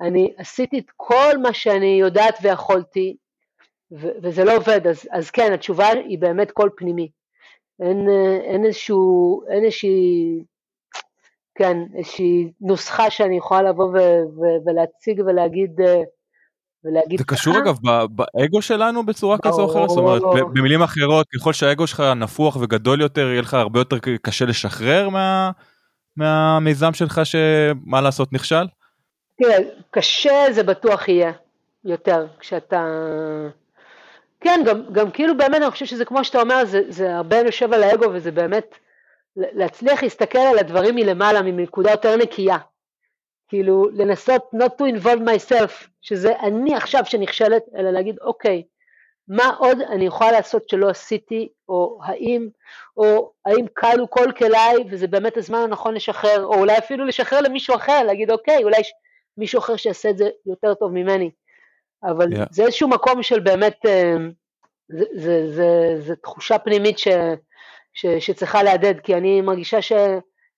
אני 0.00 0.34
עשיתי 0.36 0.78
את 0.78 0.90
כל 0.96 1.38
מה 1.42 1.52
שאני 1.52 1.96
יודעת 2.00 2.38
ויכולתי, 2.42 3.16
ו- 3.92 4.12
וזה 4.22 4.44
לא 4.44 4.56
עובד, 4.56 4.86
אז, 4.86 5.08
אז 5.10 5.30
כן, 5.30 5.52
התשובה 5.52 5.88
היא 5.88 6.18
באמת 6.18 6.50
קול 6.50 6.70
פנימי. 6.76 7.10
אין, 7.80 8.08
אין 8.44 8.64
איזשהו, 8.64 9.42
אין 9.48 9.64
איזושהי, 9.64 10.44
כן, 11.54 11.76
איזושהי 11.96 12.52
נוסחה 12.60 13.10
שאני 13.10 13.36
יכולה 13.36 13.62
לבוא 13.62 13.84
ו- 13.84 14.24
ו- 14.40 14.66
ולהציג 14.66 15.22
ולהגיד, 15.26 15.80
ולהגיד 16.84 17.18
זה 17.18 17.24
קשור 17.24 17.58
אגב 17.58 17.76
באגו 18.10 18.62
שלנו 18.62 19.06
בצורה 19.06 19.38
כזו 19.38 19.62
או 19.62 19.70
אחרת, 19.70 19.88
זאת 19.88 19.98
אומרת 19.98 20.22
במילים 20.52 20.82
אחרות 20.82 21.26
ככל 21.34 21.52
שהאגו 21.52 21.86
שלך 21.86 22.00
נפוח 22.00 22.56
וגדול 22.56 23.00
יותר 23.00 23.28
יהיה 23.28 23.42
לך 23.42 23.54
הרבה 23.54 23.80
יותר 23.80 23.98
קשה 24.22 24.44
לשחרר 24.44 25.08
מה, 25.08 25.50
מהמיזם 26.16 26.92
שלך 26.92 27.20
שמה 27.24 28.00
לעשות 28.00 28.32
נכשל? 28.32 28.66
תראה, 29.38 29.56
קשה 29.90 30.52
זה 30.52 30.62
בטוח 30.62 31.08
יהיה 31.08 31.32
יותר 31.84 32.26
כשאתה 32.40 32.86
כן, 34.40 34.60
גם, 34.66 34.82
גם 34.92 35.10
כאילו 35.10 35.36
באמת 35.36 35.62
אני 35.62 35.70
חושב 35.70 35.86
שזה 35.86 36.04
כמו 36.04 36.24
שאתה 36.24 36.40
אומר, 36.40 36.64
זה, 36.64 36.80
זה 36.88 37.16
הרבה 37.16 37.36
יושב 37.36 37.72
על 37.72 37.82
האגו 37.82 38.04
וזה 38.12 38.32
באמת 38.32 38.78
להצליח 39.36 40.02
להסתכל 40.02 40.38
על 40.38 40.58
הדברים 40.58 40.94
מלמעלה, 40.94 41.42
מנקודה 41.42 41.90
יותר 41.90 42.16
נקייה. 42.16 42.58
כאילו 43.48 43.88
לנסות 43.92 44.42
not 44.54 44.82
to 44.82 44.84
involve 44.84 45.20
myself, 45.20 45.88
שזה 46.02 46.38
אני 46.40 46.74
עכשיו 46.74 47.04
שנכשלת, 47.04 47.62
אלא 47.76 47.90
להגיד 47.90 48.16
אוקיי, 48.20 48.62
מה 49.28 49.54
עוד 49.58 49.80
אני 49.80 50.06
יכולה 50.06 50.32
לעשות 50.32 50.68
שלא 50.68 50.88
עשיתי, 50.88 51.48
או 51.68 51.98
האם, 52.04 52.48
או 52.96 53.32
האם 53.46 53.66
כלו 53.76 54.10
כל 54.10 54.32
כליי 54.38 54.76
וזה 54.90 55.06
באמת 55.06 55.36
הזמן 55.36 55.58
הנכון 55.58 55.94
לשחרר, 55.94 56.44
או 56.44 56.54
אולי 56.54 56.78
אפילו 56.78 57.04
לשחרר 57.04 57.40
למישהו 57.40 57.74
אחר, 57.74 58.02
להגיד 58.02 58.30
אוקיי, 58.30 58.64
אולי 58.64 58.80
יש 58.80 58.92
מישהו 59.36 59.58
אחר 59.58 59.76
שיעשה 59.76 60.10
את 60.10 60.18
זה 60.18 60.28
יותר 60.46 60.74
טוב 60.74 60.92
ממני. 60.92 61.30
אבל 62.04 62.32
yeah. 62.32 62.46
זה 62.50 62.62
איזשהו 62.62 62.88
מקום 62.88 63.22
של 63.22 63.40
באמת, 63.40 63.86
אה, 63.86 64.16
זה, 64.88 65.04
זה, 65.14 65.52
זה, 65.52 65.94
זה 65.98 66.16
תחושה 66.16 66.58
פנימית 66.58 66.98
ש, 66.98 67.08
ש, 67.94 68.06
שצריכה 68.06 68.62
להדהד, 68.62 69.00
כי 69.00 69.14
אני 69.14 69.40
מרגישה 69.40 69.82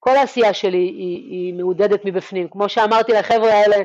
שכל 0.00 0.16
העשייה 0.16 0.54
שלי 0.54 0.78
היא, 0.78 1.30
היא 1.30 1.54
מעודדת 1.54 2.04
מבפנים. 2.04 2.48
כמו 2.48 2.68
שאמרתי 2.68 3.12
לחבר'ה 3.12 3.52
האלה, 3.52 3.76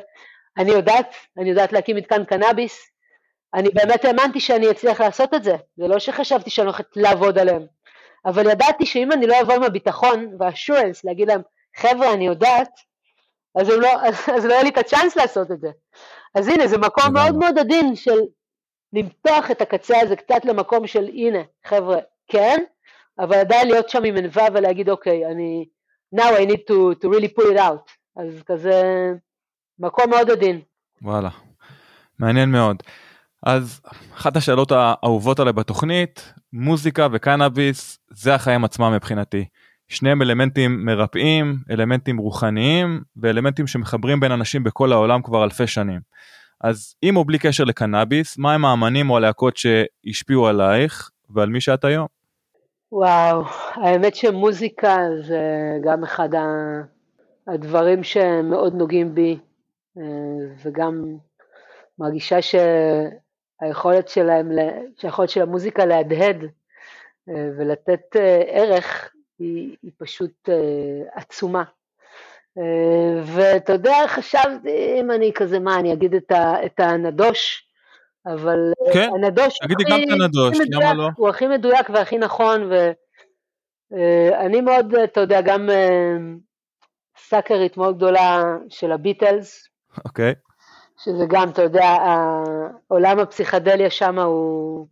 אני 0.57 0.71
יודעת, 0.71 1.15
אני 1.37 1.49
יודעת 1.49 1.73
להקים 1.73 1.95
מתקן 1.95 2.25
קנאביס, 2.25 2.91
אני 3.53 3.69
באמת 3.69 4.05
האמנתי 4.05 4.39
שאני 4.39 4.71
אצליח 4.71 5.01
לעשות 5.01 5.33
את 5.33 5.43
זה, 5.43 5.55
זה 5.77 5.87
לא 5.87 5.99
שחשבתי 5.99 6.49
שאני 6.49 6.65
הולכת 6.65 6.85
לעבוד 6.95 7.39
עליהם, 7.39 7.65
אבל 8.25 8.49
ידעתי 8.51 8.85
שאם 8.85 9.11
אני 9.11 9.27
לא 9.27 9.41
אבוא 9.41 9.53
עם 9.53 9.63
הביטחון 9.63 10.35
והאשורנס 10.39 11.03
להגיד 11.03 11.27
להם, 11.27 11.41
חבר'ה 11.77 12.13
אני 12.13 12.27
יודעת, 12.27 12.71
אז, 13.59 13.69
לא, 13.69 14.01
אז, 14.07 14.15
אז 14.35 14.45
לא 14.45 14.53
יהיה 14.53 14.63
לי 14.63 14.69
את 14.69 14.77
הצ'אנס 14.77 15.15
לעשות 15.15 15.51
את 15.51 15.59
זה. 15.59 15.69
אז 16.35 16.47
הנה, 16.47 16.67
זה 16.67 16.77
מקום 16.77 17.13
מאוד 17.13 17.35
מאוד 17.35 17.59
עדין 17.59 17.95
של 17.95 18.19
למתוח 18.93 19.51
את 19.51 19.61
הקצה 19.61 20.01
הזה 20.01 20.15
קצת 20.15 20.45
למקום 20.45 20.87
של 20.87 21.07
הנה, 21.07 21.39
חבר'ה, 21.65 21.97
כן, 22.27 22.63
אבל 23.19 23.35
עדיין 23.35 23.67
להיות 23.67 23.89
שם 23.89 24.03
עם 24.03 24.17
ענווה 24.17 24.47
ולהגיד, 24.53 24.89
אוקיי, 24.89 25.25
אני, 25.25 25.65
now 26.13 26.35
I 26.41 26.45
need 26.45 26.63
to, 26.67 26.95
to 27.01 27.09
really 27.09 27.29
pull 27.37 27.55
it 27.55 27.59
out. 27.59 27.91
אז 28.17 28.43
כזה 28.45 28.81
מקום 29.79 30.09
מאוד 30.09 30.29
עדין. 30.29 30.61
וואלה, 31.01 31.29
מעניין 32.19 32.51
מאוד. 32.51 32.83
אז 33.45 33.81
אחת 34.13 34.35
השאלות 34.35 34.71
האהובות 34.71 35.39
עליי 35.39 35.53
בתוכנית, 35.53 36.33
מוזיקה 36.53 37.07
וקנאביס, 37.11 37.99
זה 38.09 38.35
החיים 38.35 38.63
עצמם 38.63 38.93
מבחינתי. 38.95 39.45
שניהם 39.87 40.21
אלמנטים 40.21 40.85
מרפאים, 40.85 41.57
אלמנטים 41.71 42.17
רוחניים 42.17 43.01
ואלמנטים 43.17 43.67
שמחברים 43.67 44.19
בין 44.19 44.31
אנשים 44.31 44.63
בכל 44.63 44.91
העולם 44.91 45.21
כבר 45.21 45.43
אלפי 45.43 45.67
שנים. 45.67 45.99
אז 46.61 46.95
עם 47.01 47.17
או 47.17 47.25
בלי 47.25 47.39
קשר 47.39 47.63
לקנאביס, 47.63 48.37
מה 48.37 48.53
הם 48.53 48.65
האמנים 48.65 49.09
או 49.09 49.17
הלהקות 49.17 49.57
שהשפיעו 49.57 50.47
עלייך 50.47 51.09
ועל 51.29 51.49
מי 51.49 51.61
שאת 51.61 51.83
היום? 51.83 52.07
וואו, 52.97 53.43
האמת 53.73 54.15
שמוזיקה 54.15 54.97
זה 55.21 55.41
גם 55.83 56.03
אחד 56.03 56.29
הדברים 57.47 58.03
שמאוד 58.03 58.75
נוגעים 58.75 59.15
בי, 59.15 59.39
אה, 59.97 60.03
וגם 60.63 61.17
מרגישה 61.99 62.37
שהיכולת 62.41 64.07
שלהם, 64.07 64.51
שהיכולת 64.97 65.29
של 65.29 65.41
המוזיקה 65.41 65.85
להדהד 65.85 66.43
אה, 67.29 67.49
ולתת 67.57 68.15
אה, 68.15 68.41
ערך 68.47 69.13
היא, 69.39 69.75
היא 69.83 69.91
פשוט 69.97 70.49
עצומה. 71.13 71.63
ואתה 73.23 73.73
יודע, 73.73 74.07
חשבתי 74.07 74.99
אם 74.99 75.11
אני 75.11 75.31
כזה, 75.35 75.59
מה, 75.59 75.79
אני 75.79 75.93
אגיד 75.93 76.15
את, 76.15 76.31
ה, 76.31 76.65
את 76.65 76.79
הנדוש, 76.79 77.64
אבל 78.25 78.73
אה, 78.87 78.93
כן, 78.93 79.09
הנדוש 79.15 79.57
תגידי 79.59 79.83
גם 79.91 79.99
את 80.03 80.09
הנדוש, 80.09 80.57
למה 80.71 80.93
לא? 80.93 81.09
הוא 81.15 81.29
הכי 81.29 81.47
מדויק 81.47 81.89
והכי 81.89 82.17
נכון, 82.17 82.69
ואני 83.91 84.57
אה, 84.57 84.61
מאוד, 84.61 84.95
אתה 84.95 85.21
יודע, 85.21 85.41
גם 85.41 85.69
סאקרית 87.17 87.77
מאוד 87.77 87.97
גדולה 87.97 88.43
של 88.69 88.91
הביטלס. 88.91 89.67
אוקיי. 90.05 90.33
שזה 90.97 91.25
גם, 91.29 91.49
אתה 91.49 91.61
יודע, 91.61 91.85
העולם 92.89 93.19
הפסיכדליה 93.19 93.89
שם 93.89 94.19
הוא... 94.19 94.87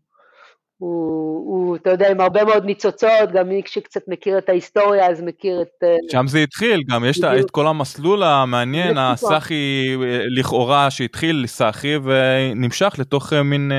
הוא, 0.84 1.44
הוא, 1.46 1.76
אתה 1.76 1.90
יודע, 1.90 2.12
עם 2.12 2.22
הרבה 2.22 2.44
מאוד 2.44 2.66
ניצוצות, 2.66 3.32
גם 3.34 3.50
מי 3.50 3.62
שקצת 3.66 4.02
מכיר 4.08 4.38
את 4.38 4.50
ההיסטוריה 4.50 5.10
אז 5.10 5.22
מכיר 5.22 5.62
את... 5.62 5.84
אה, 5.84 5.96
שם 6.12 6.28
זה 6.28 6.40
התחיל, 6.40 6.84
גם 6.90 7.06
יש 7.06 7.20
את 7.24 7.52
כל 7.52 7.68
המסלול 7.68 8.24
המעניין, 8.24 8.98
הסאחי 8.98 9.96
אה, 10.04 10.24
לכאורה 10.28 10.92
שהתחיל 10.92 11.48
סאחי 11.48 11.96
ונמשך 12.04 12.96
לתוך 13.00 13.34
אה, 13.34 13.44
מין 13.44 13.72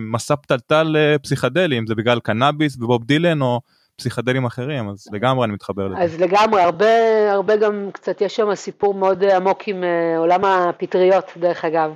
מסע 0.00 0.36
פתלתל 0.36 0.96
פסיכדלי, 1.22 1.78
אם 1.78 1.86
זה 1.86 1.94
בגלל 1.94 2.20
קנאביס 2.20 2.76
ובוב 2.76 3.04
דילן 3.04 3.42
או 3.42 3.60
פסיכדלים 3.96 4.44
אחרים, 4.44 4.88
אז 4.88 5.08
לגמרי 5.12 5.44
אני 5.44 5.52
מתחבר 5.52 5.88
לזה. 5.88 6.02
אז 6.02 6.20
לגמרי, 6.20 6.62
הרבה, 6.62 6.86
הרבה 7.32 7.56
גם 7.56 7.88
קצת, 7.92 8.20
יש 8.20 8.36
שם 8.36 8.54
סיפור 8.54 8.94
מאוד 8.94 9.24
עמוק 9.24 9.62
עם 9.66 9.84
עולם 10.18 10.44
הפטריות, 10.44 11.24
דרך 11.36 11.64
אגב. 11.64 11.94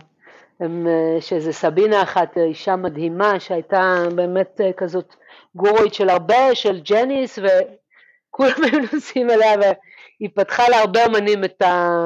הם, 0.63 0.87
אה, 0.87 1.21
שזה 1.21 1.53
סבינה 1.53 2.03
אחת, 2.03 2.39
אה, 2.39 2.45
אישה 2.45 2.77
מדהימה 2.77 3.41
שהייתה 3.41 4.03
באמת 4.15 4.61
אה, 4.61 4.73
כזאת 4.73 5.15
גורואית 5.55 5.95
של 5.95 6.09
הרבה, 6.09 6.55
של 6.55 6.81
ג'ניס 6.81 7.39
וכולם 7.39 8.55
היו 8.73 8.81
נוסעים 8.93 9.31
אליה 9.31 9.53
והיא 9.61 10.31
פתחה 10.35 10.69
להרבה 10.69 11.07
אמנים 11.07 11.45
את, 11.45 11.63
ה, 11.63 11.99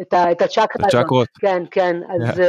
את, 0.00 0.12
ה, 0.12 0.32
את 0.32 0.42
הצ'קרה. 0.42 0.86
הצ'קרות. 0.86 1.28
כן, 1.40 1.62
כן, 1.70 1.96
אז, 2.08 2.38
yeah. 2.38 2.42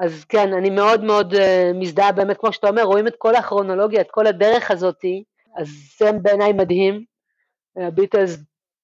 אז 0.00 0.24
כן, 0.24 0.52
אני 0.52 0.70
מאוד 0.70 1.04
מאוד 1.04 1.34
מזדהה 1.74 2.12
באמת, 2.12 2.36
כמו 2.38 2.52
שאתה 2.52 2.68
אומר, 2.68 2.82
רואים 2.82 3.06
את 3.06 3.14
כל 3.18 3.34
הכרונולוגיה, 3.34 4.00
את 4.00 4.10
כל 4.10 4.26
הדרך 4.26 4.70
הזאתי, 4.70 5.24
אז 5.56 5.68
זה 5.98 6.12
בעיניי 6.12 6.52
מדהים. 6.52 7.04
הביטלס 7.76 8.38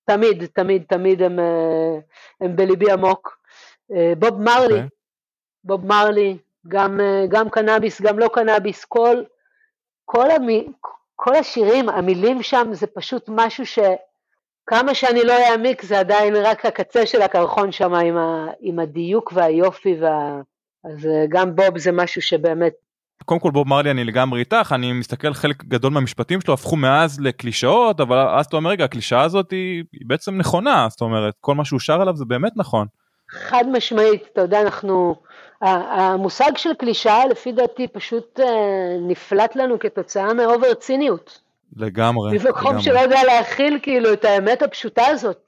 תמיד, 0.06 0.46
תמיד, 0.54 0.84
תמיד 0.88 1.22
הם, 1.22 1.38
הם 2.40 2.56
בליבי 2.56 2.92
עמוק. 2.92 3.38
בוב 4.18 4.40
מרלי, 4.40 4.80
okay. 4.80 4.93
בוב 5.64 5.86
מרלי, 5.86 6.36
גם, 6.68 7.00
אה, 7.00 7.24
גם 7.28 7.50
קנאביס, 7.50 8.00
גם 8.02 8.18
לא 8.18 8.28
קנאביס, 8.32 8.84
כל, 8.84 9.16
כל, 10.04 10.30
המי, 10.30 10.66
כל 11.16 11.34
השירים, 11.34 11.88
המילים 11.88 12.42
שם 12.42 12.68
זה 12.72 12.86
פשוט 12.86 13.24
משהו 13.28 13.64
שכמה 13.66 14.94
שאני 14.94 15.24
לא 15.24 15.32
אעמיק 15.32 15.82
זה 15.82 15.98
עדיין 15.98 16.36
רק 16.36 16.66
הקצה 16.66 17.06
של 17.06 17.22
הקרחון 17.22 17.72
שם 17.72 17.94
עם, 17.94 18.16
ה, 18.16 18.46
עם 18.60 18.78
הדיוק 18.78 19.32
והיופי, 19.34 19.96
וה, 20.00 20.40
אז 20.84 21.06
אה, 21.06 21.24
גם 21.28 21.56
בוב 21.56 21.78
זה 21.78 21.92
משהו 21.92 22.22
שבאמת 22.22 22.72
קודם 23.24 23.40
כל 23.40 23.50
בוב 23.50 23.68
מרלי 23.68 23.90
אני 23.90 24.04
לגמרי 24.04 24.40
איתך 24.40 24.72
אני 24.74 24.92
מסתכל 24.92 25.32
חלק 25.32 25.64
גדול 25.64 25.92
מהמשפטים 25.92 26.40
שלו 26.40 26.54
הפכו 26.54 26.76
מאז 26.76 27.20
לקלישאות 27.20 28.00
אבל 28.00 28.18
אז 28.18 28.46
אתה 28.46 28.56
אומר 28.56 28.70
רגע 28.70 28.84
הקלישאה 28.84 29.22
הזאת 29.22 29.50
היא, 29.50 29.84
היא 29.92 30.06
בעצם 30.06 30.36
נכונה 30.38 30.86
זאת 30.90 31.00
אומרת 31.00 31.34
כל 31.40 31.54
מה 31.54 31.64
שהוא 31.64 31.80
שר 31.80 32.00
עליו 32.00 32.16
זה 32.16 32.24
באמת 32.24 32.52
נכון. 32.56 32.86
חד 33.30 33.64
משמעית 33.72 34.22
אתה 34.32 34.40
יודע 34.40 34.60
אנחנו 34.60 35.16
המושג 35.60 36.56
של 36.56 36.74
קלישאה 36.74 37.26
לפי 37.26 37.52
דעתי 37.52 37.88
פשוט 37.88 38.40
אה, 38.40 38.46
נפלט 39.08 39.56
לנו 39.56 39.78
כתוצאה 39.78 40.34
מאובר 40.34 40.74
ציניות. 40.74 41.40
לגמרי. 41.76 42.38
במקום 42.38 42.80
שלא 42.80 42.98
יודע 42.98 43.24
להכיל 43.24 43.78
כאילו 43.82 44.12
את 44.12 44.24
האמת 44.24 44.62
הפשוטה 44.62 45.06
הזאת. 45.06 45.38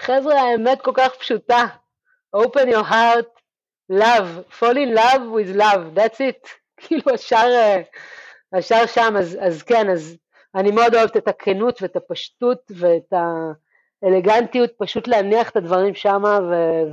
חבר'ה 0.00 0.40
האמת 0.40 0.80
כל 0.82 0.92
כך 0.94 1.14
פשוטה. 1.14 1.66
open 2.34 2.68
your 2.68 2.84
heart, 2.84 3.30
love, 3.90 4.44
fall 4.58 4.76
in 4.76 4.94
love 4.94 5.30
with 5.30 5.54
love, 5.54 5.94
that's 5.94 6.20
it. 6.20 6.48
כאילו 6.80 7.14
השאר, 7.14 7.52
אה, 7.52 7.82
השאר 8.52 8.86
שם, 8.86 9.14
אז, 9.18 9.38
אז 9.40 9.62
כן, 9.62 9.90
אז 9.90 10.16
אני 10.54 10.70
מאוד 10.70 10.94
אוהבת 10.94 11.16
את 11.16 11.28
הכנות 11.28 11.82
ואת 11.82 11.96
הפשטות 11.96 12.72
ואת 12.76 13.12
האלגנטיות, 14.02 14.70
פשוט 14.78 15.08
להניח 15.08 15.50
את 15.50 15.56
הדברים 15.56 15.94
שם 15.94 16.22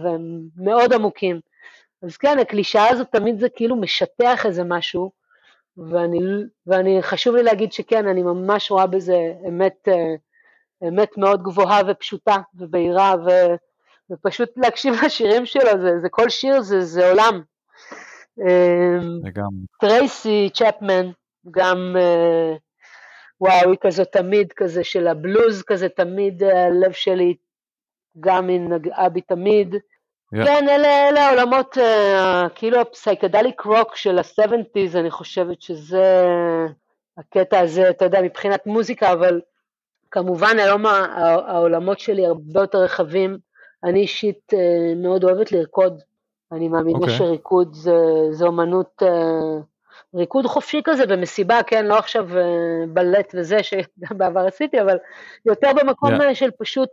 והם 0.04 0.42
מאוד 0.58 0.94
עמוקים. 0.94 1.40
אז 2.02 2.18
כן, 2.18 2.40
הקלישאה 2.40 2.90
הזאת 2.90 3.08
תמיד 3.12 3.40
זה 3.40 3.50
כאילו 3.50 3.76
משטח 3.76 4.46
איזה 4.46 4.64
משהו, 4.64 5.12
ואני, 5.78 6.20
ואני 6.68 6.98
חשוב 7.02 7.36
לי 7.36 7.44
להגיד 7.44 7.74
שכן, 7.74 8.08
אני 8.08 8.24
ממש 8.24 8.72
רואה 8.72 8.88
בזה 8.88 9.34
אמת, 9.48 9.88
אה, 9.88 10.16
אמת 10.88 11.18
מאוד 11.18 11.44
גבוהה 11.44 11.82
ופשוטה 11.88 12.38
ובהירה, 12.56 13.16
ו, 13.26 13.30
ופשוט 14.12 14.50
להקשיב 14.58 14.94
לשירים 15.06 15.46
שלו, 15.46 15.82
זה, 15.82 16.00
זה 16.02 16.10
כל 16.10 16.30
שיר 16.30 16.62
זה, 16.62 16.82
זה 16.82 17.10
עולם. 17.10 17.42
אמ, 18.40 19.20
לגמרי. 19.24 19.66
טרייסי 19.80 20.50
צ'פמן, 20.54 21.12
גם, 21.52 21.96
אה, 22.00 22.56
וואו, 23.42 23.70
היא 23.70 23.78
כזו 23.82 24.06
תמיד 24.06 24.54
כזה 24.54 24.84
של 24.84 25.08
הבלוז 25.08 25.64
כזה, 25.64 25.90
תמיד 25.90 26.44
הלב 26.44 26.92
שלי 26.92 27.36
גם 28.20 28.48
היא 28.48 28.60
נגעה 28.60 29.10
בי 29.10 29.22
תמיד. 29.22 29.76
Yeah. 30.36 30.46
כן, 30.46 30.70
אלה, 30.70 31.10
אלה 31.10 31.28
העולמות, 31.28 31.78
uh, 31.78 32.50
כאילו 32.56 32.82
הפסייקדליק 32.82 33.62
רוק 33.62 33.96
של 33.96 34.20
ה-70's, 34.20 34.98
אני 34.98 35.12
חושבת 35.12 35.62
שזה 35.62 36.28
הקטע 37.18 37.60
הזה, 37.60 37.90
אתה 37.90 38.06
יודע, 38.06 38.22
מבחינת 38.22 38.66
מוזיקה, 38.66 39.14
אבל 39.14 39.42
כמובן 40.12 40.60
היום 40.60 40.86
העולמות 40.86 42.00
שלי 42.00 42.26
הרבה 42.26 42.62
יותר 42.62 42.78
רחבים. 42.78 43.38
אני 43.84 44.00
אישית 44.02 44.54
uh, 44.54 44.58
מאוד 44.96 45.24
אוהבת 45.24 45.52
לרקוד, 45.52 46.02
אני 46.52 46.68
מאמינה 46.68 47.00
okay. 47.00 47.02
אוקיי. 47.02 47.18
שריקוד 47.18 47.74
זה, 47.74 47.96
זה 48.32 48.46
אומנות, 48.46 49.04
uh, 49.04 50.16
ריקוד 50.16 50.46
חופשי 50.46 50.82
כזה 50.84 51.06
במסיבה, 51.06 51.64
כן, 51.68 51.86
לא 51.86 51.98
עכשיו 51.98 52.30
uh, 52.30 52.90
בלט 52.90 53.36
וזה, 53.38 53.64
שגם 53.64 54.18
בעבר 54.18 54.46
עשיתי, 54.48 54.82
אבל 54.82 54.98
יותר 55.46 55.72
במקום 55.74 56.22
yeah. 56.22 56.36
של 56.36 56.52
פשוט 56.52 56.90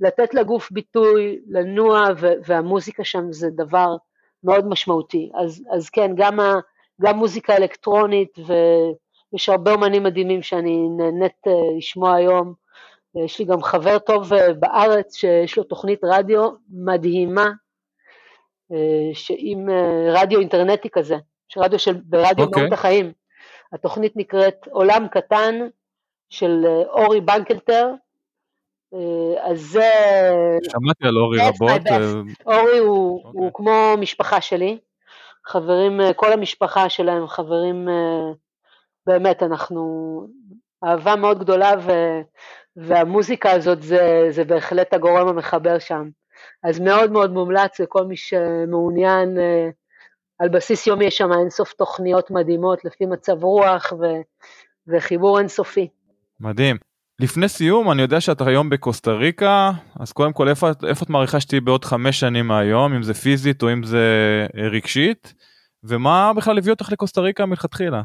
לתת 0.00 0.34
לגוף 0.34 0.72
ביטוי, 0.72 1.40
לנוע, 1.48 2.04
והמוזיקה 2.18 3.04
שם 3.04 3.32
זה 3.32 3.50
דבר 3.50 3.96
מאוד 4.44 4.68
משמעותי. 4.68 5.30
אז, 5.34 5.64
אז 5.70 5.90
כן, 5.90 6.10
גם, 6.16 6.40
ה, 6.40 6.54
גם 7.00 7.16
מוזיקה 7.16 7.56
אלקטרונית, 7.56 8.38
ויש 8.38 9.48
הרבה 9.48 9.72
אומנים 9.72 10.02
מדהימים 10.02 10.42
שאני 10.42 10.88
נהנית 10.88 11.46
uh, 11.48 11.76
לשמוע 11.78 12.14
היום. 12.14 12.54
יש 13.24 13.38
לי 13.38 13.44
גם 13.44 13.62
חבר 13.62 13.98
טוב 13.98 14.32
uh, 14.32 14.52
בארץ 14.58 15.16
שיש 15.16 15.58
לו 15.58 15.64
תוכנית 15.64 16.00
רדיו 16.04 16.50
מדהימה, 16.70 17.46
uh, 18.72 18.76
שעם 19.12 19.68
רדיו 20.12 20.40
אינטרנטי 20.40 20.90
כזה, 20.90 21.16
רדיו 21.56 21.78
של, 21.78 21.92
ברדיו 22.04 22.44
okay. 22.44 22.48
אוקיי. 22.48 22.62
מהות 22.62 22.72
החיים. 22.72 23.12
התוכנית 23.72 24.16
נקראת 24.16 24.68
עולם 24.70 25.08
קטן 25.08 25.54
של 26.28 26.66
אורי 26.88 27.20
בנקלטר, 27.20 27.86
אה, 27.90 27.94
אז 29.42 29.60
זה... 29.60 29.90
שמעתי 30.62 31.06
על 31.06 31.18
אורי 31.18 31.38
רבות. 31.40 31.86
אה, 31.86 32.12
אורי 32.46 32.78
הוא, 32.78 33.22
okay. 33.22 33.26
אוקיי. 33.26 33.40
הוא 33.40 33.50
כמו 33.54 33.94
משפחה 33.98 34.40
שלי, 34.40 34.78
חברים, 35.46 36.00
אה, 36.00 36.12
כל 36.12 36.32
המשפחה 36.32 36.88
שלהם 36.88 37.26
חברים, 37.26 37.88
באמת, 39.06 39.42
אנחנו, 39.42 39.82
אהבה 40.84 41.16
מאוד 41.16 41.38
גדולה 41.38 41.72
ו, 41.80 41.92
והמוזיקה 42.76 43.50
הזאת 43.50 43.82
זה, 43.82 44.26
זה 44.30 44.44
בהחלט 44.44 44.94
הגורם 44.94 45.28
המחבר 45.28 45.78
שם. 45.78 46.08
אז 46.62 46.80
מאוד 46.80 47.12
מאוד 47.12 47.32
מומלץ 47.32 47.80
לכל 47.80 48.04
מי 48.04 48.16
שמעוניין, 48.16 49.38
על 50.38 50.48
בסיס 50.48 50.86
יומי 50.86 51.04
יש 51.04 51.16
שם 51.16 51.32
אינסוף 51.32 51.72
תוכניות 51.72 52.30
מדהימות 52.30 52.84
לפי 52.84 53.06
מצב 53.06 53.44
רוח 53.44 53.92
ו, 54.00 54.04
וחיבור 54.86 55.38
אינסופי. 55.38 55.88
מדהים. 56.40 56.76
לפני 57.20 57.48
סיום 57.48 57.90
אני 57.90 58.02
יודע 58.02 58.20
שאתה 58.20 58.44
היום 58.46 58.70
בקוסטה 58.70 59.12
ריקה 59.12 59.70
אז 60.00 60.12
קודם 60.12 60.32
כל 60.32 60.48
איפה, 60.48 60.68
איפה 60.88 61.04
את 61.04 61.10
מעריכה 61.10 61.40
שתהיי 61.40 61.60
בעוד 61.60 61.84
חמש 61.84 62.20
שנים 62.20 62.46
מהיום 62.46 62.94
אם 62.94 63.02
זה 63.02 63.14
פיזית 63.14 63.62
או 63.62 63.72
אם 63.72 63.82
זה 63.82 64.06
אה, 64.58 64.68
רגשית? 64.68 65.34
ומה 65.84 66.32
בכלל 66.36 66.58
הביא 66.58 66.72
אותך 66.72 66.92
לקוסטה 66.92 67.20
ריקה 67.20 67.46
מלכתחילה. 67.46 68.02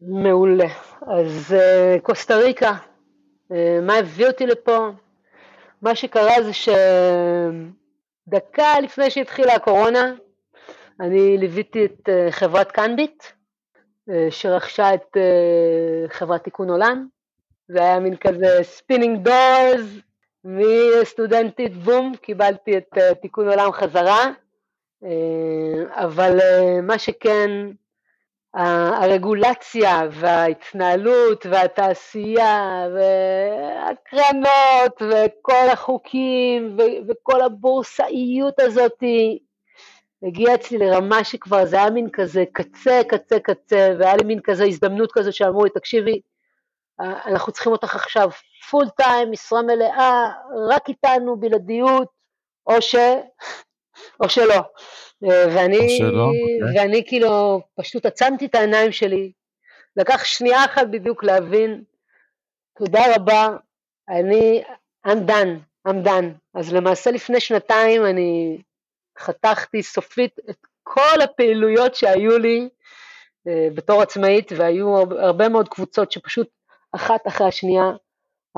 מעולה. 0.00 0.68
אז 1.00 1.54
uh, 1.56 2.00
קוסטה 2.00 2.36
ריקה 2.36 2.72
uh, 2.72 3.54
מה 3.82 3.94
הביא 3.94 4.26
אותי 4.26 4.46
לפה? 4.46 4.88
מה 5.82 5.94
שקרה 5.94 6.42
זה 6.42 6.52
שדקה 8.26 8.80
לפני 8.80 9.10
שהתחילה 9.10 9.54
הקורונה 9.54 10.12
אני 11.00 11.38
ליוויתי 11.38 11.84
את 11.84 12.08
uh, 12.08 12.12
חברת 12.30 12.72
קנביט 12.72 13.22
uh, 13.22 14.12
שרכשה 14.30 14.94
את 14.94 15.16
uh, 15.16 16.12
חברת 16.12 16.44
תיקון 16.44 16.70
עולם 16.70 17.06
זה 17.72 17.80
היה 17.80 18.00
מין 18.00 18.16
כזה 18.16 18.58
spinning 18.62 19.24
doors, 19.24 19.86
מסטודנטית 20.44 21.76
בום, 21.76 22.12
קיבלתי 22.22 22.76
את 22.76 22.88
uh, 22.94 23.14
תיקון 23.14 23.48
עולם 23.48 23.72
חזרה, 23.72 24.26
uh, 25.04 25.08
אבל 25.90 26.38
uh, 26.38 26.82
מה 26.82 26.98
שכן, 26.98 27.50
הרגולציה 28.54 30.00
וההתנהלות 30.10 31.46
והתעשייה 31.46 32.86
והקרנות 32.94 35.02
וכל 35.02 35.68
החוקים 35.72 36.76
וכל 37.08 37.40
הבורסאיות 37.40 38.60
הזאתי 38.60 39.38
הגיע 40.22 40.54
אצלי 40.54 40.78
לרמה 40.78 41.24
שכבר 41.24 41.66
זה 41.66 41.76
היה 41.76 41.90
מין 41.90 42.08
כזה 42.12 42.44
קצה, 42.52 43.00
קצה, 43.08 43.40
קצה, 43.40 43.94
והיה 43.98 44.16
לי 44.16 44.24
מין 44.24 44.40
כזה 44.44 44.64
הזדמנות 44.64 45.12
כזו 45.12 45.32
שאמרו 45.32 45.64
לי, 45.64 45.70
תקשיבי, 45.70 46.20
אנחנו 47.00 47.52
צריכים 47.52 47.72
אותך 47.72 47.94
עכשיו 47.94 48.30
פול 48.70 48.88
טיים, 48.88 49.30
משרה 49.30 49.62
מלאה, 49.62 50.32
רק 50.68 50.88
איתנו, 50.88 51.40
בלעדיות, 51.40 52.08
או 52.66 52.82
ש... 52.82 52.94
או 54.20 54.28
שלא. 54.28 54.60
ואני, 55.22 55.76
או 55.78 55.98
שלא, 55.98 56.26
okay. 56.26 56.64
אוקיי. 56.66 56.80
ואני 56.80 57.04
כאילו 57.06 57.60
פשוט 57.74 58.06
עצמתי 58.06 58.46
את 58.46 58.54
העיניים 58.54 58.92
שלי, 58.92 59.32
לקח 59.96 60.24
שנייה 60.24 60.64
אחת 60.64 60.86
בדיוק 60.90 61.24
להבין, 61.24 61.82
תודה 62.78 63.14
רבה, 63.14 63.48
אני, 64.08 64.62
I'm 65.06 65.28
done, 65.28 65.88
I'm 65.88 66.06
done. 66.06 66.26
אז 66.54 66.74
למעשה 66.74 67.10
לפני 67.10 67.40
שנתיים 67.40 68.06
אני 68.06 68.58
חתכתי 69.18 69.82
סופית 69.82 70.38
את 70.50 70.66
כל 70.82 71.20
הפעילויות 71.24 71.94
שהיו 71.94 72.38
לי 72.38 72.68
uh, 73.48 73.50
בתור 73.74 74.02
עצמאית, 74.02 74.52
והיו 74.56 74.96
הרבה 74.96 75.48
מאוד 75.48 75.68
קבוצות 75.68 76.12
שפשוט 76.12 76.48
אחת 76.92 77.26
אחרי 77.26 77.48
השנייה, 77.48 77.90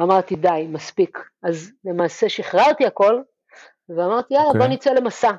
אמרתי 0.00 0.36
די, 0.36 0.66
מספיק. 0.68 1.18
אז 1.42 1.72
למעשה 1.84 2.28
שחררתי 2.28 2.86
הכל, 2.86 3.22
ואמרתי 3.88 4.34
יאללה 4.34 4.48
okay. 4.48 4.52
בוא 4.52 4.60
אוקיי. 4.62 4.74
נצא 4.74 4.90
למסע. 4.90 5.32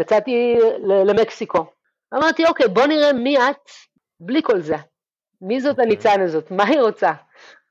יצאתי 0.00 0.58
למקסיקו. 1.06 1.66
אמרתי 2.14 2.46
אוקיי 2.46 2.68
בוא 2.68 2.86
נראה 2.86 3.12
מי 3.12 3.38
את 3.38 3.70
בלי 4.20 4.42
כל 4.42 4.60
זה. 4.60 4.76
מי 5.40 5.60
זאת. 5.60 5.70
אוקיי. 5.70 5.84
הניצן 5.84 6.20
הזאת? 6.20 6.50
מה 6.50 6.64
היא 6.64 6.80
רוצה? 6.80 7.12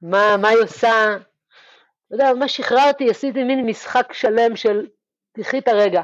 מה, 0.01 0.37
מה 0.37 0.49
היא 0.49 0.59
עושה? 0.63 1.17
אתה 2.07 2.15
יודע, 2.15 2.33
מה 2.33 2.47
שחררתי, 2.47 3.09
עשיתי 3.09 3.43
מין 3.43 3.65
משחק 3.65 4.13
שלם 4.13 4.55
של 4.55 4.87
תחי 5.31 5.59
את 5.59 5.67
הרגע. 5.67 6.01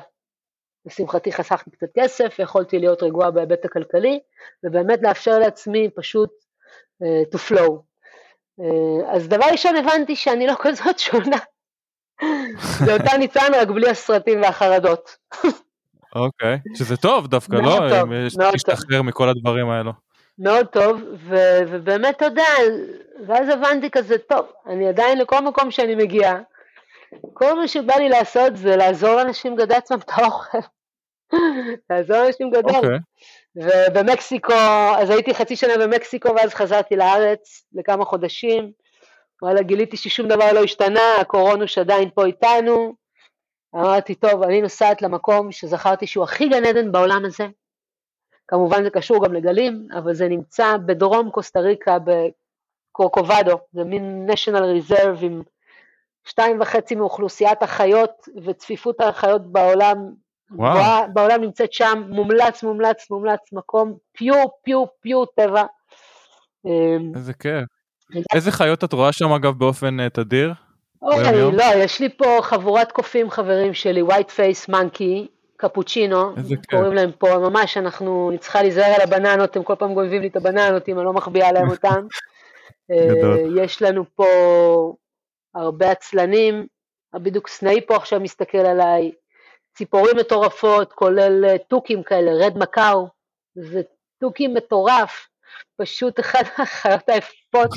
לשמחתי 0.86 1.32
חסכתי 1.32 1.72
קצת 1.72 1.88
כסף, 1.99 2.40
יכולתי 2.40 2.80
להיות 2.80 3.03
רגועה 3.03 3.32
בהיבט 3.32 3.65
הכלכלי, 3.65 4.19
ובאמת 4.64 4.99
לאפשר 5.02 5.40
לעצמי 5.40 5.90
פשוט 5.95 6.30
uh, 7.03 7.36
to 7.36 7.40
flow. 7.49 7.90
אה, 8.62 9.16
אז 9.16 9.28
דבר 9.28 9.46
ראשון 9.52 9.76
הבנתי 9.76 10.16
שאני 10.16 10.48
לא 10.48 10.54
כזאת 10.60 11.00
שונה. 11.00 11.38
זה 12.86 12.94
אותה 12.94 13.18
ניצן 13.18 13.54
רק 13.62 13.68
בלי 13.68 13.90
הסרטים 13.90 14.42
והחרדות. 14.42 15.18
אוקיי, 16.16 16.58
שזה 16.76 16.98
טוב 16.98 17.28
דווקא, 17.28 17.56
לא? 17.56 18.02
אם 18.02 18.14
יש 18.28 18.38
להשתחרר 18.38 19.02
מכל 19.02 19.30
הדברים 19.30 19.70
האלו. 19.70 19.92
מאוד 20.40 20.68
טוב, 20.68 21.02
ו- 21.18 21.60
ובאמת, 21.68 22.22
יודע, 22.22 22.48
ואז 23.28 23.50
הבנתי 23.50 23.90
כזה, 23.92 24.18
טוב, 24.18 24.46
אני 24.68 24.88
עדיין 24.88 25.20
לכל 25.20 25.40
מקום 25.42 25.72
שאני 25.72 25.96
מגיעה, 25.96 26.40
כל 27.34 27.60
מה 27.60 27.68
שבא 27.68 27.96
לי 27.96 28.10
לעשות 28.10 28.58
זה 28.58 28.76
לעזור 28.76 29.16
לאנשים 29.16 29.58
לגדל 29.58 29.76
עצמם 29.76 29.98
את 29.98 30.10
האוכל. 30.10 30.58
לעזור 31.90 32.18
לאנשים 32.18 32.54
לגדל. 32.54 32.70
Okay. 32.70 33.00
ובמקסיקו, 33.56 34.53
אז 34.98 35.10
הייתי 35.10 35.34
חצי 35.34 35.56
שנה 35.56 35.73
במקסיקו 35.78 36.36
ואז 36.36 36.53
חזרתי 36.53 36.95
לארץ 36.95 37.65
לכמה 37.73 38.06
חודשים. 38.06 38.72
וואלה, 39.41 39.61
גיליתי 39.61 39.98
ששום 39.98 40.28
דבר 40.28 40.53
לא 40.53 40.64
השתנה, 40.64 41.15
הקורונוש 41.22 41.78
עדיין 41.78 42.10
פה 42.15 42.26
איתנו. 42.26 42.95
אמרתי, 43.76 44.15
טוב, 44.15 44.44
אני 44.44 44.61
נוסעת 44.61 45.02
למקום 45.02 45.52
שזכרתי 45.52 46.07
שהוא 46.07 46.23
הכי 46.23 46.49
גן 46.49 46.65
עדן 46.65 46.91
בעולם 46.91 47.26
הזה. 47.26 47.48
כמובן 48.48 48.84
זה 48.84 48.90
קשור 48.90 49.26
גם 49.26 49.34
לגלים, 49.34 49.88
אבל 49.98 50.14
זה 50.14 50.28
נמצא 50.28 50.78
בדרום 50.86 51.30
קוסטה 51.32 51.60
ריקה, 51.60 51.98
בקורקובדו, 52.91 53.57
זה 53.73 53.84
מין 53.84 54.30
national 54.30 54.61
reserve 54.91 55.26
עם 55.26 55.41
שתיים 56.23 56.61
וחצי 56.61 56.95
מאוכלוסיית 56.95 57.64
החיות 57.64 58.28
וצפיפות 58.45 59.02
החיות 59.02 59.52
בעולם. 59.52 59.98
גבוהה, 60.53 61.07
בעולם 61.07 61.41
נמצאת 61.41 61.73
שם, 61.73 62.03
מומלץ, 62.10 62.64
מומלץ, 62.64 63.10
מומלץ, 63.10 63.40
מקום 63.52 63.98
פיור, 64.18 64.60
פיור, 64.64 64.88
פיור 65.02 65.26
טבע. 65.36 65.64
אמ, 66.65 67.11
איזה 67.15 67.34
כיף. 67.34 67.64
איזה 68.36 68.52
חיות 68.52 68.84
את 68.84 68.94
רואה 68.94 69.11
שם 69.11 69.32
אגב 69.32 69.60
באופן 69.60 69.99
אה, 69.99 70.10
תדיר? 70.10 70.53
אוי? 71.02 71.52
לא, 71.52 71.64
יש 71.76 71.99
לי 71.99 72.10
פה 72.18 72.40
חבורת 72.41 72.91
קופים 72.91 73.30
חברים 73.30 73.73
שלי, 73.73 74.02
white 74.02 74.32
face 74.38 74.69
monkey, 74.69 75.28
קפוצ'ינו. 75.57 76.36
קוראים 76.69 76.94
להם 76.94 77.11
פה, 77.18 77.38
ממש 77.38 77.78
אנחנו, 77.78 78.30
אני 78.30 78.38
צריכה 78.38 78.61
להיזהר 78.61 78.94
על 78.95 79.02
הבננות, 79.02 79.56
הם 79.56 79.64
כל 79.64 79.76
פעם 79.76 79.94
גונבים 79.94 80.22
לי 80.22 80.28
את 80.28 80.36
הבננות 80.36 80.90
אם 80.90 80.98
אני 80.98 81.06
לא 81.06 81.14
מחביאה 81.14 81.52
להם. 81.52 81.68
גדול. 82.91 83.38
אה, 83.38 83.64
יש 83.64 83.82
לנו 83.82 84.03
פה 84.15 84.26
הרבה 85.56 85.91
עצלנים, 85.91 86.68
בדיוק 87.15 87.48
סנאי 87.48 87.82
פה 87.88 87.95
עכשיו 87.95 88.19
מסתכל 88.19 88.57
עליי, 88.57 89.11
ציפורים 89.73 90.18
מטורפות, 90.18 90.93
כולל 90.93 91.45
אה, 91.45 91.57
תוכים 91.57 92.03
כאלה, 92.03 92.31
רד 92.45 92.57
מקאו, 92.57 93.07
זה 93.56 93.81
תוכי 94.19 94.48
מטורף, 94.48 95.27
פשוט 95.81 96.19
אחד 96.19 96.43
החיות 96.57 97.10
היפות, 97.10 97.69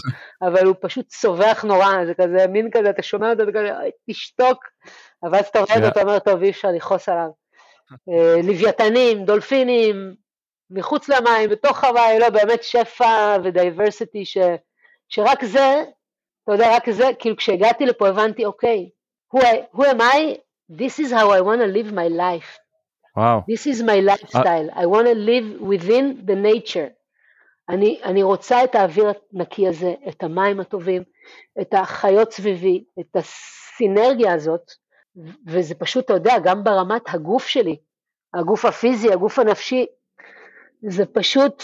אבל 0.43 0.67
הוא 0.67 0.75
פשוט 0.81 1.09
צווח 1.09 1.65
נורא, 1.65 2.05
זה 2.07 2.15
כזה 2.15 2.47
מין 2.47 2.71
כזה, 2.71 2.91
אתה 2.91 3.03
שומע 3.03 3.31
אותו, 3.31 3.43
אתה 3.43 3.53
כזה, 3.53 3.79
"אוי, 3.79 3.91
תשתוק, 4.11 4.65
אבל 5.23 5.39
אז 5.39 5.47
אתה 5.47 5.61
רואה 5.61 5.77
אותו. 5.77 5.89
אתה 5.89 6.03
אומר, 6.03 6.19
טוב, 6.19 6.43
אי 6.43 6.51
אפשר 6.51 6.69
לכעוס 6.69 7.09
עליו. 7.09 7.29
אה, 8.09 8.43
לוויתנים, 8.43 9.25
דולפינים, 9.25 10.15
מחוץ 10.71 11.09
למים, 11.09 11.51
בתוך 11.51 11.85
המים, 11.85 12.21
לא, 12.21 12.31
באמת 12.31 12.63
שפע 12.63 13.37
ודייברסיטי, 13.45 14.25
ש, 14.25 14.39
שרק 15.09 15.45
זה, 15.45 15.85
אתה 16.45 16.53
יודע, 16.53 16.77
רק 16.77 16.91
זה, 16.91 17.05
כאילו 17.19 17.37
כשהגעתי 17.37 17.87
לפה 17.87 18.09
הבנתי, 18.09 18.45
אוקיי, 18.45 18.91
who 19.35 19.83
am 19.83 20.01
I? 20.01 20.44
This 20.73 20.99
is 20.99 21.11
how 21.13 21.31
I 21.31 21.41
want 21.41 21.61
to 21.61 21.67
live 21.67 21.93
my 21.93 22.09
life. 22.09 22.59
וואו. 23.17 23.41
This 23.51 23.67
is 23.67 23.83
my 23.83 24.01
lifestyle. 24.11 24.71
I 24.75 24.87
want 24.87 25.07
to 25.07 25.15
live 25.15 25.61
within 25.61 26.27
the 26.27 26.35
nature. 26.35 26.91
אני, 27.69 28.01
אני 28.05 28.23
רוצה 28.23 28.65
את 28.65 28.75
האוויר 28.75 29.13
הנקי 29.33 29.69
הזה, 29.69 29.95
את 30.09 30.23
המים 30.23 30.61
הטובים, 30.61 31.03
את 31.61 31.75
החיות 31.75 32.33
סביבי, 32.33 32.85
את 33.01 33.17
הסינרגיה 33.17 34.35
הזאת, 34.35 34.71
וזה 35.47 35.75
פשוט, 35.75 36.05
אתה 36.05 36.13
יודע, 36.13 36.35
גם 36.45 36.65
ברמת 36.65 37.03
הגוף 37.15 37.47
שלי, 37.47 37.77
הגוף 38.35 38.65
הפיזי, 38.65 39.13
הגוף 39.13 39.39
הנפשי, 39.39 39.87
זה 40.89 41.07
פשוט 41.07 41.63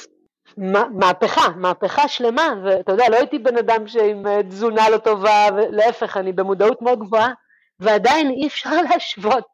מה- 0.57 0.89
מהפכה, 0.95 1.49
מהפכה 1.57 2.09
שלמה, 2.09 2.55
ואתה 2.65 2.93
יודע, 2.93 3.05
לא 3.11 3.17
הייתי 3.17 3.39
בן 3.39 3.57
אדם 3.57 3.87
שעם 3.87 4.27
אה, 4.27 4.43
תזונה 4.43 4.89
לא 4.91 4.99
טובה, 4.99 5.47
ולהפך, 5.57 6.17
אני 6.17 6.33
במודעות 6.33 6.83
מאוד 6.83 6.99
גבוהה, 6.99 7.33
ועדיין 7.81 8.31
אי 8.31 8.47
אפשר 8.47 8.71
להשוות. 8.91 9.45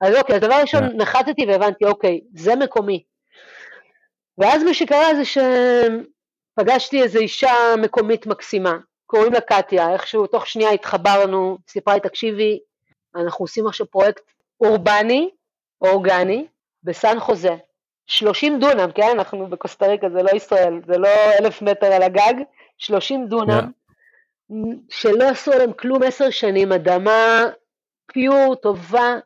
אז 0.00 0.14
אוקיי, 0.14 0.36
הדבר 0.36 0.54
הראשון, 0.54 0.90
כן. 0.90 0.96
נחתתי 0.96 1.46
והבנתי, 1.46 1.84
אוקיי, 1.84 2.20
זה 2.34 2.56
מקומי. 2.56 3.04
ואז 4.38 4.62
מה 4.62 4.74
שקרה 4.74 5.14
זה 5.14 5.22
שפגשתי 5.24 7.02
איזו 7.02 7.18
אישה 7.18 7.54
מקומית 7.78 8.26
מקסימה, 8.26 8.78
קוראים 9.06 9.32
לה 9.32 9.40
קטיה, 9.40 9.92
איכשהו 9.92 10.26
תוך 10.26 10.46
שנייה 10.46 10.70
התחברנו, 10.70 11.58
סיפרה 11.68 11.94
לי, 11.94 12.00
תקשיבי, 12.00 12.58
אנחנו 13.16 13.42
עושים 13.42 13.66
עכשיו 13.66 13.86
פרויקט 13.90 14.22
אורבני, 14.60 15.30
אורגני, 15.80 16.46
בסן 16.82 17.20
חוזה. 17.20 17.56
30 18.06 18.58
דונם, 18.60 18.90
כן? 18.94 19.10
אנחנו 19.14 19.46
בקוסטה 19.46 19.86
ריקה, 19.86 20.10
זה 20.10 20.22
לא 20.22 20.30
ישראל, 20.30 20.80
זה 20.86 20.98
לא 20.98 21.08
אלף 21.40 21.62
מטר 21.62 21.86
על 21.86 22.02
הגג, 22.02 22.34
30 22.78 23.26
דונם, 23.26 23.70
שלא 24.88 25.24
עשו 25.24 25.52
עליהם 25.52 25.72
כלום 25.72 26.02
עשר 26.02 26.30
שנים, 26.30 26.72
אדמה 26.72 27.44
פיור, 28.12 28.54
טובה. 28.54 29.18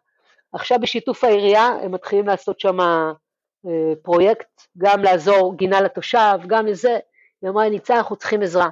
עכשיו 0.52 0.78
בשיתוף 0.80 1.24
העירייה 1.24 1.66
הם 1.82 1.92
מתחילים 1.92 2.26
לעשות 2.26 2.60
שם 2.60 2.80
אה, 2.80 3.94
פרויקט, 4.02 4.48
גם 4.78 5.02
לעזור 5.02 5.56
גינה 5.56 5.80
לתושב, 5.80 6.38
גם 6.46 6.66
לזה. 6.66 6.98
היא 7.42 7.50
אמרה, 7.50 7.68
ניצן, 7.68 7.94
אנחנו 7.94 8.16
צריכים 8.16 8.42
עזרה. 8.42 8.68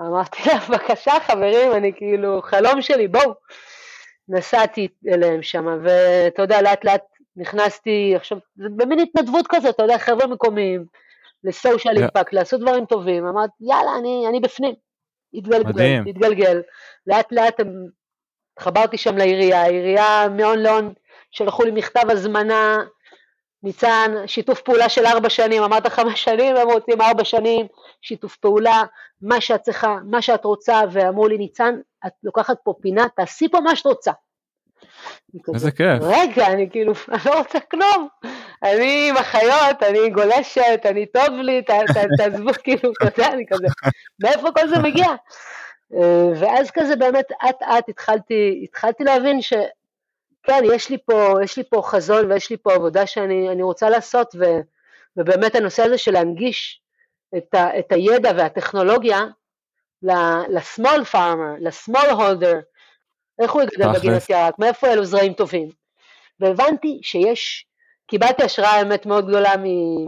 אמרתי 0.00 0.38
לה, 0.46 0.58
בבקשה 0.68 1.12
חברים, 1.26 1.72
אני 1.72 1.92
כאילו, 1.96 2.42
חלום 2.42 2.82
שלי, 2.82 3.08
בואו. 3.08 3.34
נסעתי 4.28 4.88
אליהם 5.08 5.42
שם, 5.42 5.78
ואתה 5.82 6.42
יודע, 6.42 6.62
לאט 6.62 6.84
לאט 6.84 7.04
נכנסתי, 7.36 8.12
עכשיו, 8.16 8.38
זה 8.56 8.68
במין 8.76 8.98
התנדבות 8.98 9.46
כזה, 9.48 9.68
אתה 9.68 9.82
יודע, 9.82 9.98
חבר'ה 9.98 10.26
מקומיים, 10.26 10.84
לסושיאל 11.44 11.96
יא. 11.96 12.00
אימפקט, 12.00 12.32
לעשות 12.32 12.60
דברים 12.60 12.86
טובים, 12.86 13.26
אמרתי, 13.26 13.52
יאללה, 13.60 13.96
אני, 13.98 14.24
אני 14.28 14.40
בפנים. 14.40 14.87
התגלגל, 15.34 15.68
מדהים. 15.68 16.04
התגלגל. 16.06 16.62
לאט 17.06 17.32
לאט 17.32 17.60
הם- 17.60 17.88
התחברתי 18.56 18.96
שם 18.98 19.16
לעירייה, 19.16 19.62
העירייה 19.62 20.28
מהון 20.36 20.58
להון 20.58 20.92
שלחו 21.30 21.64
לי 21.64 21.70
מכתב 21.70 22.10
הזמנה, 22.10 22.78
ניצן, 23.62 24.14
שיתוף 24.26 24.60
פעולה 24.60 24.88
של 24.88 25.06
ארבע 25.06 25.28
שנים, 25.28 25.62
אמרת 25.62 25.86
חמש 25.86 26.24
שנים, 26.24 26.56
הם 26.56 26.68
רוצים 26.70 27.00
ארבע 27.00 27.24
שנים, 27.24 27.66
שיתוף 28.02 28.36
פעולה, 28.36 28.82
מה 29.22 29.40
שאת 29.40 29.62
צריכה, 29.62 29.96
מה 30.04 30.22
שאת 30.22 30.44
רוצה, 30.44 30.80
ואמרו 30.92 31.28
לי, 31.28 31.38
ניצן, 31.38 31.74
את 32.06 32.12
לוקחת 32.22 32.56
פה 32.64 32.74
פינה, 32.82 33.06
תעשי 33.16 33.48
פה 33.48 33.60
מה 33.60 33.76
שאת 33.76 33.86
רוצה. 33.86 34.12
כזה, 35.44 35.54
איזה 35.54 35.70
כיף. 35.70 36.00
רגע, 36.00 36.46
אני 36.46 36.70
כאילו, 36.70 36.92
אני 37.12 37.20
לא 37.26 37.38
רוצה 37.38 37.60
כלום. 37.60 38.08
אני 38.62 39.08
עם 39.08 39.16
החיות, 39.16 39.82
אני 39.82 40.10
גולשת, 40.10 40.80
אני 40.84 41.06
טוב 41.06 41.28
לי, 41.30 41.62
ת- 41.62 41.70
ת- 41.70 42.08
תעזבו, 42.16 42.50
כאילו, 42.64 42.92
יודע, 43.04 43.26
אני 43.32 43.44
כזה, 43.50 43.66
מאיפה 44.22 44.48
כל 44.52 44.68
זה 44.68 44.78
מגיע? 44.78 45.06
אה, 45.94 46.28
ואז 46.40 46.70
כזה 46.70 46.96
באמת 46.96 47.26
אט 47.48 47.62
אט 47.62 47.88
התחלתי, 47.88 48.60
התחלתי 48.64 49.04
להבין 49.04 49.40
שכן, 49.42 50.62
יש 50.74 50.90
לי 50.90 50.98
פה, 51.06 51.34
יש 51.44 51.56
לי 51.56 51.62
פה 51.70 51.82
חזון 51.84 52.32
ויש 52.32 52.50
לי 52.50 52.56
פה 52.56 52.74
עבודה 52.74 53.06
שאני 53.06 53.48
אני 53.48 53.62
רוצה 53.62 53.90
לעשות, 53.90 54.34
ו, 54.38 54.44
ובאמת 55.16 55.54
הנושא 55.54 55.82
הזה 55.82 55.98
של 55.98 56.12
להנגיש 56.12 56.80
את, 57.36 57.54
ה, 57.54 57.78
את 57.78 57.92
הידע 57.92 58.32
והטכנולוגיה 58.36 59.24
ל-small 60.02 61.12
farmer, 61.12 61.60
ל-small 61.60 62.10
holder, 62.10 62.56
איך 63.38 63.52
הוא 63.52 63.62
יגדל. 63.62 63.92
בגינת 63.92 64.30
ירק, 64.30 64.58
מאיפה 64.58 64.92
אלו 64.92 65.04
זרעים 65.04 65.32
טובים. 65.32 65.68
והבנתי 66.40 66.98
שיש, 67.02 67.66
קיבלתי 68.06 68.42
השראה 68.42 68.70
האמת 68.70 69.06
מאוד 69.06 69.28
גדולה 69.28 69.52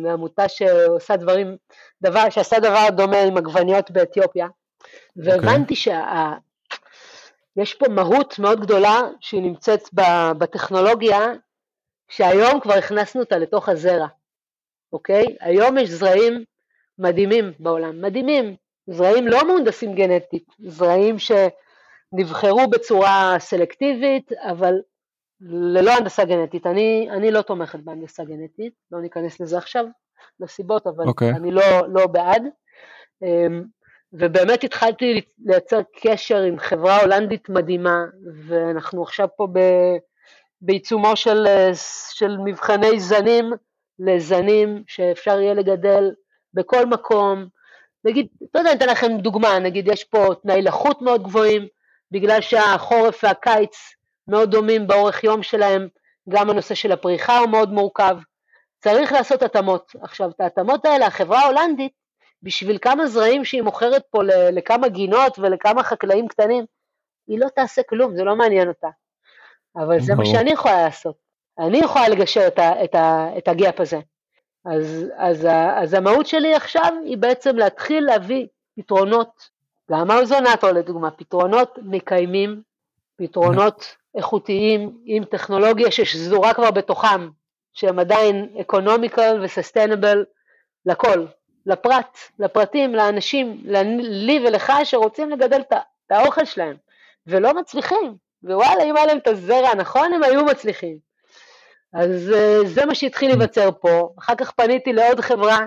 מעמותה 0.01 0.49
שעושה 0.49 1.17
דברים, 1.17 1.57
דבר, 2.03 2.31
שעשה 2.31 2.59
דבר 2.59 2.87
דומה 2.91 3.21
עם 3.23 3.37
עגבניות 3.37 3.91
באתיופיה, 3.91 4.47
והבנתי 5.17 5.77
שיש 5.77 7.75
פה 7.79 7.89
מהות 7.89 8.39
מאוד 8.39 8.61
גדולה 8.61 9.01
שהיא 9.21 9.43
נמצאת 9.43 9.81
בטכנולוגיה, 10.39 11.19
שהיום 12.09 12.61
כבר 12.61 12.75
הכנסנו 12.75 13.21
אותה 13.21 13.39
לתוך 13.39 13.69
הזרע, 13.69 14.07
אוקיי? 14.93 15.25
היום 15.41 15.79
יש 15.79 15.91
זרעים 15.91 16.45
מדהימים 16.99 17.53
בעולם, 17.59 18.03
מדהימים, 18.03 18.57
זרעים 18.87 19.29
לא 19.29 19.47
מהונדסים 19.47 19.95
גנטית, 19.95 20.45
זרעים 20.59 21.19
שנבחרו 22.15 22.71
בצורה 22.71 23.37
סלקטיבית, 23.39 24.33
אבל 24.33 24.75
ללא 25.41 25.91
הנדסה 25.91 26.25
גנטית. 26.25 26.67
אני, 26.67 27.09
אני 27.11 27.31
לא 27.31 27.43
תומכת 27.43 27.79
בהנדסה 27.79 28.25
גנטית, 28.25 28.73
לא 28.93 29.01
ניכנס 29.01 29.41
לזה 29.41 29.59
עכשיו, 29.59 29.85
לסיבות, 30.41 30.87
אבל 30.87 31.05
אוקיי. 31.07 31.31
אני 31.31 31.51
לא, 31.51 31.63
לא 31.89 32.07
בעד. 32.07 32.43
אמ, 33.23 33.65
ובאמת 34.13 34.65
התחלתי 34.65 35.21
לייצר 35.45 35.81
קשר 36.03 36.43
עם 36.43 36.59
חברה 36.59 37.01
הולנדית 37.01 37.49
מדהימה, 37.49 38.05
ואנחנו 38.47 39.03
עכשיו 39.03 39.29
פה 39.37 39.47
ב, 39.53 39.59
בעיצומו 40.61 41.17
של, 41.17 41.47
של 42.11 42.37
מבחני 42.45 43.01
זנים 43.01 43.53
לזנים 43.99 44.83
שאפשר 44.87 45.41
יהיה 45.41 45.55
לגדל 45.55 46.11
בכל 46.55 46.87
מקום. 46.87 47.47
נגיד, 48.05 48.27
לא 48.55 48.61
יודע, 48.61 48.71
אני 48.71 48.79
אתן 48.79 48.89
לכם 48.89 49.19
דוגמה, 49.19 49.59
נגיד 49.59 49.89
יש 49.89 50.05
פה 50.05 50.27
תנאי 50.43 50.63
לחות 50.63 51.03
מאוד 51.03 51.23
גבוהים, 51.23 51.67
בגלל 52.11 52.41
שהחורף 52.41 53.25
והקיץ 53.25 53.95
מאוד 54.29 54.51
דומים 54.51 54.87
באורך 54.87 55.25
יום 55.25 55.43
שלהם, 55.43 55.89
גם 56.29 56.51
הנושא 56.51 56.75
של 56.75 56.93
הפריחה 56.93 57.39
הוא 57.39 57.49
מאוד 57.49 57.73
מורכב. 57.73 58.17
צריך 58.79 59.13
לעשות 59.13 59.43
התאמות. 59.43 59.93
עכשיו, 60.03 60.31
את 60.31 60.41
ההתאמות 60.41 60.85
האלה, 60.85 61.07
החברה 61.07 61.41
ההולנדית, 61.41 61.93
בשביל 62.43 62.79
כמה 62.79 63.07
זרעים 63.07 63.45
שהיא 63.45 63.63
מוכרת 63.63 64.03
פה 64.11 64.23
לכמה 64.53 64.89
גינות 64.89 65.39
ולכמה 65.39 65.83
חקלאים 65.83 66.29
קטנים, 66.29 66.65
היא 67.27 67.39
לא 67.39 67.49
תעשה 67.49 67.83
כלום, 67.83 68.17
זה 68.17 68.25
לא 68.25 68.37
מעניין 68.37 68.69
אותה. 68.69 68.89
אבל 69.77 70.01
זה 70.01 70.15
מה. 70.15 70.27
שאני 70.27 70.51
יכולה 70.51 70.83
לעשות. 70.83 71.17
אני 71.59 71.79
יכולה 71.79 72.09
לגשר 72.09 72.47
את, 72.47 72.59
ה, 72.59 72.85
את, 72.85 72.95
ה, 72.95 73.29
את 73.39 73.49
הגיאפ 73.49 73.81
הזה. 73.81 73.99
אז, 74.65 75.07
אז, 75.17 75.49
אז 75.75 75.95
המהות 75.95 76.27
שלי 76.27 76.55
עכשיו 76.55 76.93
היא 77.05 77.19
בעצם 77.19 77.57
להתחיל 77.57 78.05
להביא 78.05 78.47
פתרונות, 78.77 79.49
גם 79.91 80.11
האוזונטו 80.11 80.73
לדוגמה, 80.73 81.11
פתרונות 81.11 81.79
מקיימים, 81.83 82.63
פתרונות 83.17 83.97
איכותיים 84.15 84.99
עם 85.05 85.25
טכנולוגיה 85.25 85.91
ששזורה 85.91 86.55
כבר 86.55 86.71
בתוכם, 86.71 87.29
שהם 87.73 87.99
עדיין 87.99 88.49
אקונומיקל 88.61 89.41
וססטיינבל 89.43 90.25
לכל, 90.87 91.27
לפרט, 91.67 92.19
לפרטים, 92.39 92.95
לאנשים, 92.95 93.61
לי 94.01 94.41
ולך 94.47 94.73
שרוצים 94.85 95.31
לגדל 95.31 95.61
את 95.61 95.73
האוכל 96.11 96.45
שלהם, 96.45 96.77
ולא 97.27 97.55
מצליחים, 97.55 98.17
ווואלה, 98.43 98.83
אם 98.85 98.97
היה 98.97 99.07
להם 99.07 99.19
את 99.19 99.27
הזרע 99.27 99.69
הנכון, 99.69 100.13
הם 100.13 100.23
היו 100.23 100.45
מצליחים. 100.45 100.99
אז 101.93 102.33
uh, 102.33 102.67
זה 102.67 102.87
מה 102.87 102.95
שהתחיל 102.95 103.29
להיווצר 103.29 103.71
פה. 103.81 104.09
אחר 104.19 104.35
כך 104.35 104.51
פניתי 104.51 104.93
לעוד 104.93 105.21
חברה 105.21 105.59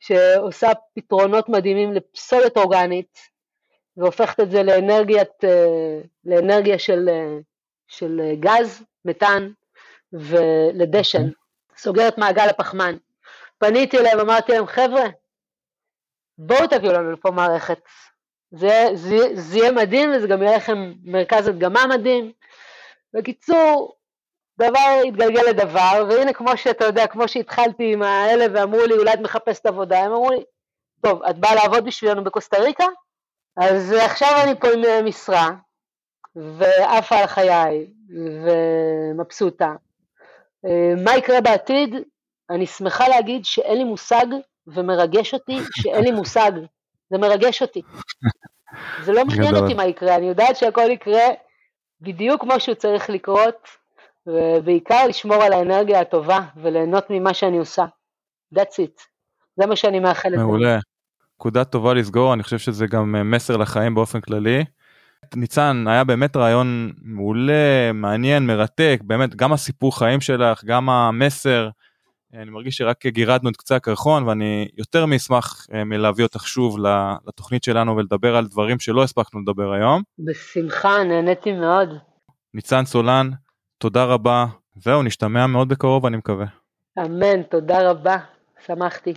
שעושה 0.00 0.68
פתרונות 0.94 1.48
מדהימים 1.48 1.92
לפסולת 1.92 2.56
אורגנית, 2.56 3.33
והופכת 3.96 4.40
את 4.40 4.50
זה 4.50 4.62
לאנרגיית, 4.62 5.44
uh, 5.44 6.06
לאנרגיה 6.24 6.78
של, 6.78 7.08
uh, 7.08 7.42
של 7.88 8.20
גז, 8.40 8.82
מתאן 9.04 9.50
ולדשן, 10.12 11.18
אוקיי. 11.18 11.32
סוגרת 11.76 12.18
מעגל 12.18 12.48
הפחמן. 12.48 12.96
פניתי 13.58 13.98
אליהם, 13.98 14.20
אמרתי 14.20 14.52
להם, 14.52 14.66
חבר'ה, 14.66 15.04
בואו 16.38 16.66
תביאו 16.66 16.92
לנו 16.92 17.12
לפה 17.12 17.30
מערכת. 17.30 17.78
זה, 18.50 18.88
זה, 18.94 19.16
זה 19.34 19.58
יהיה 19.58 19.72
מדהים 19.72 20.10
וזה 20.16 20.26
גם 20.28 20.42
יהיה 20.42 20.56
לכם 20.56 20.92
מרכז 21.04 21.48
הדגמה 21.48 21.86
מדהים. 21.86 22.32
בקיצור, 23.14 23.96
דבר 24.58 25.00
התגלגל 25.08 25.42
לדבר, 25.48 26.06
והנה 26.08 26.32
כמו 26.32 26.56
שאתה 26.56 26.84
יודע, 26.84 27.06
כמו 27.06 27.28
שהתחלתי 27.28 27.92
עם 27.92 28.02
האלה 28.02 28.46
ואמרו 28.52 28.86
לי, 28.86 28.94
אולי 28.94 29.14
את 29.14 29.20
מחפשת 29.20 29.66
עבודה, 29.66 29.98
הם 29.98 30.12
אמרו 30.12 30.30
לי, 30.30 30.44
טוב, 31.02 31.22
את 31.22 31.38
באה 31.38 31.54
לעבוד 31.54 31.84
בשבילנו 31.84 32.24
בקוסטה 32.24 32.58
ריקה? 32.58 32.86
אז 33.56 33.92
עכשיו 33.92 34.28
אני 34.44 34.60
פה 34.60 34.68
עם 34.68 35.06
משרה, 35.06 35.50
ועפה 36.36 37.16
על 37.16 37.26
חיי, 37.26 37.86
ומבסוטה. 38.44 39.74
מה 41.04 41.16
יקרה 41.16 41.40
בעתיד? 41.40 41.94
אני 42.50 42.66
שמחה 42.66 43.08
להגיד 43.08 43.44
שאין 43.44 43.78
לי 43.78 43.84
מושג, 43.84 44.26
ומרגש 44.66 45.34
אותי 45.34 45.58
שאין 45.70 46.04
לי 46.04 46.10
מושג. 46.10 46.52
זה 47.10 47.18
מרגש 47.18 47.62
אותי. 47.62 47.82
זה 49.04 49.12
לא 49.12 49.24
מעניין 49.24 49.56
אותי 49.56 49.74
מה 49.74 49.86
יקרה, 49.86 50.16
אני 50.16 50.28
יודעת 50.28 50.56
שהכל 50.56 50.90
יקרה 50.90 51.22
בדיוק 52.00 52.40
כמו 52.40 52.60
שהוא 52.60 52.74
צריך 52.74 53.10
לקרות, 53.10 53.68
ובעיקר 54.26 55.06
לשמור 55.06 55.42
על 55.42 55.52
האנרגיה 55.52 56.00
הטובה 56.00 56.40
וליהנות 56.56 57.04
ממה 57.10 57.34
שאני 57.34 57.58
עושה. 57.58 57.84
That's 58.54 58.78
it. 58.78 59.02
זה 59.56 59.66
מה 59.66 59.76
שאני 59.76 60.00
מאחלת. 60.00 60.38
מעולה. 60.38 60.78
נקודה 61.44 61.64
טובה 61.64 61.94
לסגור, 61.94 62.34
אני 62.34 62.42
חושב 62.42 62.58
שזה 62.58 62.86
גם 62.86 63.16
אה, 63.16 63.22
מסר 63.22 63.56
לחיים 63.56 63.94
באופן 63.94 64.20
כללי. 64.20 64.64
ניצן, 65.36 65.84
היה 65.88 66.04
באמת 66.04 66.36
רעיון 66.36 66.92
מעולה, 67.02 67.92
מעניין, 67.94 68.46
מרתק, 68.46 69.00
באמת, 69.02 69.34
גם 69.34 69.52
הסיפור 69.52 69.98
חיים 69.98 70.20
שלך, 70.20 70.64
גם 70.64 70.90
המסר. 70.90 71.68
אני 72.34 72.50
מרגיש 72.50 72.76
שרק 72.76 73.06
גירדנו 73.06 73.50
את 73.50 73.56
קצה 73.56 73.76
הקרחון 73.76 74.22
ואני 74.22 74.68
יותר 74.76 75.06
מאשמח 75.06 75.66
אה, 75.74 75.84
מלהביא 75.84 76.24
אותך 76.24 76.46
שוב 76.46 76.76
לתוכנית 77.26 77.64
שלנו 77.64 77.96
ולדבר 77.96 78.36
על 78.36 78.46
דברים 78.46 78.78
שלא 78.78 79.02
הספקנו 79.02 79.40
לדבר 79.40 79.72
היום. 79.72 80.02
בשמחה, 80.18 81.04
נהניתי 81.04 81.52
מאוד. 81.52 81.88
ניצן 82.54 82.84
סולן, 82.84 83.30
תודה 83.78 84.04
רבה, 84.04 84.46
זהו, 84.76 85.02
נשתמע 85.02 85.46
מאוד 85.46 85.68
בקרוב 85.68 86.06
אני 86.06 86.16
מקווה. 86.16 86.46
אמן, 86.98 87.42
תודה 87.42 87.90
רבה, 87.90 88.16
שמחתי. 88.66 89.14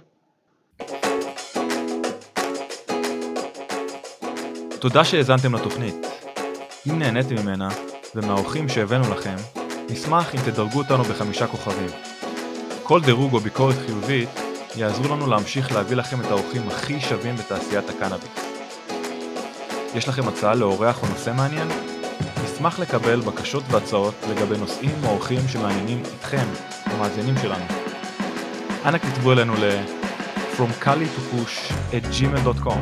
תודה 4.80 5.04
שהאזנתם 5.04 5.56
לתוכנית. 5.56 5.96
אם 6.90 7.00
נהניתם 7.00 7.36
ממנה, 7.36 7.70
ומהאורחים 8.16 8.70
שהבאנו 8.70 9.12
לכם, 9.14 9.36
נשמח 9.90 10.36
אם 10.36 10.40
תדרגו 10.46 10.78
אותנו 10.78 11.04
בחמישה 11.04 11.48
כוכבים. 11.48 11.90
כל 12.84 13.02
דירוג 13.02 13.34
או 13.34 13.40
ביקורת 13.40 13.76
חיובית 13.86 14.30
יעזרו 14.76 15.16
לנו 15.16 15.28
להמשיך 15.28 15.72
להביא 15.72 15.98
לכם 15.98 16.22
את 16.22 16.26
האורחים 16.26 16.68
הכי 16.68 17.00
שווים 17.02 17.36
בתעשיית 17.36 17.90
הקנאביס. 17.90 18.30
יש 19.96 20.08
לכם 20.08 20.28
הצעה 20.28 20.56
לאורח 20.56 21.04
או 21.04 21.08
נושא 21.08 21.32
מעניין? 21.36 21.68
נשמח 22.44 22.80
לקבל 22.80 23.20
בקשות 23.20 23.64
והצעות 23.72 24.14
לגבי 24.30 24.58
נושאים 24.58 24.92
או 25.04 25.10
אורחים 25.10 25.40
שמעניינים 25.48 26.04
אתכם, 26.20 26.46
המאזינים 26.86 27.36
שלנו. 27.42 27.66
אנא 28.86 28.98
כתבו 28.98 29.32
אלינו 29.32 29.54
ל- 29.54 29.82
From 30.58 30.84
Kali 30.84 31.08
to 31.16 31.22
Push 31.36 31.72
at 31.92 32.04
gmail.com 32.16 32.82